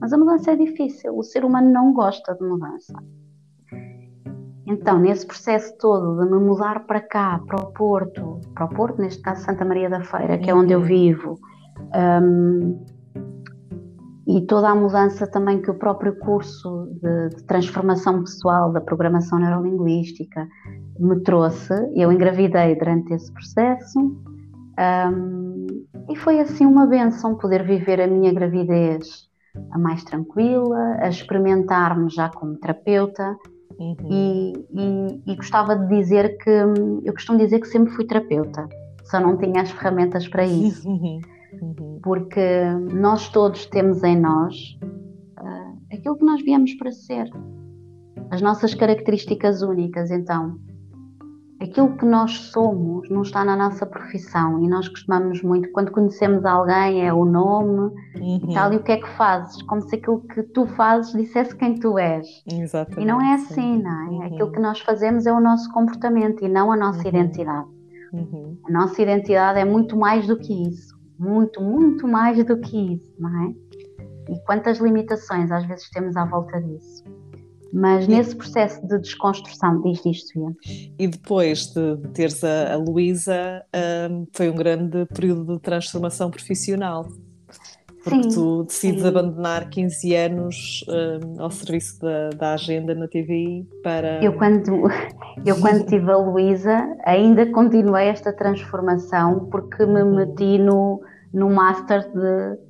Mas 0.00 0.12
a 0.12 0.18
mudança 0.18 0.52
é 0.52 0.56
difícil, 0.56 1.18
o 1.18 1.22
ser 1.24 1.44
humano 1.44 1.68
não 1.72 1.92
gosta 1.92 2.32
de 2.36 2.46
mudança. 2.46 2.94
Então, 4.64 5.00
nesse 5.00 5.26
processo 5.26 5.76
todo 5.78 6.24
de 6.24 6.30
me 6.30 6.38
mudar 6.38 6.86
para 6.86 7.00
cá, 7.00 7.40
para 7.44 7.60
o 7.60 7.72
Porto, 7.72 8.40
para 8.54 8.66
o 8.66 8.68
Porto, 8.68 9.00
neste 9.00 9.20
caso 9.20 9.44
Santa 9.44 9.64
Maria 9.64 9.90
da 9.90 10.02
Feira, 10.02 10.38
que 10.38 10.48
é 10.48 10.54
onde 10.54 10.72
eu 10.72 10.80
uhum. 10.80 10.84
vivo, 10.84 11.40
um, 12.22 12.84
e 14.26 14.40
toda 14.40 14.68
a 14.68 14.74
mudança 14.74 15.26
também 15.26 15.62
que 15.62 15.70
o 15.70 15.74
próprio 15.74 16.18
curso 16.18 16.88
de, 17.00 17.36
de, 17.36 17.44
transformação 17.44 18.20
pessoal 18.24 18.72
da 18.72 18.80
programação 18.80 19.38
neurolinguística 19.38 20.48
me 20.98 21.20
trouxe. 21.20 21.72
Eu 21.94 22.10
engravidei 22.10 22.74
durante 22.74 23.14
esse 23.14 23.32
processo 23.32 24.00
um, 24.00 25.66
e 26.10 26.16
foi 26.16 26.40
assim 26.40 26.66
uma 26.66 26.86
benção 26.86 27.36
poder 27.36 27.64
viver 27.64 28.00
a 28.00 28.06
minha 28.06 28.32
gravidez 28.32 29.28
a 29.70 29.78
mais 29.78 30.02
tranquila, 30.02 30.96
a 31.00 31.08
experimentar-me 31.08 32.10
já 32.10 32.28
como 32.28 32.56
terapeuta. 32.56 33.36
Uhum. 33.78 33.96
E, 34.10 34.52
e, 34.72 35.32
e 35.32 35.36
gostava 35.36 35.76
de 35.76 35.86
dizer 35.88 36.36
que 36.38 36.50
eu 36.50 37.12
costumo 37.12 37.38
dizer 37.38 37.60
que 37.60 37.68
sempre 37.68 37.92
fui 37.92 38.06
terapeuta, 38.06 38.66
só 39.04 39.20
não 39.20 39.36
tinha 39.36 39.62
as 39.62 39.70
ferramentas 39.70 40.26
para 40.26 40.46
isso. 40.46 40.88
Uhum. 40.88 41.20
Uhum. 41.60 42.00
Porque 42.02 42.64
nós 42.92 43.28
todos 43.28 43.66
temos 43.66 44.02
em 44.02 44.18
nós 44.18 44.78
uh, 45.40 45.78
aquilo 45.92 46.16
que 46.16 46.24
nós 46.24 46.42
viemos 46.42 46.74
para 46.74 46.92
ser, 46.92 47.30
as 48.30 48.40
nossas 48.42 48.74
características 48.74 49.62
únicas. 49.62 50.10
Então, 50.10 50.58
aquilo 51.60 51.96
que 51.96 52.04
nós 52.04 52.32
somos 52.50 53.08
não 53.08 53.22
está 53.22 53.44
na 53.44 53.56
nossa 53.56 53.86
profissão 53.86 54.62
e 54.62 54.68
nós 54.68 54.88
costumamos 54.88 55.42
muito, 55.42 55.70
quando 55.72 55.90
conhecemos 55.90 56.44
alguém, 56.44 57.06
é 57.06 57.12
o 57.12 57.24
nome 57.24 57.92
uhum. 58.16 58.40
e 58.48 58.54
tal, 58.54 58.72
e 58.72 58.76
o 58.76 58.82
que 58.82 58.92
é 58.92 58.96
que 58.98 59.08
fazes? 59.16 59.62
Como 59.62 59.80
se 59.82 59.96
aquilo 59.96 60.20
que 60.20 60.42
tu 60.42 60.66
fazes 60.66 61.12
dissesse 61.12 61.56
quem 61.56 61.74
tu 61.74 61.98
és. 61.98 62.26
Exatamente. 62.50 63.02
E 63.02 63.06
não 63.06 63.20
é 63.20 63.34
assim, 63.34 63.82
não 63.82 63.90
é? 63.90 64.08
Uhum. 64.08 64.22
Aquilo 64.22 64.52
que 64.52 64.60
nós 64.60 64.80
fazemos 64.80 65.26
é 65.26 65.32
o 65.32 65.40
nosso 65.40 65.72
comportamento 65.72 66.44
e 66.44 66.48
não 66.48 66.70
a 66.70 66.76
nossa 66.76 67.02
uhum. 67.02 67.08
identidade. 67.08 67.68
Uhum. 68.12 68.56
A 68.64 68.70
nossa 68.70 69.02
identidade 69.02 69.58
é 69.58 69.64
muito 69.64 69.96
mais 69.96 70.26
do 70.26 70.38
que 70.38 70.68
isso 70.68 70.95
muito, 71.18 71.60
muito 71.60 72.06
mais 72.06 72.42
do 72.44 72.58
que 72.58 72.94
isso, 72.94 73.14
não 73.18 73.44
é? 73.44 73.54
E 74.32 74.38
quantas 74.44 74.78
limitações 74.78 75.50
às 75.50 75.66
vezes 75.66 75.88
temos 75.90 76.16
à 76.16 76.24
volta 76.24 76.60
disso. 76.60 77.04
Mas 77.72 78.06
nesse 78.06 78.34
processo 78.34 78.86
de 78.86 78.98
desconstrução, 78.98 79.82
diz 79.82 80.04
isto, 80.06 80.56
E 80.98 81.06
depois 81.06 81.66
de 81.66 81.96
teres 82.14 82.42
a, 82.42 82.72
a 82.72 82.76
Luísa, 82.76 83.64
um, 84.10 84.26
foi 84.32 84.48
um 84.48 84.54
grande 84.54 85.04
período 85.06 85.56
de 85.56 85.60
transformação 85.60 86.30
profissional. 86.30 87.06
Porque 88.08 88.30
sim, 88.30 88.34
tu 88.34 88.62
decides 88.62 89.02
sim. 89.02 89.08
abandonar 89.08 89.68
15 89.68 90.14
anos 90.14 90.84
um, 90.88 91.42
ao 91.42 91.50
serviço 91.50 92.00
da, 92.00 92.30
da, 92.30 92.54
agenda 92.54 92.94
na 92.94 93.08
TVI 93.08 93.66
para. 93.82 94.22
Eu, 94.22 94.34
quando, 94.34 94.88
eu, 95.44 95.56
quando 95.60 95.86
tive 95.86 96.10
a 96.10 96.16
Luísa, 96.16 96.96
ainda 97.04 97.46
continuei 97.50 98.06
esta 98.06 98.32
transformação 98.32 99.48
porque 99.50 99.84
me 99.84 100.02
uhum. 100.02 100.14
meti 100.14 100.56
no, 100.58 101.00
no 101.34 101.50
Master 101.50 102.08
de 102.12 102.66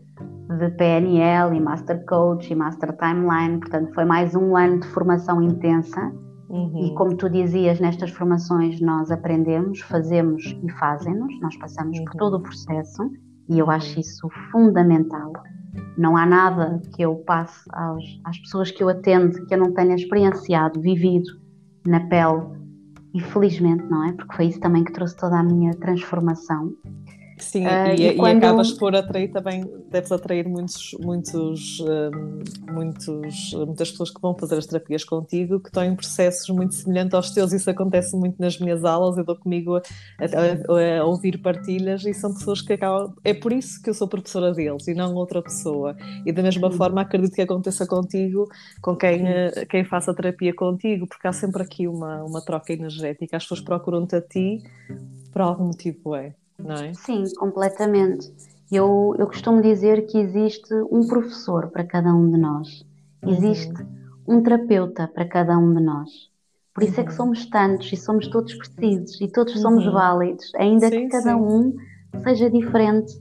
de 0.58 0.70
PNL 0.70 1.54
e 1.54 1.60
Master 1.60 2.04
Coach 2.06 2.52
e 2.52 2.54
Master 2.54 2.96
Timeline, 2.96 3.58
portanto 3.58 3.92
foi 3.92 4.04
mais 4.04 4.34
um 4.34 4.56
ano 4.56 4.80
de 4.80 4.86
formação 4.88 5.42
intensa 5.42 6.00
uhum. 6.48 6.86
e 6.86 6.94
como 6.94 7.16
tu 7.16 7.28
dizias, 7.28 7.80
nestas 7.80 8.10
formações 8.10 8.80
nós 8.80 9.10
aprendemos, 9.10 9.80
fazemos 9.80 10.56
e 10.62 10.70
fazem-nos, 10.72 11.40
nós 11.40 11.56
passamos 11.56 11.98
uhum. 11.98 12.04
por 12.04 12.14
todo 12.14 12.36
o 12.36 12.42
processo 12.42 13.10
e 13.48 13.58
eu 13.58 13.70
acho 13.70 14.00
isso 14.00 14.28
fundamental. 14.50 15.32
Não 15.96 16.16
há 16.16 16.26
nada 16.26 16.80
que 16.94 17.02
eu 17.02 17.16
passe 17.26 17.64
aos, 17.72 18.02
às 18.24 18.38
pessoas 18.38 18.70
que 18.70 18.82
eu 18.82 18.88
atendo 18.88 19.46
que 19.46 19.54
eu 19.54 19.58
não 19.58 19.72
tenha 19.72 19.94
experienciado, 19.94 20.80
vivido 20.80 21.28
na 21.86 22.00
pele 22.08 22.42
e 23.14 23.20
felizmente, 23.20 23.84
não 23.84 24.04
é? 24.04 24.12
Porque 24.12 24.34
foi 24.34 24.46
isso 24.46 24.60
também 24.60 24.84
que 24.84 24.92
trouxe 24.92 25.16
toda 25.16 25.38
a 25.38 25.42
minha 25.42 25.72
transformação. 25.74 26.72
Sim, 27.38 27.66
uh, 27.66 27.94
e, 27.98 28.08
e, 28.08 28.16
quando... 28.16 28.34
e, 28.34 28.38
acabas 28.38 28.72
por 28.72 28.94
atrair 28.94 29.30
também, 29.30 29.64
deves 29.90 30.10
atrair 30.10 30.48
muitos, 30.48 30.96
muitos, 30.98 31.80
um, 31.80 32.72
muitos, 32.72 33.52
muitas 33.52 33.90
pessoas 33.90 34.10
que 34.10 34.20
vão 34.20 34.34
fazer 34.34 34.56
as 34.56 34.66
terapias 34.66 35.04
contigo 35.04 35.60
que 35.60 35.68
estão 35.68 35.84
em 35.84 35.94
processos 35.94 36.48
muito 36.48 36.74
semelhantes 36.74 37.12
aos 37.12 37.30
teus. 37.30 37.52
Isso 37.52 37.68
acontece 37.68 38.16
muito 38.16 38.40
nas 38.40 38.58
minhas 38.58 38.84
aulas, 38.84 39.18
eu 39.18 39.24
dou 39.24 39.36
comigo 39.36 39.76
a, 39.76 39.80
a, 39.80 41.00
a, 41.00 41.04
ouvir 41.04 41.38
partilhas 41.38 42.06
e 42.06 42.14
são 42.14 42.32
pessoas 42.32 42.62
que 42.62 42.72
acabam. 42.72 43.12
É 43.22 43.34
por 43.34 43.52
isso 43.52 43.82
que 43.82 43.90
eu 43.90 43.94
sou 43.94 44.08
professora 44.08 44.52
deles 44.52 44.88
e 44.88 44.94
não 44.94 45.14
outra 45.14 45.42
pessoa. 45.42 45.94
E 46.24 46.32
da 46.32 46.42
mesma 46.42 46.70
Sim. 46.70 46.78
forma 46.78 47.02
acredito 47.02 47.34
que 47.34 47.42
aconteça 47.42 47.86
contigo, 47.86 48.48
com 48.80 48.96
quem, 48.96 49.28
eh, 49.28 49.66
quem 49.68 49.84
faça 49.84 50.10
a 50.10 50.14
terapia 50.14 50.54
contigo, 50.54 51.06
porque 51.06 51.28
há 51.28 51.32
sempre 51.32 51.62
aqui 51.62 51.86
uma, 51.86 52.24
uma 52.24 52.42
troca 52.42 52.72
energética. 52.72 53.36
As 53.36 53.42
pessoas 53.44 53.60
procuram-te 53.60 54.16
a 54.16 54.22
ti 54.22 54.62
por 55.32 55.42
algum 55.42 55.66
motivo, 55.66 56.14
é 56.14 56.34
não 56.58 56.74
é? 56.74 56.94
Sim, 56.94 57.24
completamente. 57.36 58.32
Eu, 58.70 59.14
eu 59.18 59.26
costumo 59.26 59.62
dizer 59.62 60.06
que 60.06 60.18
existe 60.18 60.74
um 60.90 61.06
professor 61.06 61.68
para 61.68 61.84
cada 61.84 62.12
um 62.14 62.30
de 62.30 62.38
nós, 62.38 62.84
uhum. 63.22 63.32
existe 63.32 63.82
uhum. 64.26 64.38
um 64.38 64.42
terapeuta 64.42 65.08
para 65.08 65.24
cada 65.24 65.56
um 65.56 65.72
de 65.72 65.80
nós. 65.80 66.10
Por 66.74 66.82
isso 66.82 66.96
uhum. 66.96 67.00
é 67.00 67.04
que 67.04 67.10
uhum. 67.10 67.16
somos 67.16 67.46
tantos 67.46 67.92
e 67.92 67.96
somos 67.96 68.28
todos 68.28 68.54
precisos 68.54 69.20
e 69.20 69.28
todos 69.28 69.58
somos 69.60 69.86
uhum. 69.86 69.92
válidos, 69.92 70.52
ainda 70.56 70.88
sim, 70.88 71.02
que 71.02 71.08
cada 71.08 71.34
sim. 71.34 71.40
um 71.40 71.74
seja 72.22 72.50
diferente 72.50 73.18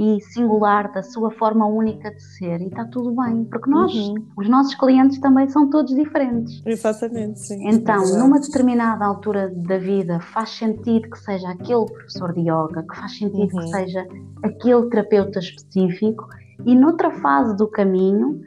e 0.00 0.18
singular 0.22 0.90
da 0.90 1.02
sua 1.02 1.30
forma 1.30 1.66
única 1.66 2.10
de 2.10 2.22
ser 2.22 2.62
e 2.62 2.68
está 2.68 2.86
tudo 2.86 3.14
bem, 3.14 3.44
porque 3.44 3.68
nós, 3.68 3.94
uhum. 3.94 4.14
os 4.34 4.48
nossos 4.48 4.74
clientes 4.74 5.18
também 5.20 5.46
são 5.50 5.68
todos 5.68 5.94
diferentes. 5.94 6.62
Exatamente, 6.64 7.38
sim. 7.38 7.68
Então, 7.68 8.02
é 8.02 8.18
numa 8.18 8.40
determinada 8.40 9.04
altura 9.04 9.52
da 9.54 9.76
vida, 9.76 10.18
faz 10.18 10.56
sentido 10.56 11.10
que 11.10 11.18
seja 11.18 11.50
aquele 11.50 11.84
professor 11.84 12.32
de 12.32 12.40
yoga, 12.40 12.82
que 12.82 12.96
faz 12.96 13.18
sentido 13.18 13.54
uhum. 13.54 13.60
que 13.60 13.68
seja 13.68 14.08
aquele 14.42 14.88
terapeuta 14.88 15.38
específico, 15.38 16.26
e 16.64 16.74
noutra 16.74 17.10
fase 17.20 17.54
do 17.58 17.68
caminho 17.68 18.40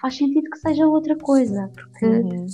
faz 0.00 0.16
sentido 0.16 0.50
que 0.50 0.58
seja 0.58 0.84
outra 0.84 1.16
coisa, 1.16 1.70
porque 1.76 2.06
uhum. 2.06 2.46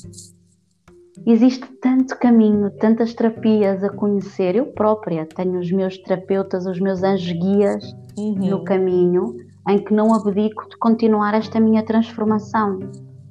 Existe 1.27 1.67
tanto 1.81 2.19
caminho, 2.19 2.71
tantas 2.79 3.15
terapias 3.15 3.83
a 3.85 3.91
conhecer. 3.91 4.57
Eu 4.57 4.67
própria 4.67 5.27
tenho 5.27 5.59
os 5.59 5.71
meus 5.71 5.99
terapeutas, 5.99 6.67
os 6.67 6.81
meus 6.81 7.03
anjos 7.03 7.33
guias 7.33 7.85
uhum. 8.17 8.51
no 8.51 8.65
caminho 8.65 9.35
em 9.69 9.79
que 9.79 9.95
não 9.95 10.15
abdico 10.15 10.69
de 10.69 10.77
continuar 10.79 11.35
esta 11.35 11.59
minha 11.59 11.85
transformação. 11.85 12.79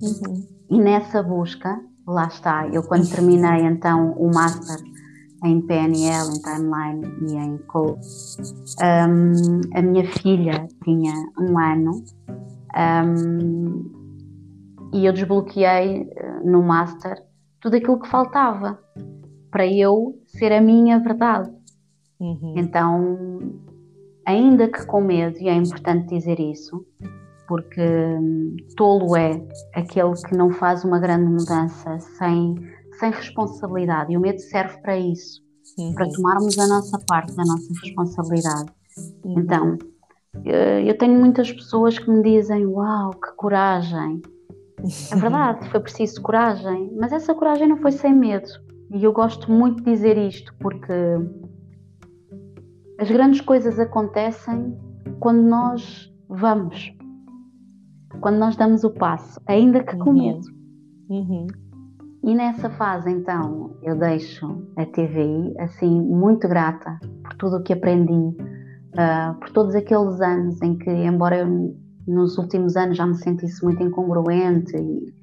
Uhum. 0.02 0.48
E 0.70 0.80
nessa 0.80 1.22
busca, 1.22 1.80
lá 2.08 2.28
está, 2.28 2.68
eu 2.70 2.84
quando 2.84 3.10
terminei 3.10 3.62
então 3.66 4.14
o 4.14 4.34
Master 4.34 4.78
em 5.46 5.62
PNL, 5.62 6.30
em 6.30 6.42
Timeline 6.42 7.32
e 7.32 7.36
em 7.36 7.58
Code, 7.68 8.00
um, 8.82 9.62
a 9.78 9.82
minha 9.82 10.06
filha 10.14 10.68
tinha 10.84 11.14
um 11.38 11.60
ano 11.60 12.04
um, 13.06 13.92
e 14.94 15.06
eu 15.06 15.12
desbloqueei 15.12 16.10
eh, 16.16 16.40
no 16.46 16.64
Master 16.64 17.22
tudo 17.64 17.78
aquilo 17.78 17.98
que 17.98 18.10
faltava 18.10 18.78
para 19.50 19.66
eu 19.66 20.22
ser 20.28 20.52
a 20.52 20.60
minha 20.60 21.00
verdade. 21.00 21.50
Uhum. 22.20 22.56
Então 22.58 23.62
ainda 24.26 24.68
que 24.68 24.86
com 24.86 25.02
medo, 25.02 25.38
e 25.40 25.48
é 25.48 25.54
importante 25.54 26.14
dizer 26.14 26.40
isso, 26.40 26.86
porque 27.48 27.82
hum, 27.82 28.56
tolo 28.76 29.16
é 29.16 29.42
aquele 29.74 30.14
que 30.28 30.36
não 30.36 30.50
faz 30.52 30.84
uma 30.84 31.00
grande 31.00 31.26
mudança 31.26 32.00
sem, 32.18 32.56
sem 33.00 33.12
responsabilidade, 33.12 34.12
e 34.12 34.18
o 34.18 34.20
medo 34.20 34.40
serve 34.40 34.78
para 34.82 34.98
isso, 34.98 35.42
uhum. 35.78 35.94
para 35.94 36.10
tomarmos 36.10 36.58
a 36.60 36.68
nossa 36.68 37.00
parte 37.08 37.34
da 37.34 37.44
nossa 37.46 37.74
responsabilidade. 37.82 38.72
Uhum. 39.24 39.40
Então, 39.40 39.78
eh, 40.46 40.84
eu 40.90 40.98
tenho 40.98 41.18
muitas 41.18 41.52
pessoas 41.52 41.98
que 41.98 42.10
me 42.10 42.24
dizem: 42.24 42.66
Uau, 42.66 43.12
que 43.12 43.32
coragem! 43.36 44.22
É 45.12 45.16
verdade, 45.16 45.70
foi 45.70 45.80
preciso 45.80 46.22
coragem, 46.22 46.92
mas 46.98 47.14
essa 47.14 47.34
coragem 47.34 47.68
não 47.68 47.78
foi 47.78 47.92
sem 47.92 48.14
medo. 48.14 48.50
E 48.92 49.04
eu 49.04 49.14
gosto 49.14 49.52
muito 49.52 49.84
de 49.84 49.92
dizer 49.92 50.18
isto 50.18 50.54
porque 50.60 50.94
as 53.00 53.10
grandes 53.10 53.42
coisas 53.42 53.80
acontecem 53.80 54.78
quando 55.20 55.42
nós 55.42 56.14
vamos, 56.30 56.94
quando 58.20 58.38
nós 58.38 58.56
damos 58.56 58.84
o 58.84 58.92
passo, 58.92 59.40
ainda 59.48 59.84
que 59.84 59.96
com 59.98 60.12
uhum. 60.12 60.14
medo. 60.14 60.48
Uhum. 61.10 61.48
E 62.24 62.36
nessa 62.36 62.70
fase, 62.70 63.10
então, 63.10 63.76
eu 63.82 63.98
deixo 63.98 64.66
a 64.78 64.86
TVI 64.86 65.54
assim 65.60 66.02
muito 66.02 66.48
grata 66.48 66.98
por 67.24 67.34
tudo 67.36 67.58
o 67.58 67.64
que 67.64 67.74
aprendi, 67.74 68.14
uh, 68.14 69.34
por 69.40 69.50
todos 69.50 69.76
aqueles 69.76 70.22
anos 70.22 70.62
em 70.62 70.78
que, 70.78 70.90
embora 70.90 71.40
eu 71.40 71.76
nos 72.08 72.38
últimos 72.38 72.76
anos 72.76 72.98
já 72.98 73.06
me 73.06 73.16
sentisse 73.16 73.64
muito 73.64 73.82
incongruente 73.82 74.76
e, 74.76 75.14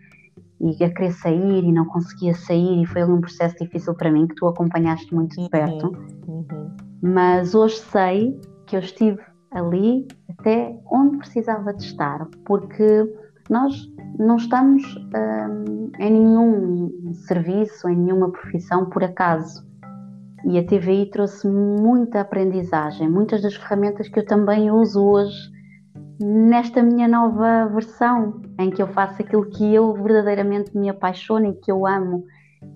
e 0.60 0.84
a 0.84 0.90
querer 0.90 1.12
sair 1.12 1.64
e 1.64 1.72
não 1.72 1.84
conseguia 1.86 2.34
sair, 2.34 2.82
e 2.82 2.86
foi 2.86 3.04
um 3.04 3.20
processo 3.20 3.56
difícil 3.60 3.94
para 3.94 4.10
mim 4.10 4.26
que 4.26 4.34
tu 4.34 4.46
acompanhaste 4.46 5.14
muito 5.14 5.40
de 5.40 5.48
perto. 5.48 5.88
Uhum. 6.26 6.46
uhum 6.50 6.90
mas 7.02 7.54
hoje 7.54 7.78
sei 7.78 8.38
que 8.66 8.76
eu 8.76 8.80
estive 8.80 9.18
ali 9.50 10.06
até 10.28 10.78
onde 10.90 11.18
precisava 11.18 11.72
de 11.72 11.84
estar, 11.84 12.28
porque 12.44 13.04
nós 13.48 13.74
não 14.18 14.36
estamos 14.36 14.82
hum, 14.96 15.90
em 15.98 16.12
nenhum 16.12 17.12
serviço, 17.14 17.88
em 17.88 17.96
nenhuma 17.96 18.30
profissão 18.30 18.88
por 18.90 19.02
acaso. 19.02 19.68
E 20.44 20.58
a 20.58 20.64
TVI 20.64 21.10
trouxe 21.10 21.48
muita 21.48 22.20
aprendizagem, 22.20 23.08
muitas 23.08 23.42
das 23.42 23.54
ferramentas 23.56 24.08
que 24.08 24.20
eu 24.20 24.26
também 24.26 24.70
uso 24.70 25.02
hoje 25.02 25.50
nesta 26.20 26.82
minha 26.82 27.08
nova 27.08 27.66
versão, 27.66 28.42
em 28.58 28.70
que 28.70 28.82
eu 28.82 28.88
faço 28.88 29.22
aquilo 29.22 29.48
que 29.48 29.74
eu 29.74 29.92
verdadeiramente 29.94 30.76
me 30.76 30.88
apaixono 30.88 31.46
e 31.46 31.54
que 31.54 31.72
eu 31.72 31.86
amo, 31.86 32.24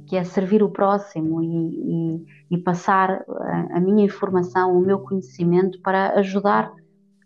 que 0.07 0.17
é 0.17 0.25
servir 0.25 0.63
o 0.63 0.71
próximo 0.71 1.43
e, 1.43 1.47
e 1.47 2.25
e 2.55 2.59
passar 2.59 3.25
a, 3.29 3.77
a 3.77 3.81
minha 3.81 4.05
informação, 4.05 4.77
o 4.77 4.81
meu 4.81 5.01
conhecimento 5.01 5.81
para 5.83 6.19
ajudar 6.19 6.73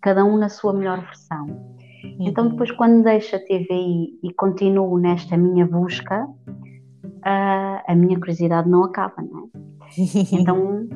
cada 0.01 0.25
um 0.25 0.39
na 0.39 0.49
sua 0.49 0.73
melhor 0.73 1.01
versão. 1.01 1.47
Então, 1.47 2.19
uhum. 2.19 2.27
Então, 2.29 2.49
depois, 2.49 2.71
quando 2.73 3.03
deixo 3.03 3.37
a 3.37 3.39
TVI 3.39 4.19
e 4.23 4.33
continuo 4.35 4.99
nesta 4.99 5.37
minha 5.37 5.67
busca, 5.67 6.25
uh, 6.25 7.83
a 7.87 7.95
minha 7.95 8.19
curiosidade 8.19 8.69
não 8.69 8.85
acaba, 8.85 9.23
não 9.23 9.41
é? 9.41 9.59
Então, 10.33 10.89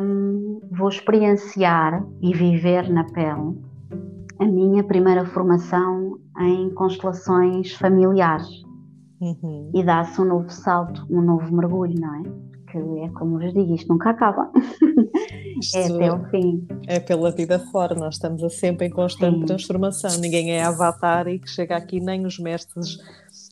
um, 0.00 0.60
vou 0.70 0.88
experienciar 0.88 2.06
e 2.22 2.32
viver 2.32 2.88
na 2.88 3.04
pele 3.04 3.56
a 4.40 4.44
minha 4.44 4.84
primeira 4.84 5.24
formação 5.26 6.18
em 6.40 6.70
constelações 6.74 7.72
familiares. 7.74 8.48
Uhum. 9.20 9.70
E 9.74 9.82
dá-se 9.82 10.20
um 10.20 10.24
novo 10.24 10.48
salto, 10.48 11.04
um 11.10 11.20
novo 11.20 11.52
mergulho, 11.54 11.94
não 12.00 12.14
é? 12.14 12.48
que 12.70 12.78
é 12.78 13.08
como 13.10 13.38
vos 13.38 13.52
digo, 13.52 13.74
isto 13.74 13.88
nunca 13.88 14.10
acaba. 14.10 14.50
é 15.74 15.86
até 15.86 16.12
o 16.12 16.24
fim. 16.30 16.66
É 16.86 17.00
pela 17.00 17.30
vida 17.30 17.58
fora, 17.58 17.94
nós 17.94 18.14
estamos 18.14 18.42
sempre 18.54 18.86
em 18.86 18.90
constante 18.90 19.40
Sim. 19.40 19.46
transformação. 19.46 20.10
Ninguém 20.20 20.52
é 20.52 20.62
avatar 20.62 21.28
e 21.28 21.38
que 21.38 21.48
chega 21.48 21.76
aqui, 21.76 22.00
nem 22.00 22.26
os 22.26 22.38
mestres 22.38 22.98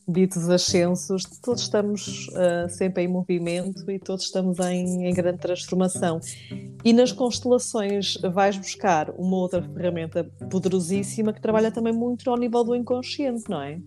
ditos 0.09 0.48
ascensos, 0.48 1.24
todos 1.42 1.62
estamos 1.62 2.28
uh, 2.28 2.68
sempre 2.68 3.02
em 3.04 3.09
movimento 3.09 3.90
e 3.90 3.98
todos 3.98 4.24
estamos 4.24 4.59
em, 4.61 5.09
em, 5.09 5.14
grande 5.14 5.38
transformação. 5.38 6.20
E 6.84 6.92
nas 6.92 7.11
constelações 7.11 8.16
vais 8.32 8.57
buscar 8.57 9.11
uma 9.18 9.36
outra 9.36 9.62
ferramenta 9.62 10.24
poderosíssima 10.48 11.32
que 11.32 11.40
trabalha 11.40 11.72
também 11.72 11.92
muito 11.92 12.30
ao 12.30 12.36
nível 12.36 12.62
do 12.62 12.74
inconsciente, 12.74 13.44
não 13.48 13.61
é? 13.61 13.80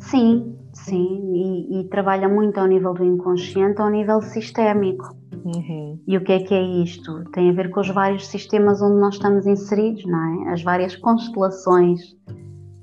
Sim, 0.00 0.56
sim, 0.72 1.06
e, 1.34 1.80
e, 1.80 1.84
trabalha 1.88 2.28
muito 2.28 2.58
ao 2.58 2.66
nível 2.66 2.94
do 2.94 3.04
inconsciente, 3.04 3.80
ao 3.80 3.90
nível 3.90 4.20
sistémico. 4.22 5.16
Uhum. 5.44 5.98
E 6.06 6.16
o 6.16 6.24
que 6.24 6.32
é 6.32 6.40
que 6.40 6.54
é 6.54 6.62
isto? 6.82 7.24
Tem 7.32 7.50
a 7.50 7.52
ver 7.52 7.70
com 7.70 7.80
os 7.80 7.88
vários 7.88 8.26
sistemas 8.26 8.82
onde 8.82 9.00
nós 9.00 9.14
estamos 9.14 9.46
inseridos, 9.46 10.04
não 10.04 10.46
é? 10.46 10.52
As 10.52 10.62
várias 10.62 10.96
constelações, 10.96 12.00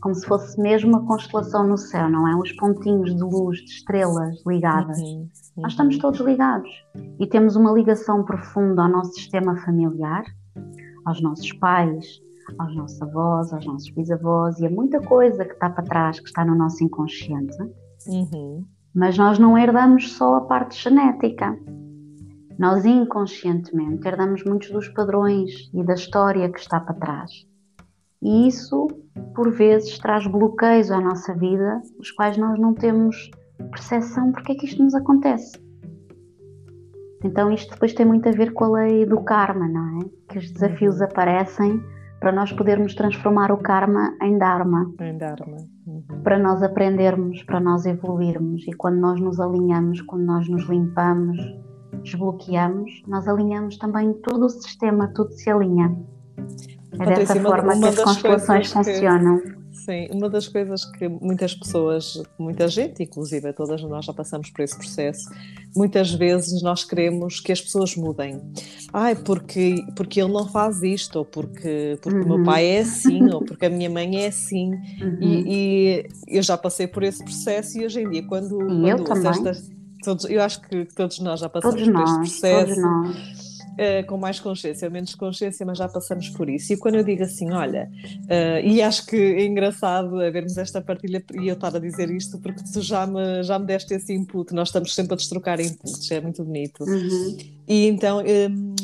como 0.05 0.13
se 0.13 0.27
fosse 0.27 0.61
mesmo 0.61 0.91
uma 0.91 1.03
constelação 1.07 1.65
no 1.65 1.75
céu, 1.75 2.07
não 2.07 2.27
é? 2.27 2.35
Os 2.35 2.51
pontinhos 2.51 3.15
de 3.15 3.23
luz, 3.23 3.57
de 3.57 3.71
estrelas 3.71 4.39
ligadas. 4.45 4.99
Uhum. 4.99 5.21
Uhum. 5.21 5.29
Nós 5.63 5.71
estamos 5.71 5.97
todos 5.97 6.19
ligados 6.19 6.69
e 7.19 7.25
temos 7.25 7.55
uma 7.55 7.71
ligação 7.71 8.23
profunda 8.23 8.83
ao 8.83 8.87
nosso 8.87 9.13
sistema 9.13 9.57
familiar, 9.61 10.23
aos 11.05 11.19
nossos 11.23 11.51
pais, 11.53 12.05
aos 12.59 12.75
nossos 12.75 13.01
avós, 13.01 13.51
aos 13.51 13.65
nossos 13.65 13.89
bisavós 13.89 14.59
e 14.59 14.67
a 14.67 14.69
muita 14.69 15.01
coisa 15.01 15.43
que 15.43 15.53
está 15.53 15.71
para 15.71 15.83
trás, 15.83 16.19
que 16.19 16.27
está 16.27 16.45
no 16.45 16.53
nosso 16.53 16.83
inconsciente. 16.83 17.57
Uhum. 18.07 18.63
Mas 18.93 19.17
nós 19.17 19.39
não 19.39 19.57
herdamos 19.57 20.13
só 20.13 20.35
a 20.35 20.41
parte 20.41 20.83
genética. 20.83 21.57
Nós 22.59 22.85
inconscientemente 22.85 24.07
herdamos 24.07 24.43
muitos 24.43 24.69
dos 24.69 24.87
padrões 24.89 25.51
e 25.73 25.83
da 25.83 25.95
história 25.95 26.47
que 26.51 26.59
está 26.59 26.79
para 26.79 26.93
trás. 26.93 27.31
E 28.25 28.47
isso, 28.47 28.87
por 29.35 29.51
vezes, 29.51 29.99
traz 29.99 30.25
bloqueios 30.25 30.89
à 30.89 30.99
nossa 30.99 31.31
vida, 31.35 31.79
os 31.99 32.09
quais 32.09 32.35
nós 32.37 32.59
não 32.59 32.73
temos 32.73 33.29
percepção 33.69 34.31
porque 34.31 34.53
é 34.53 34.55
que 34.55 34.65
isto 34.65 34.83
nos 34.83 34.95
acontece. 34.95 35.63
Então, 37.23 37.51
isto 37.51 37.71
depois 37.71 37.93
tem 37.93 38.03
muito 38.03 38.27
a 38.27 38.31
ver 38.31 38.51
com 38.53 38.65
a 38.65 38.69
lei 38.79 39.05
do 39.05 39.21
karma, 39.21 39.67
não 39.67 39.99
é? 39.99 40.05
Que 40.27 40.39
os 40.39 40.51
desafios 40.51 40.97
uhum. 40.97 41.05
aparecem 41.05 41.83
para 42.19 42.31
nós 42.31 42.51
podermos 42.51 42.95
transformar 42.95 43.51
o 43.51 43.57
karma 43.57 44.17
em 44.23 44.39
dharma. 44.39 44.91
Em 44.99 45.15
dharma. 45.15 45.57
Uhum. 45.85 46.03
Para 46.23 46.39
nós 46.39 46.63
aprendermos, 46.63 47.43
para 47.43 47.59
nós 47.59 47.85
evoluirmos. 47.85 48.67
E 48.67 48.73
quando 48.73 48.97
nós 48.97 49.21
nos 49.21 49.39
alinhamos, 49.39 50.01
quando 50.01 50.23
nós 50.23 50.49
nos 50.49 50.67
limpamos, 50.67 51.37
desbloqueamos, 52.01 53.03
nós 53.07 53.27
alinhamos 53.27 53.77
também 53.77 54.13
todo 54.13 54.45
o 54.45 54.49
sistema, 54.49 55.07
tudo 55.09 55.31
se 55.31 55.47
alinha. 55.47 55.95
É 56.99 57.15
dessa 57.15 57.39
forma 57.39 57.73
uma, 57.73 57.75
uma 57.75 57.91
que 57.91 57.99
as 57.99 58.03
constelações 58.03 58.71
funcionam. 58.71 59.41
Sim, 59.85 60.07
uma 60.11 60.29
das 60.29 60.47
coisas 60.47 60.85
que 60.85 61.07
muitas 61.07 61.53
pessoas, 61.53 62.23
muita 62.39 62.67
gente, 62.67 63.03
inclusive 63.03 63.51
todas 63.53 63.83
nós 63.83 64.05
já 64.05 64.13
passamos 64.13 64.49
por 64.49 64.63
esse 64.63 64.75
processo, 64.75 65.29
muitas 65.75 66.11
vezes 66.11 66.61
nós 66.63 66.83
queremos 66.83 67.39
que 67.39 67.51
as 67.51 67.61
pessoas 67.61 67.95
mudem. 67.95 68.41
Ai, 68.91 69.15
porque, 69.15 69.85
porque 69.95 70.21
ele 70.21 70.31
não 70.31 70.47
faz 70.47 70.81
isto, 70.81 71.17
ou 71.17 71.25
porque, 71.25 71.99
porque 72.01 72.17
uhum. 72.17 72.23
o 72.23 72.27
meu 72.27 72.37
uhum. 72.37 72.43
pai 72.43 72.65
é 72.65 72.79
assim, 72.79 73.21
ou 73.31 73.43
porque 73.43 73.65
a 73.65 73.69
minha 73.69 73.89
mãe 73.89 74.23
é 74.23 74.27
assim. 74.27 74.71
Uhum. 74.71 75.17
E, 75.21 75.43
e, 75.47 76.37
eu 76.37 76.41
já 76.41 76.57
passei 76.57 76.87
por 76.87 77.03
esse 77.03 77.23
processo 77.23 77.77
e 77.77 77.85
hoje 77.85 78.01
em 78.01 78.09
dia, 78.09 78.23
quando, 78.23 78.61
e 78.61 79.03
quando 79.03 79.25
eu 79.25 79.29
estas, 79.29 79.69
todos, 80.03 80.25
eu 80.25 80.41
acho 80.41 80.61
que 80.61 80.85
todos 80.95 81.19
nós 81.19 81.41
já 81.41 81.49
passamos 81.49 81.75
todos 81.75 81.93
por 81.93 81.93
nós, 81.93 82.27
este 82.27 82.41
processo. 82.41 82.65
Todos 82.65 82.81
nós 82.81 83.44
uh, 83.75 84.05
com 84.07 84.17
mais 84.17 84.39
consciência, 84.39 84.89
menos 84.89 85.15
consciência, 85.15 85.65
mas 85.65 85.77
já 85.77 85.87
passamos 85.87 86.29
por 86.29 86.49
isso. 86.49 86.73
E 86.73 86.77
quando 86.77 86.95
eu 86.95 87.03
digo 87.03 87.23
assim, 87.23 87.51
olha, 87.51 87.89
uh, 88.23 88.65
e 88.65 88.81
acho 88.81 89.05
que 89.05 89.15
é 89.15 89.45
engraçado 89.45 90.17
vermos 90.31 90.57
esta 90.57 90.81
partilha 90.81 91.23
e 91.33 91.47
eu 91.47 91.53
estar 91.53 91.75
a 91.75 91.79
dizer 91.79 92.09
isto 92.09 92.39
porque 92.39 92.63
tu 92.63 92.81
já 92.81 93.05
me, 93.05 93.43
já 93.43 93.59
me 93.59 93.65
deste 93.65 93.93
esse 93.93 94.13
input, 94.13 94.53
nós 94.53 94.69
estamos 94.69 94.93
sempre 94.93 95.13
a 95.13 95.17
destrocar 95.17 95.59
inputs, 95.59 96.09
é 96.11 96.21
muito 96.21 96.43
bonito. 96.43 96.83
Uhum. 96.83 97.37
E 97.67 97.87
então 97.87 98.21
um, 98.21 98.75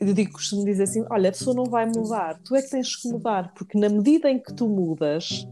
eu 0.00 0.14
digo, 0.14 0.32
costumo 0.32 0.64
dizer 0.64 0.84
assim: 0.84 1.04
olha, 1.10 1.28
a 1.28 1.32
pessoa 1.32 1.54
não 1.54 1.64
vai 1.64 1.86
mudar, 1.86 2.38
tu 2.44 2.54
é 2.54 2.62
que 2.62 2.70
tens 2.70 2.96
que 2.96 3.08
mudar, 3.08 3.52
porque 3.54 3.78
na 3.78 3.88
medida 3.88 4.30
em 4.30 4.38
que 4.38 4.52
tu 4.52 4.68
mudas, 4.68 5.46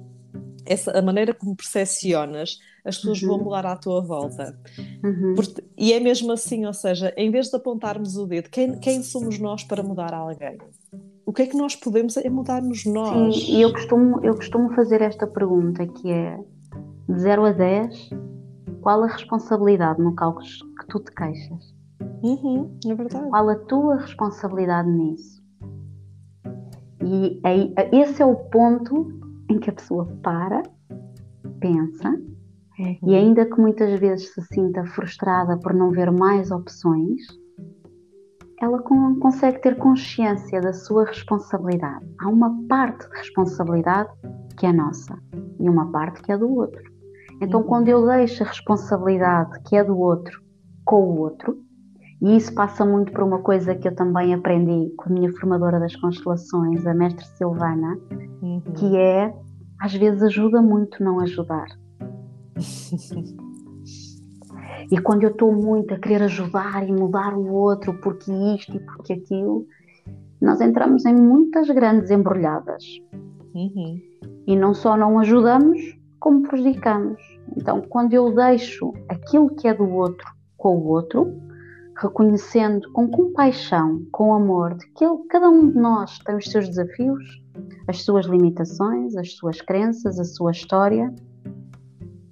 essa, 0.65 0.97
a 0.97 1.03
maneira 1.03 1.35
como 1.35 1.57
percepcionas, 1.57 2.59
as 2.85 2.97
pessoas 2.97 3.23
uhum. 3.23 3.29
vão 3.29 3.45
mudar 3.45 3.67
à 3.67 3.77
tua 3.77 4.01
volta. 4.01 4.59
Uhum. 5.05 5.35
Porque, 5.35 5.65
e 5.79 5.93
é 5.93 6.01
mesmo 6.01 6.33
assim, 6.33 6.67
ou 6.67 6.75
seja, 6.75 7.13
em 7.17 7.31
vez 7.31 7.49
de 7.49 7.57
apontarmos 7.57 8.17
o 8.17 8.27
dedo, 8.27 8.51
quem, 8.51 8.79
quem 8.79 9.03
somos 9.03 9.39
nós 9.39 9.63
para 9.63 9.83
mudar 9.83 10.13
alguém? 10.13 10.59
O 11.25 11.33
que 11.33 11.43
é 11.43 11.47
que 11.47 11.57
nós 11.57 11.77
podemos 11.77 12.17
é 12.17 12.29
mudar-nos 12.29 12.85
nós? 12.85 13.37
Sim, 13.37 13.57
e 13.57 13.63
eu 13.63 13.73
costumo, 13.73 14.21
eu 14.25 14.35
costumo 14.35 14.75
fazer 14.75 15.01
esta 15.01 15.27
pergunta 15.27 15.87
que 15.87 16.11
é 16.11 16.39
de 17.09 17.21
0 17.21 17.47
a 17.47 17.53
10, 17.53 18.11
qual 18.81 19.05
a 19.05 19.07
responsabilidade 19.07 20.01
no 20.03 20.15
cálculo 20.15 20.45
que 20.81 20.87
tu 20.89 20.99
te 20.99 21.13
queixas? 21.13 21.73
Uhum, 22.23 22.77
é 22.87 22.95
verdade. 22.95 23.29
Qual 23.29 23.49
a 23.49 23.55
tua 23.55 23.97
responsabilidade 23.97 24.89
nisso? 24.89 25.43
E 27.05 27.41
aí, 27.45 27.73
esse 27.93 28.23
é 28.23 28.27
o 28.27 28.37
ponto 28.37 29.13
em 29.49 29.59
que 29.59 29.71
a 29.71 29.73
pessoa 29.73 30.07
para, 30.23 30.63
pensa, 31.61 32.21
uhum. 32.79 32.99
e 33.05 33.15
ainda 33.15 33.47
que 33.47 33.61
muitas 33.61 33.99
vezes 33.99 34.33
se 34.33 34.43
sinta 34.43 34.85
frustrada 34.87 35.59
por 35.59 35.75
não 35.75 35.91
ver 35.91 36.11
mais 36.11 36.51
opções, 36.51 37.21
ela 38.61 38.81
consegue 38.81 39.61
ter 39.61 39.77
consciência 39.77 40.61
da 40.61 40.73
sua 40.73 41.05
responsabilidade. 41.05 42.07
Há 42.21 42.29
uma 42.29 42.65
parte 42.69 43.09
de 43.09 43.17
responsabilidade 43.17 44.11
que 44.57 44.67
é 44.67 44.73
nossa 44.73 45.19
e 45.59 45.69
uma 45.69 45.91
parte 45.91 46.23
que 46.23 46.31
é 46.31 46.39
do 46.39 46.49
outro. 46.49 46.83
Então, 47.41 47.61
uhum. 47.61 47.67
quando 47.67 47.89
eu 47.89 48.07
deixo 48.07 48.45
a 48.45 48.47
responsabilidade 48.47 49.61
que 49.65 49.75
é 49.75 49.83
do 49.83 49.99
outro 49.99 50.41
com 50.85 51.03
o 51.03 51.19
outro, 51.21 51.59
e 52.23 52.37
isso 52.37 52.55
passa 52.55 52.85
muito 52.85 53.13
por 53.13 53.25
uma 53.25 53.41
coisa 53.41 53.75
que 53.75 53.89
eu 53.89 53.95
também 53.97 54.33
aprendi 54.33 54.95
com 54.97 55.11
a 55.11 55.13
minha 55.13 55.33
formadora 55.33 55.81
das 55.81 55.97
constelações, 55.97 56.87
a 56.87 56.95
mestre 56.95 57.27
Silvana, 57.37 57.99
uhum. 58.41 58.61
que 58.77 58.97
é 58.97 59.35
às 59.81 59.93
vezes 59.93 60.23
ajuda 60.23 60.63
muito 60.63 61.03
não 61.03 61.19
ajudar. 61.19 61.67
E 64.91 65.01
quando 65.01 65.23
eu 65.25 65.31
estou 65.31 65.53
muito 65.53 65.95
a 65.95 65.99
querer 65.99 66.23
ajudar 66.23 66.87
e 66.87 66.93
mudar 66.93 67.35
o 67.35 67.53
outro 67.53 67.99
porque 68.01 68.31
isto 68.31 68.77
e 68.77 68.81
porque 68.81 69.15
aquilo, 69.15 69.67
nós 70.41 70.61
entramos 70.61 71.05
em 71.07 71.15
muitas 71.15 71.69
grandes 71.69 72.11
embrulhadas. 72.11 72.85
Uhum. 73.55 74.01
E 74.47 74.57
não 74.57 74.75
só 74.75 74.97
não 74.97 75.19
ajudamos, 75.21 75.81
como 76.19 76.43
prejudicamos. 76.43 77.21
Então, 77.57 77.81
quando 77.83 78.13
eu 78.13 78.35
deixo 78.35 78.93
aquilo 79.09 79.55
que 79.55 79.69
é 79.69 79.75
do 79.75 79.89
outro 79.89 80.27
com 80.57 80.77
o 80.77 80.87
outro, 80.87 81.33
reconhecendo 81.97 82.91
com 82.93 83.09
compaixão, 83.09 84.05
com 84.11 84.35
amor, 84.35 84.75
de 84.75 84.87
que 84.93 85.05
ele, 85.05 85.19
cada 85.29 85.49
um 85.49 85.71
de 85.71 85.79
nós 85.79 86.19
tem 86.21 86.37
os 86.37 86.51
seus 86.51 86.69
desafios, 86.69 87.43
as 87.87 88.03
suas 88.03 88.27
limitações, 88.27 89.17
as 89.17 89.35
suas 89.35 89.61
crenças, 89.61 90.19
a 90.19 90.25
sua 90.25 90.51
história. 90.53 91.15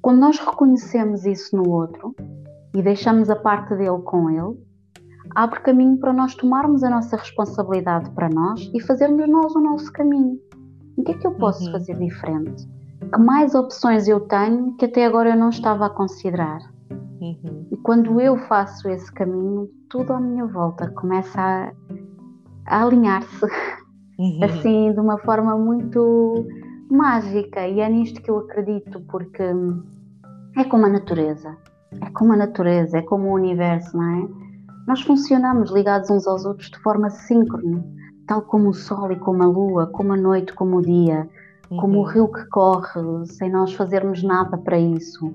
Quando 0.02 0.18
nós 0.18 0.38
reconhecemos 0.38 1.26
isso 1.26 1.56
no 1.56 1.68
outro 1.68 2.14
e 2.74 2.82
deixamos 2.82 3.28
a 3.28 3.36
parte 3.36 3.74
dele 3.76 3.98
com 4.04 4.30
ele, 4.30 4.58
abre 5.34 5.60
caminho 5.60 5.98
para 5.98 6.12
nós 6.12 6.34
tomarmos 6.34 6.82
a 6.82 6.90
nossa 6.90 7.16
responsabilidade 7.16 8.10
para 8.10 8.28
nós 8.28 8.70
e 8.74 8.80
fazermos 8.80 9.28
nós 9.28 9.54
o 9.54 9.60
nosso 9.60 9.92
caminho. 9.92 10.38
O 10.96 11.02
que 11.02 11.12
é 11.12 11.14
que 11.18 11.26
eu 11.26 11.32
posso 11.32 11.64
uhum. 11.66 11.72
fazer 11.72 11.96
diferente? 11.98 12.68
Que 13.12 13.18
mais 13.18 13.54
opções 13.54 14.08
eu 14.08 14.20
tenho 14.20 14.74
que 14.76 14.84
até 14.84 15.04
agora 15.04 15.30
eu 15.30 15.36
não 15.36 15.50
estava 15.50 15.86
a 15.86 15.90
considerar? 15.90 16.60
Uhum. 17.20 17.66
E 17.70 17.76
quando 17.78 18.20
eu 18.20 18.36
faço 18.48 18.88
esse 18.88 19.12
caminho, 19.12 19.68
tudo 19.88 20.12
à 20.12 20.20
minha 20.20 20.46
volta 20.46 20.90
começa 20.92 21.40
a, 21.40 21.72
a 22.66 22.82
alinhar-se 22.84 23.44
uhum. 24.18 24.44
assim 24.44 24.92
de 24.92 25.00
uma 25.00 25.18
forma 25.18 25.56
muito 25.56 26.46
mágica. 26.90 27.66
E 27.66 27.80
é 27.80 27.88
nisto 27.88 28.20
que 28.20 28.30
eu 28.30 28.38
acredito, 28.38 29.00
porque 29.08 29.42
é 30.56 30.64
como 30.64 30.86
a 30.86 30.88
natureza. 30.88 31.56
É 32.00 32.10
como 32.10 32.32
a 32.32 32.36
natureza, 32.36 32.98
é 32.98 33.02
como 33.02 33.28
o 33.28 33.34
universo, 33.34 33.96
não 33.96 34.04
é? 34.04 34.28
Nós 34.86 35.02
funcionamos 35.02 35.70
ligados 35.70 36.10
uns 36.10 36.26
aos 36.26 36.44
outros 36.44 36.70
de 36.70 36.78
forma 36.78 37.10
síncrona, 37.10 37.84
tal 38.26 38.42
como 38.42 38.70
o 38.70 38.74
sol 38.74 39.12
e 39.12 39.16
como 39.16 39.42
a 39.42 39.46
lua, 39.46 39.86
como 39.88 40.12
a 40.12 40.16
noite, 40.16 40.54
como 40.54 40.78
o 40.78 40.82
dia, 40.82 41.28
uhum. 41.70 41.76
como 41.78 41.98
o 41.98 42.04
rio 42.04 42.30
que 42.30 42.44
corre, 42.46 43.26
sem 43.26 43.50
nós 43.50 43.74
fazermos 43.74 44.22
nada 44.22 44.56
para 44.56 44.78
isso, 44.78 45.34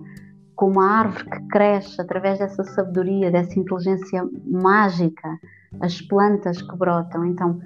como 0.55 0.79
a 0.79 0.85
árvore 0.85 1.25
que 1.25 1.47
cresce 1.47 2.01
através 2.01 2.39
dessa 2.39 2.63
sabedoria, 2.63 3.31
dessa 3.31 3.59
inteligência 3.59 4.27
mágica, 4.45 5.39
as 5.81 6.01
plantas 6.01 6.61
que 6.61 6.75
brotam. 6.75 7.25
Então, 7.25 7.59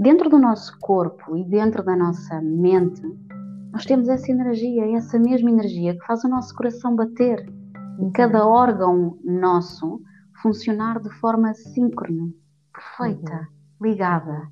dentro 0.00 0.30
do 0.30 0.38
nosso 0.38 0.78
corpo 0.80 1.36
e 1.36 1.44
dentro 1.44 1.84
da 1.84 1.94
nossa 1.94 2.40
mente, 2.40 3.02
nós 3.70 3.84
temos 3.84 4.08
essa 4.08 4.32
energia, 4.32 4.96
essa 4.96 5.18
mesma 5.18 5.50
energia 5.50 5.92
que 5.92 6.06
faz 6.06 6.24
o 6.24 6.28
nosso 6.28 6.54
coração 6.54 6.96
bater 6.96 7.46
e 7.98 8.04
uhum. 8.04 8.10
cada 8.12 8.46
órgão 8.46 9.18
nosso 9.22 10.00
funcionar 10.42 11.00
de 11.00 11.10
forma 11.20 11.52
síncrona, 11.52 12.32
perfeita, 12.72 13.46
uhum. 13.80 13.86
ligada. 13.86 14.48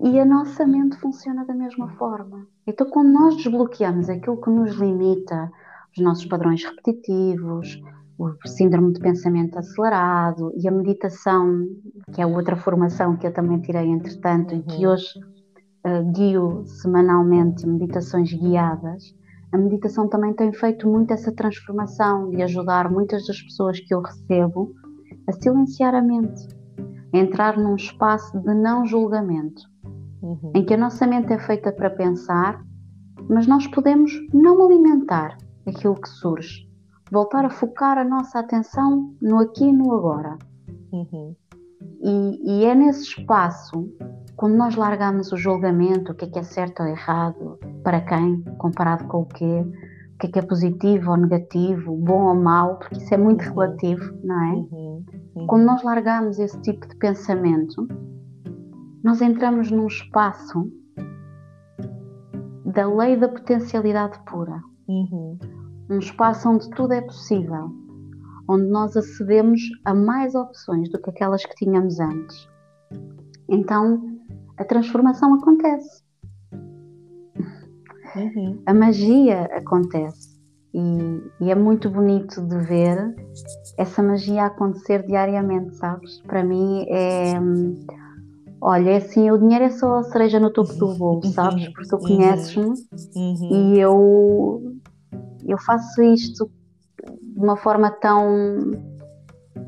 E 0.00 0.20
a 0.20 0.26
nossa 0.26 0.66
mente 0.66 0.98
funciona 0.98 1.44
da 1.46 1.54
mesma 1.54 1.88
forma. 1.96 2.46
Então, 2.66 2.88
quando 2.90 3.12
nós 3.12 3.36
desbloqueamos 3.36 4.10
aquilo 4.10 4.40
que 4.40 4.50
nos 4.50 4.76
limita, 4.76 5.50
os 5.96 6.04
nossos 6.04 6.26
padrões 6.26 6.62
repetitivos, 6.62 7.80
o 8.18 8.34
síndrome 8.48 8.92
de 8.92 9.00
pensamento 9.00 9.56
acelerado 9.58 10.52
e 10.56 10.66
a 10.66 10.72
meditação, 10.72 11.64
que 12.12 12.20
é 12.20 12.26
outra 12.26 12.56
formação 12.56 13.16
que 13.16 13.26
eu 13.26 13.32
também 13.32 13.60
tirei 13.60 13.86
entretanto 13.86 14.56
e 14.56 14.62
que 14.62 14.84
uhum. 14.84 14.92
hoje 14.92 15.08
uh, 15.86 16.12
guio 16.12 16.64
semanalmente 16.66 17.64
meditações 17.66 18.32
guiadas. 18.32 19.14
a 19.52 19.56
meditação 19.56 20.08
também 20.08 20.34
tem 20.34 20.52
feito 20.52 20.88
muito 20.88 21.12
essa 21.12 21.32
transformação 21.32 22.30
de 22.30 22.42
ajudar 22.42 22.90
muitas 22.90 23.24
das 23.24 23.40
pessoas 23.40 23.78
que 23.78 23.94
eu 23.94 24.00
recebo 24.00 24.74
a 25.28 25.32
silenciar 25.32 25.94
a 25.94 26.02
mente, 26.02 26.48
a 27.14 27.18
entrar 27.18 27.56
num 27.56 27.76
espaço 27.76 28.36
de 28.40 28.52
não 28.52 28.84
julgamento, 28.84 29.62
uhum. 30.20 30.52
em 30.56 30.64
que 30.64 30.74
a 30.74 30.76
nossa 30.76 31.06
mente 31.06 31.32
é 31.32 31.38
feita 31.38 31.70
para 31.70 31.88
pensar, 31.88 32.60
mas 33.28 33.46
nós 33.46 33.66
podemos 33.68 34.12
não 34.34 34.64
alimentar 34.64 35.38
aquilo 35.66 35.94
que 35.94 36.08
surge, 36.08 36.67
voltar 37.10 37.44
a 37.44 37.50
focar 37.50 37.98
a 37.98 38.04
nossa 38.04 38.38
atenção 38.38 39.14
no 39.20 39.38
aqui 39.38 39.64
e 39.64 39.72
no 39.72 39.94
agora. 39.94 40.38
Uhum. 40.92 41.34
E, 42.00 42.60
e, 42.60 42.64
é 42.64 42.74
nesse 42.74 43.02
espaço, 43.02 43.88
quando 44.36 44.56
nós 44.56 44.76
largamos 44.76 45.32
o 45.32 45.36
julgamento, 45.36 46.12
o 46.12 46.14
que 46.14 46.24
é 46.24 46.28
que 46.28 46.38
é 46.38 46.42
certo 46.42 46.82
ou 46.82 46.88
errado, 46.88 47.58
para 47.82 48.00
quem, 48.00 48.42
comparado 48.58 49.04
com 49.04 49.22
o 49.22 49.26
quê, 49.26 49.64
o 50.14 50.18
que 50.18 50.26
é 50.26 50.30
que 50.30 50.38
é 50.38 50.42
positivo 50.42 51.10
ou 51.10 51.16
negativo, 51.16 51.96
bom 51.96 52.28
ou 52.28 52.34
mau, 52.34 52.76
porque 52.76 52.96
isso 52.96 53.14
é 53.14 53.16
muito 53.16 53.44
uhum. 53.44 53.54
relativo, 53.54 54.18
não 54.22 54.44
é? 54.44 54.52
Uhum. 54.52 55.04
Uhum. 55.34 55.46
Quando 55.46 55.64
nós 55.64 55.82
largamos 55.82 56.38
esse 56.38 56.60
tipo 56.62 56.86
de 56.86 56.96
pensamento, 56.96 57.86
nós 59.02 59.20
entramos 59.22 59.70
num 59.70 59.86
espaço 59.86 60.70
da 62.64 62.86
lei 62.86 63.16
da 63.16 63.28
potencialidade 63.28 64.18
pura. 64.26 64.60
Uhum. 64.88 65.38
Um 65.90 65.98
espaço 65.98 66.48
onde 66.48 66.68
tudo 66.70 66.92
é 66.92 67.00
possível, 67.00 67.70
onde 68.48 68.66
nós 68.66 68.96
acedemos 68.96 69.60
a 69.84 69.94
mais 69.94 70.34
opções 70.34 70.90
do 70.90 71.00
que 71.00 71.10
aquelas 71.10 71.44
que 71.44 71.54
tínhamos 71.54 71.98
antes. 71.98 72.48
Então, 73.48 74.18
a 74.56 74.64
transformação 74.64 75.34
acontece. 75.34 76.02
Uhum. 78.16 78.62
A 78.66 78.74
magia 78.74 79.44
acontece. 79.52 80.38
E, 80.74 81.44
e, 81.44 81.50
é 81.50 81.54
muito 81.54 81.88
bonito 81.88 82.42
de 82.42 82.58
ver 82.58 83.14
essa 83.78 84.02
magia 84.02 84.44
acontecer 84.46 85.06
diariamente, 85.06 85.74
sabes? 85.76 86.20
Para 86.22 86.44
mim 86.44 86.84
é. 86.88 87.34
Olha, 88.60 88.90
é 88.90 88.96
assim, 88.96 89.30
o 89.30 89.38
dinheiro 89.38 89.64
é 89.64 89.70
só 89.70 89.98
a 89.98 90.02
cereja 90.02 90.40
no 90.40 90.52
topo 90.52 90.74
do 90.74 90.94
bolo, 90.94 91.24
sabes? 91.26 91.68
Porque 91.68 91.88
tu 91.88 91.96
uhum. 91.96 92.02
conheces-me 92.02 92.74
uhum. 93.14 93.48
e 93.50 93.80
eu, 93.80 94.76
eu 95.48 95.58
faço 95.58 96.02
isto 96.02 96.50
de 97.22 97.40
uma 97.40 97.56
forma 97.56 97.90
tão 97.90 98.72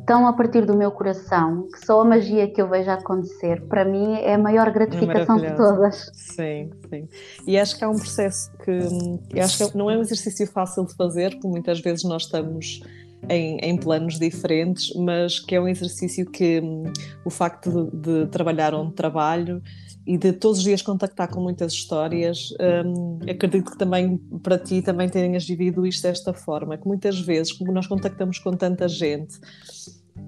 tão 0.06 0.26
a 0.26 0.32
partir 0.32 0.64
do 0.64 0.76
meu 0.76 0.90
coração 0.90 1.68
que 1.72 1.84
só 1.84 2.00
a 2.00 2.04
magia 2.04 2.48
que 2.48 2.60
eu 2.60 2.68
vejo 2.68 2.90
acontecer 2.90 3.62
para 3.66 3.84
mim 3.84 4.14
é 4.14 4.34
a 4.34 4.38
maior 4.38 4.70
gratificação 4.70 5.38
é 5.38 5.50
de 5.50 5.56
todas. 5.56 6.10
Sim, 6.14 6.70
sim. 6.88 7.08
E 7.46 7.58
acho 7.58 7.76
que 7.76 7.84
é 7.84 7.88
um 7.88 7.96
processo 7.96 8.50
que 8.64 9.40
acho 9.40 9.70
que 9.70 9.76
não 9.76 9.90
é 9.90 9.96
um 9.96 10.00
exercício 10.00 10.46
fácil 10.46 10.86
de 10.86 10.94
fazer, 10.94 11.30
porque 11.30 11.48
muitas 11.48 11.80
vezes 11.80 12.04
nós 12.04 12.22
estamos 12.22 12.80
em, 13.28 13.58
em, 13.58 13.76
planos 13.76 14.18
diferentes, 14.18 14.94
mas 14.96 15.38
que 15.38 15.54
é 15.54 15.60
um 15.60 15.68
exercício 15.68 16.28
que 16.30 16.60
hum, 16.60 16.92
o 17.24 17.30
facto 17.30 17.90
de, 17.92 18.24
de 18.24 18.26
trabalhar 18.28 18.74
onde 18.74 18.94
trabalho 18.94 19.62
e 20.10 20.18
de 20.18 20.32
todos 20.32 20.58
os 20.58 20.64
dias 20.64 20.82
contactar 20.82 21.28
com 21.28 21.40
muitas 21.40 21.72
histórias, 21.72 22.52
um, 22.84 23.20
acredito 23.30 23.70
que 23.70 23.78
também 23.78 24.16
para 24.42 24.58
ti 24.58 24.82
também 24.82 25.08
tenhas 25.08 25.46
vivido 25.46 25.86
isto 25.86 26.02
desta 26.02 26.32
forma, 26.34 26.76
que 26.76 26.84
muitas 26.84 27.20
vezes, 27.20 27.52
como 27.52 27.70
nós 27.70 27.86
contactamos 27.86 28.40
com 28.40 28.50
tanta 28.50 28.88
gente 28.88 29.38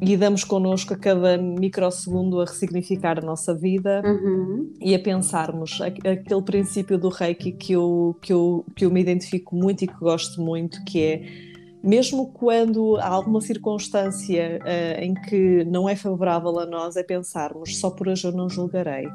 e 0.01 0.17
damos 0.17 0.45
connosco 0.45 0.95
a 0.95 0.97
cada 0.97 1.37
microsegundo 1.37 2.41
a 2.41 2.45
ressignificar 2.45 3.19
a 3.19 3.27
nossa 3.27 3.53
vida 3.53 4.03
uhum. 4.05 4.73
e 4.81 4.95
a 4.95 5.01
pensarmos 5.01 5.81
aquele 5.81 6.43
princípio 6.43 6.97
do 6.97 7.09
Reiki 7.09 7.51
que 7.51 7.73
eu, 7.73 8.17
que, 8.23 8.33
eu, 8.33 8.65
que 8.77 8.85
eu 8.85 8.91
me 8.91 9.01
identifico 9.01 9.57
muito 9.57 9.83
e 9.83 9.89
que 9.89 9.99
gosto 9.99 10.41
muito, 10.41 10.85
que 10.85 11.03
é 11.03 11.23
mesmo 11.83 12.29
quando 12.29 12.99
há 12.99 13.09
alguma 13.09 13.41
circunstância 13.41 14.61
uh, 14.63 15.03
em 15.03 15.13
que 15.15 15.65
não 15.65 15.89
é 15.89 15.97
favorável 15.97 16.57
a 16.61 16.67
nós, 16.67 16.95
é 16.95 17.03
pensarmos 17.03 17.81
só 17.81 17.91
por 17.91 18.07
hoje 18.07 18.29
eu 18.29 18.33
não 18.33 18.49
julgarei. 18.49 19.09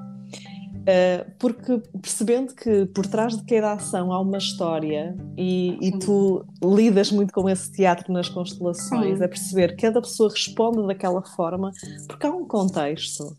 Uh, 0.88 1.30
porque 1.38 1.82
percebendo 2.02 2.56
que 2.56 2.86
por 2.86 3.06
trás 3.06 3.36
de 3.36 3.44
cada 3.44 3.74
ação 3.74 4.14
há 4.14 4.22
uma 4.22 4.38
história 4.38 5.18
e, 5.38 5.78
e 5.82 6.00
tu 6.00 6.46
lidas 6.64 7.12
muito 7.12 7.34
com 7.34 7.50
esse 7.50 7.70
teatro 7.74 8.14
nas 8.14 8.30
constelações, 8.30 9.18
Sim. 9.18 9.24
é 9.24 9.28
perceber 9.28 9.76
que 9.76 9.82
cada 9.82 10.00
pessoa 10.00 10.30
responde 10.30 10.88
daquela 10.88 11.22
forma 11.22 11.72
porque 12.08 12.26
há 12.26 12.32
um 12.32 12.48
contexto. 12.48 13.36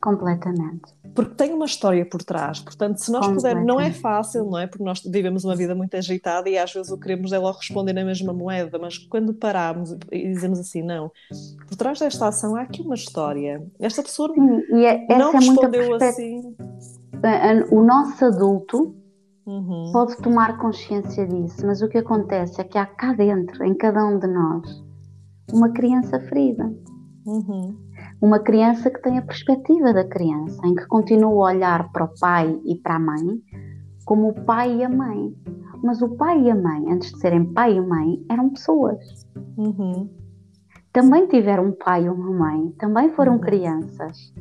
Completamente. 0.00 0.94
Porque 1.14 1.34
tem 1.34 1.52
uma 1.52 1.66
história 1.66 2.06
por 2.06 2.22
trás, 2.22 2.60
portanto, 2.60 2.96
se 2.96 3.12
nós 3.12 3.26
pudermos, 3.26 3.66
não 3.66 3.78
é 3.78 3.90
fácil, 3.90 4.46
não 4.46 4.58
é? 4.58 4.66
Porque 4.66 4.82
nós 4.82 5.02
vivemos 5.02 5.44
uma 5.44 5.54
vida 5.54 5.74
muito 5.74 5.94
agitada 5.94 6.48
e 6.48 6.56
às 6.56 6.72
vezes 6.72 6.90
o 6.90 6.96
que 6.96 7.02
queremos 7.02 7.32
é 7.32 7.38
logo 7.38 7.58
responder 7.58 7.92
na 7.92 8.04
mesma 8.04 8.32
moeda, 8.32 8.78
mas 8.78 8.96
quando 8.96 9.34
pararmos 9.34 9.94
e 10.10 10.28
dizemos 10.28 10.58
assim, 10.58 10.82
não, 10.82 11.10
por 11.68 11.76
trás 11.76 11.98
desta 11.98 12.28
ação 12.28 12.56
há 12.56 12.62
aqui 12.62 12.80
uma 12.80 12.94
história. 12.94 13.62
Esta 13.78 14.02
pessoa 14.02 14.32
Sim, 14.32 14.84
é, 14.84 15.18
não 15.18 15.32
é 15.32 15.36
respondeu 15.36 15.94
assim. 15.94 16.56
O 17.70 17.82
nosso 17.82 18.24
adulto 18.24 18.94
uhum. 19.44 19.90
pode 19.92 20.16
tomar 20.18 20.56
consciência 20.58 21.26
disso, 21.26 21.66
mas 21.66 21.82
o 21.82 21.88
que 21.88 21.98
acontece 21.98 22.58
é 22.58 22.64
que 22.64 22.78
há 22.78 22.86
cá 22.86 23.12
dentro, 23.12 23.62
em 23.64 23.74
cada 23.74 24.02
um 24.06 24.18
de 24.18 24.28
nós, 24.28 24.82
uma 25.52 25.70
criança 25.70 26.18
ferida. 26.20 26.72
Uhum 27.26 27.89
uma 28.20 28.38
criança 28.38 28.90
que 28.90 29.00
tem 29.00 29.18
a 29.18 29.22
perspectiva 29.22 29.92
da 29.92 30.04
criança, 30.04 30.60
em 30.66 30.74
que 30.74 30.86
continua 30.86 31.50
a 31.50 31.54
olhar 31.54 31.92
para 31.92 32.04
o 32.04 32.14
pai 32.20 32.60
e 32.64 32.76
para 32.76 32.96
a 32.96 33.00
mãe 33.00 33.40
como 34.10 34.30
o 34.30 34.44
pai 34.44 34.74
e 34.76 34.82
a 34.82 34.88
mãe. 34.88 35.32
Mas 35.84 36.02
o 36.02 36.08
pai 36.16 36.42
e 36.42 36.50
a 36.50 36.54
mãe, 36.54 36.92
antes 36.92 37.12
de 37.12 37.20
serem 37.20 37.44
pai 37.52 37.76
e 37.76 37.80
mãe, 37.80 38.24
eram 38.28 38.50
pessoas. 38.50 39.26
Uhum. 39.56 40.10
Também 40.92 41.28
tiveram 41.28 41.66
um 41.66 41.72
pai 41.72 42.04
e 42.04 42.08
uma 42.08 42.32
mãe, 42.32 42.72
também 42.72 43.10
foram 43.10 43.34
uhum. 43.34 43.40
crianças, 43.40 44.34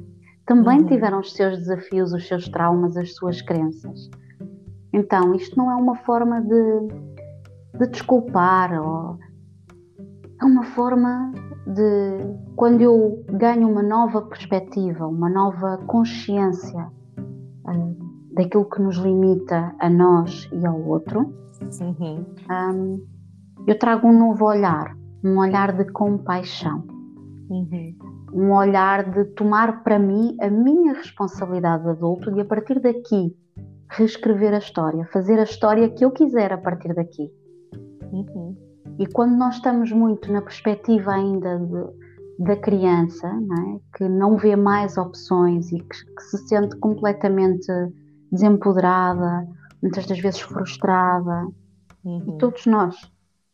também 0.45 0.80
uhum. 0.80 0.88
tiveram 0.88 1.19
os 1.19 1.34
seus 1.34 1.59
desafios, 1.59 2.11
os 2.11 2.27
seus 2.27 2.49
traumas, 2.49 2.97
as 2.97 3.13
suas 3.13 3.43
crenças. 3.43 4.09
Então, 4.91 5.36
isto 5.36 5.55
não 5.55 5.71
é 5.71 5.75
uma 5.75 5.95
forma 5.97 6.41
de, 6.41 6.88
de 7.77 7.88
desculpar, 7.91 8.73
ou, 8.73 9.19
é 10.41 10.45
uma 10.45 10.63
forma 10.63 11.31
de 11.67 12.35
quando 12.55 12.81
eu 12.81 13.23
ganho 13.27 13.69
uma 13.69 13.83
nova 13.83 14.21
perspectiva, 14.21 15.05
uma 15.05 15.29
nova 15.29 15.77
consciência 15.85 16.89
uh, 17.67 17.97
daquilo 18.33 18.69
que 18.69 18.81
nos 18.81 18.97
limita 18.97 19.75
a 19.79 19.89
nós 19.89 20.49
e 20.53 20.65
ao 20.65 20.79
outro, 20.81 21.33
uhum. 21.81 22.25
um, 22.49 23.05
eu 23.67 23.77
trago 23.77 24.07
um 24.07 24.17
novo 24.17 24.45
olhar, 24.45 24.95
um 25.23 25.37
olhar 25.37 25.73
de 25.75 25.91
compaixão, 25.91 26.85
uhum. 27.49 27.95
um 28.33 28.53
olhar 28.53 29.11
de 29.11 29.25
tomar 29.25 29.83
para 29.83 29.99
mim 29.99 30.37
a 30.41 30.49
minha 30.49 30.93
responsabilidade 30.93 31.83
de 31.83 31.89
adulto 31.89 32.31
e 32.31 32.39
a 32.39 32.45
partir 32.45 32.79
daqui 32.79 33.35
reescrever 33.89 34.53
a 34.53 34.59
história, 34.59 35.05
fazer 35.11 35.37
a 35.39 35.43
história 35.43 35.89
que 35.89 36.05
eu 36.05 36.11
quiser 36.11 36.53
a 36.53 36.57
partir 36.57 36.93
daqui. 36.93 37.29
Uhum. 38.11 38.68
E 39.00 39.08
quando 39.08 39.38
nós 39.38 39.56
estamos 39.56 39.93
muito 39.93 40.30
na 40.32 40.41
perspectiva 40.41 41.14
ainda 41.14 41.58
de, 41.58 42.43
da 42.43 42.58
criança, 42.58 43.32
não 43.32 43.56
é? 43.56 43.80
que 43.97 44.10
não 44.10 44.36
vê 44.36 44.58
mais 44.58 44.97
opções 44.97 45.72
e 45.72 45.80
que, 45.80 46.06
que, 46.06 46.22
se 46.24 46.38
sente 46.50 46.76
completamente 46.76 47.72
desempoderada, 48.30 49.47
muitas 49.82 50.06
das 50.06 50.20
vezes 50.20 50.41
frustrada, 50.41 51.47
uhum. 52.04 52.26
e 52.28 52.38
todos 52.39 52.66
nós 52.66 52.95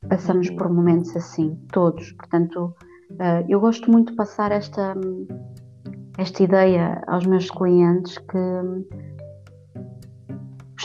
passamos 0.10 0.50
uhum. 0.50 0.58
por 0.58 0.68
momentos 0.68 1.16
assim, 1.16 1.56
todos. 1.72 2.12
Portanto, 2.14 2.74
uh, 3.12 3.46
eu 3.48 3.60
gosto 3.60 3.92
muito 3.92 4.10
de 4.12 4.16
passar 4.16 4.52
esta, 4.52 4.96
esta 6.18 6.42
ideia 6.42 7.04
aos 7.06 7.28
meus 7.28 7.52
clientes 7.52 8.18
que 8.18 8.38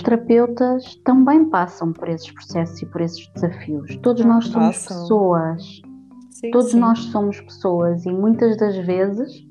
os 0.01 0.03
terapeutas 0.03 0.95
também 1.05 1.51
passam 1.51 1.93
por 1.93 2.09
esses 2.09 2.31
processos 2.31 2.81
e 2.81 2.87
por 2.87 3.03
esses 3.03 3.31
desafios. 3.35 3.97
Todos 3.99 4.25
nós 4.25 4.47
somos 4.47 4.77
passam. 4.79 5.03
pessoas. 5.03 5.83
Sim, 6.31 6.51
Todos 6.53 6.71
sim. 6.71 6.81
nós 6.81 6.99
somos 7.05 7.41
pessoas 7.43 8.07
e 8.07 8.11
muitas 8.11 8.57
das 8.57 8.77
vezes 8.87 9.47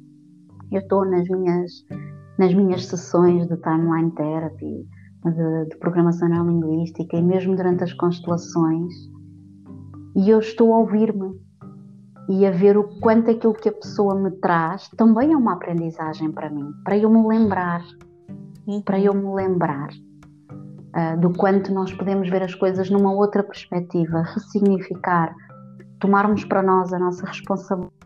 eu 0.72 0.80
estou 0.80 1.06
nas 1.06 1.28
minhas 1.30 1.72
nas 2.40 2.54
minhas 2.54 2.86
sessões 2.86 3.48
de 3.50 3.58
timeline 3.58 4.12
therapy, 4.12 4.88
de, 5.26 5.70
de 5.70 5.78
programação 5.78 6.30
neurolinguística 6.30 7.18
e 7.18 7.22
mesmo 7.22 7.56
durante 7.56 7.84
as 7.84 7.94
constelações 7.94 8.94
e 10.16 10.30
eu 10.30 10.40
estou 10.40 10.74
a 10.74 10.78
ouvir-me 10.80 11.38
e 12.30 12.46
a 12.46 12.52
ver 12.52 12.78
o 12.78 12.86
quanto 13.02 13.30
aquilo 13.30 13.54
que 13.54 13.68
a 13.68 13.74
pessoa 13.74 14.16
me 14.16 14.32
traz 14.32 14.88
também 14.96 15.34
é 15.34 15.38
uma 15.38 15.54
aprendizagem 15.54 16.32
para 16.32 16.50
mim, 16.50 16.72
para 16.86 16.98
eu 16.98 17.10
me 17.10 17.28
lembrar, 17.28 17.84
uhum. 18.66 18.82
para 18.82 19.00
eu 19.00 19.14
me 19.14 19.36
lembrar 19.36 19.90
uh, 20.96 21.20
do 21.20 21.32
quanto 21.34 21.74
nós 21.74 21.94
podemos 21.94 22.30
ver 22.30 22.44
as 22.44 22.56
coisas 22.56 22.90
numa 22.90 23.12
outra 23.14 23.44
perspectiva, 23.44 24.22
ressignificar, 24.22 25.36
tomarmos 26.00 26.44
para 26.46 26.62
nós 26.62 26.94
a 26.94 27.00
nossa 27.00 27.26
responsabilidade 27.26 28.00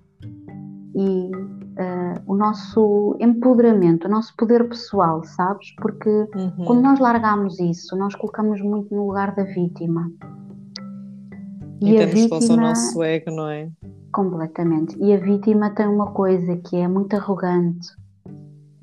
e 0.95 1.31
uh, 1.33 2.21
o 2.27 2.35
nosso 2.35 3.17
empoderamento, 3.19 4.05
o 4.05 4.09
nosso 4.09 4.35
poder 4.37 4.67
pessoal, 4.69 5.23
sabes? 5.23 5.73
Porque 5.77 6.09
uhum. 6.09 6.65
quando 6.65 6.81
nós 6.81 6.99
largamos 6.99 7.59
isso, 7.59 7.95
nós 7.97 8.15
colocamos 8.15 8.61
muito 8.61 8.93
no 8.93 9.07
lugar 9.07 9.35
da 9.35 9.43
vítima. 9.43 10.11
E, 11.81 11.95
e 11.95 11.97
temos 11.97 12.13
vítima, 12.13 12.53
o 12.53 12.57
nosso 12.57 13.03
ego, 13.03 13.31
não 13.31 13.49
é? 13.49 13.69
Completamente. 14.13 14.97
E 14.99 15.13
a 15.13 15.17
vítima 15.17 15.71
tem 15.71 15.87
uma 15.87 16.11
coisa 16.11 16.55
que 16.57 16.75
é 16.77 16.87
muito 16.87 17.15
arrogante. 17.15 17.87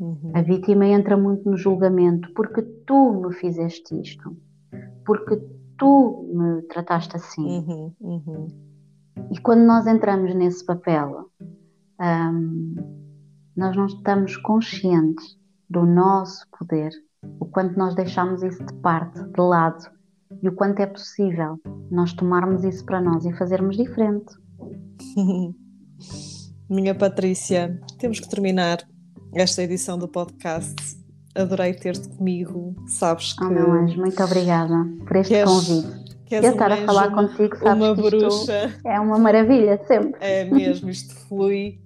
Uhum. 0.00 0.32
A 0.34 0.40
vítima 0.40 0.86
entra 0.86 1.14
muito 1.14 1.48
no 1.48 1.58
julgamento 1.58 2.32
porque 2.32 2.62
tu 2.62 3.20
me 3.20 3.34
fizeste 3.34 4.00
isto, 4.00 4.34
porque 5.04 5.36
tu 5.76 6.26
me 6.32 6.62
trataste 6.62 7.16
assim. 7.16 7.46
Uhum. 7.46 7.94
Uhum. 8.00 8.48
E 9.30 9.38
quando 9.40 9.60
nós 9.60 9.86
entramos 9.86 10.34
nesse 10.34 10.64
papel, 10.64 11.30
um, 12.00 12.74
nós 13.54 13.76
não 13.76 13.84
estamos 13.84 14.38
conscientes 14.38 15.38
do 15.68 15.84
nosso 15.84 16.46
poder, 16.58 16.90
o 17.38 17.44
quanto 17.44 17.78
nós 17.78 17.94
deixamos 17.94 18.42
isso 18.42 18.64
de 18.64 18.72
parte, 18.74 19.22
de 19.22 19.40
lado, 19.40 19.84
e 20.42 20.48
o 20.48 20.54
quanto 20.54 20.80
é 20.80 20.86
possível 20.86 21.60
nós 21.90 22.14
tomarmos 22.14 22.64
isso 22.64 22.84
para 22.86 23.02
nós 23.02 23.26
e 23.26 23.32
fazermos 23.34 23.76
diferente. 23.76 24.32
Minha 26.70 26.94
Patrícia, 26.94 27.78
temos 27.98 28.20
que 28.20 28.28
terminar 28.28 28.78
esta 29.34 29.62
edição 29.62 29.98
do 29.98 30.08
podcast. 30.08 30.74
Adorei 31.34 31.72
ter-te 31.74 32.08
comigo, 32.08 32.74
sabes 32.86 33.32
que. 33.32 33.44
Oh, 33.44 33.50
meu 33.50 33.70
anjo, 33.70 34.00
muito 34.00 34.22
obrigada 34.22 34.86
por 35.06 35.16
este 35.16 35.44
convite. 35.44 36.10
Eu 36.30 36.42
estar 36.42 36.70
a 36.70 36.76
falar 36.84 37.10
contigo, 37.12 37.56
sabes 37.56 37.88
uma 37.88 37.96
que 37.96 38.02
bruxa. 38.02 38.80
é 38.84 39.00
uma 39.00 39.18
maravilha, 39.18 39.80
sempre. 39.86 40.14
É 40.20 40.44
mesmo, 40.44 40.88
isto 40.88 41.14
flui 41.26 41.80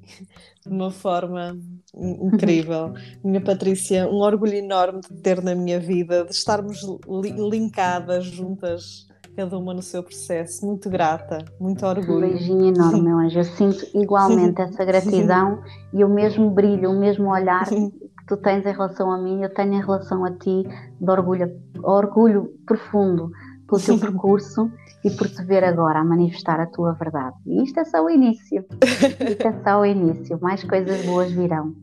de 0.67 0.71
uma 0.71 0.91
forma 0.91 1.59
incrível. 1.95 2.93
Minha 3.23 3.41
Patrícia, 3.41 4.07
um 4.09 4.17
orgulho 4.17 4.55
enorme 4.55 5.01
de 5.01 5.15
ter 5.21 5.43
na 5.43 5.55
minha 5.55 5.81
vida, 5.81 6.25
de 6.25 6.33
estarmos 6.33 6.81
li 7.07 7.33
linkadas 7.51 8.27
juntas, 8.27 9.07
cada 9.35 9.59
uma 9.59 9.75
no 9.75 9.83
seu 9.83 10.03
processo. 10.03 10.65
Muito 10.67 10.89
grata, 10.89 11.45
muito 11.61 11.85
orgulho. 11.85 12.27
Um 12.27 12.31
beijinho 12.31 12.67
enorme, 12.67 13.03
meu 13.03 13.19
anjo. 13.19 13.39
Eu 13.39 13.45
sinto 13.45 13.87
igualmente 13.95 14.61
essa 14.61 14.85
gratidão 14.87 15.63
e 15.93 16.05
o 16.05 16.09
mesmo 16.09 16.51
brilho, 16.51 16.91
o 16.91 16.99
mesmo 16.99 17.31
olhar 17.31 17.67
que 17.67 17.93
tu 18.27 18.37
tens 18.37 18.65
em 18.65 18.73
relação 18.73 19.11
a 19.11 19.19
mim, 19.19 19.43
eu 19.43 19.53
tenho 19.53 19.75
em 19.75 19.81
relação 19.81 20.25
a 20.25 20.31
ti, 20.31 20.65
de 21.01 21.11
orgulho, 21.11 21.51
orgulho 21.83 22.55
profundo 22.67 23.31
pelo 23.69 23.83
teu 23.83 23.99
percurso 24.01 24.71
e 25.05 25.11
por 25.11 25.29
te 25.29 25.45
ver 25.45 25.65
agora 25.65 26.01
a 26.01 26.05
manifestar 26.05 26.61
a 26.61 26.67
tua 26.67 26.93
verdade. 26.93 27.37
E 27.47 27.63
isto 27.63 27.79
é 27.81 27.85
só 27.85 28.05
o 28.05 28.09
início. 28.09 28.65
Isto 29.29 29.49
é 29.49 29.63
só 29.63 29.81
o 29.81 29.85
início. 29.85 30.39
Mais 30.41 30.65
coisas 30.65 31.05
boas 31.05 31.31
virão. 31.31 31.75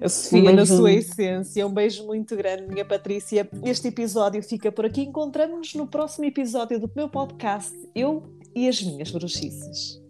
A 0.00 0.08
Sofia, 0.08 0.50
um 0.50 0.54
na 0.54 0.66
sua 0.66 0.92
essência, 0.92 1.66
um 1.66 1.72
beijo 1.72 2.06
muito 2.06 2.36
grande, 2.36 2.66
minha 2.68 2.84
Patrícia. 2.84 3.48
Este 3.64 3.88
episódio 3.88 4.42
fica 4.42 4.70
por 4.70 4.84
aqui. 4.84 5.02
Encontramos-nos 5.02 5.74
no 5.74 5.86
próximo 5.86 6.24
episódio 6.24 6.78
do 6.78 6.90
meu 6.94 7.08
podcast, 7.08 7.74
Eu 7.94 8.22
e 8.54 8.68
as 8.68 8.82
Minhas 8.82 9.10
Bruxices. 9.10 10.05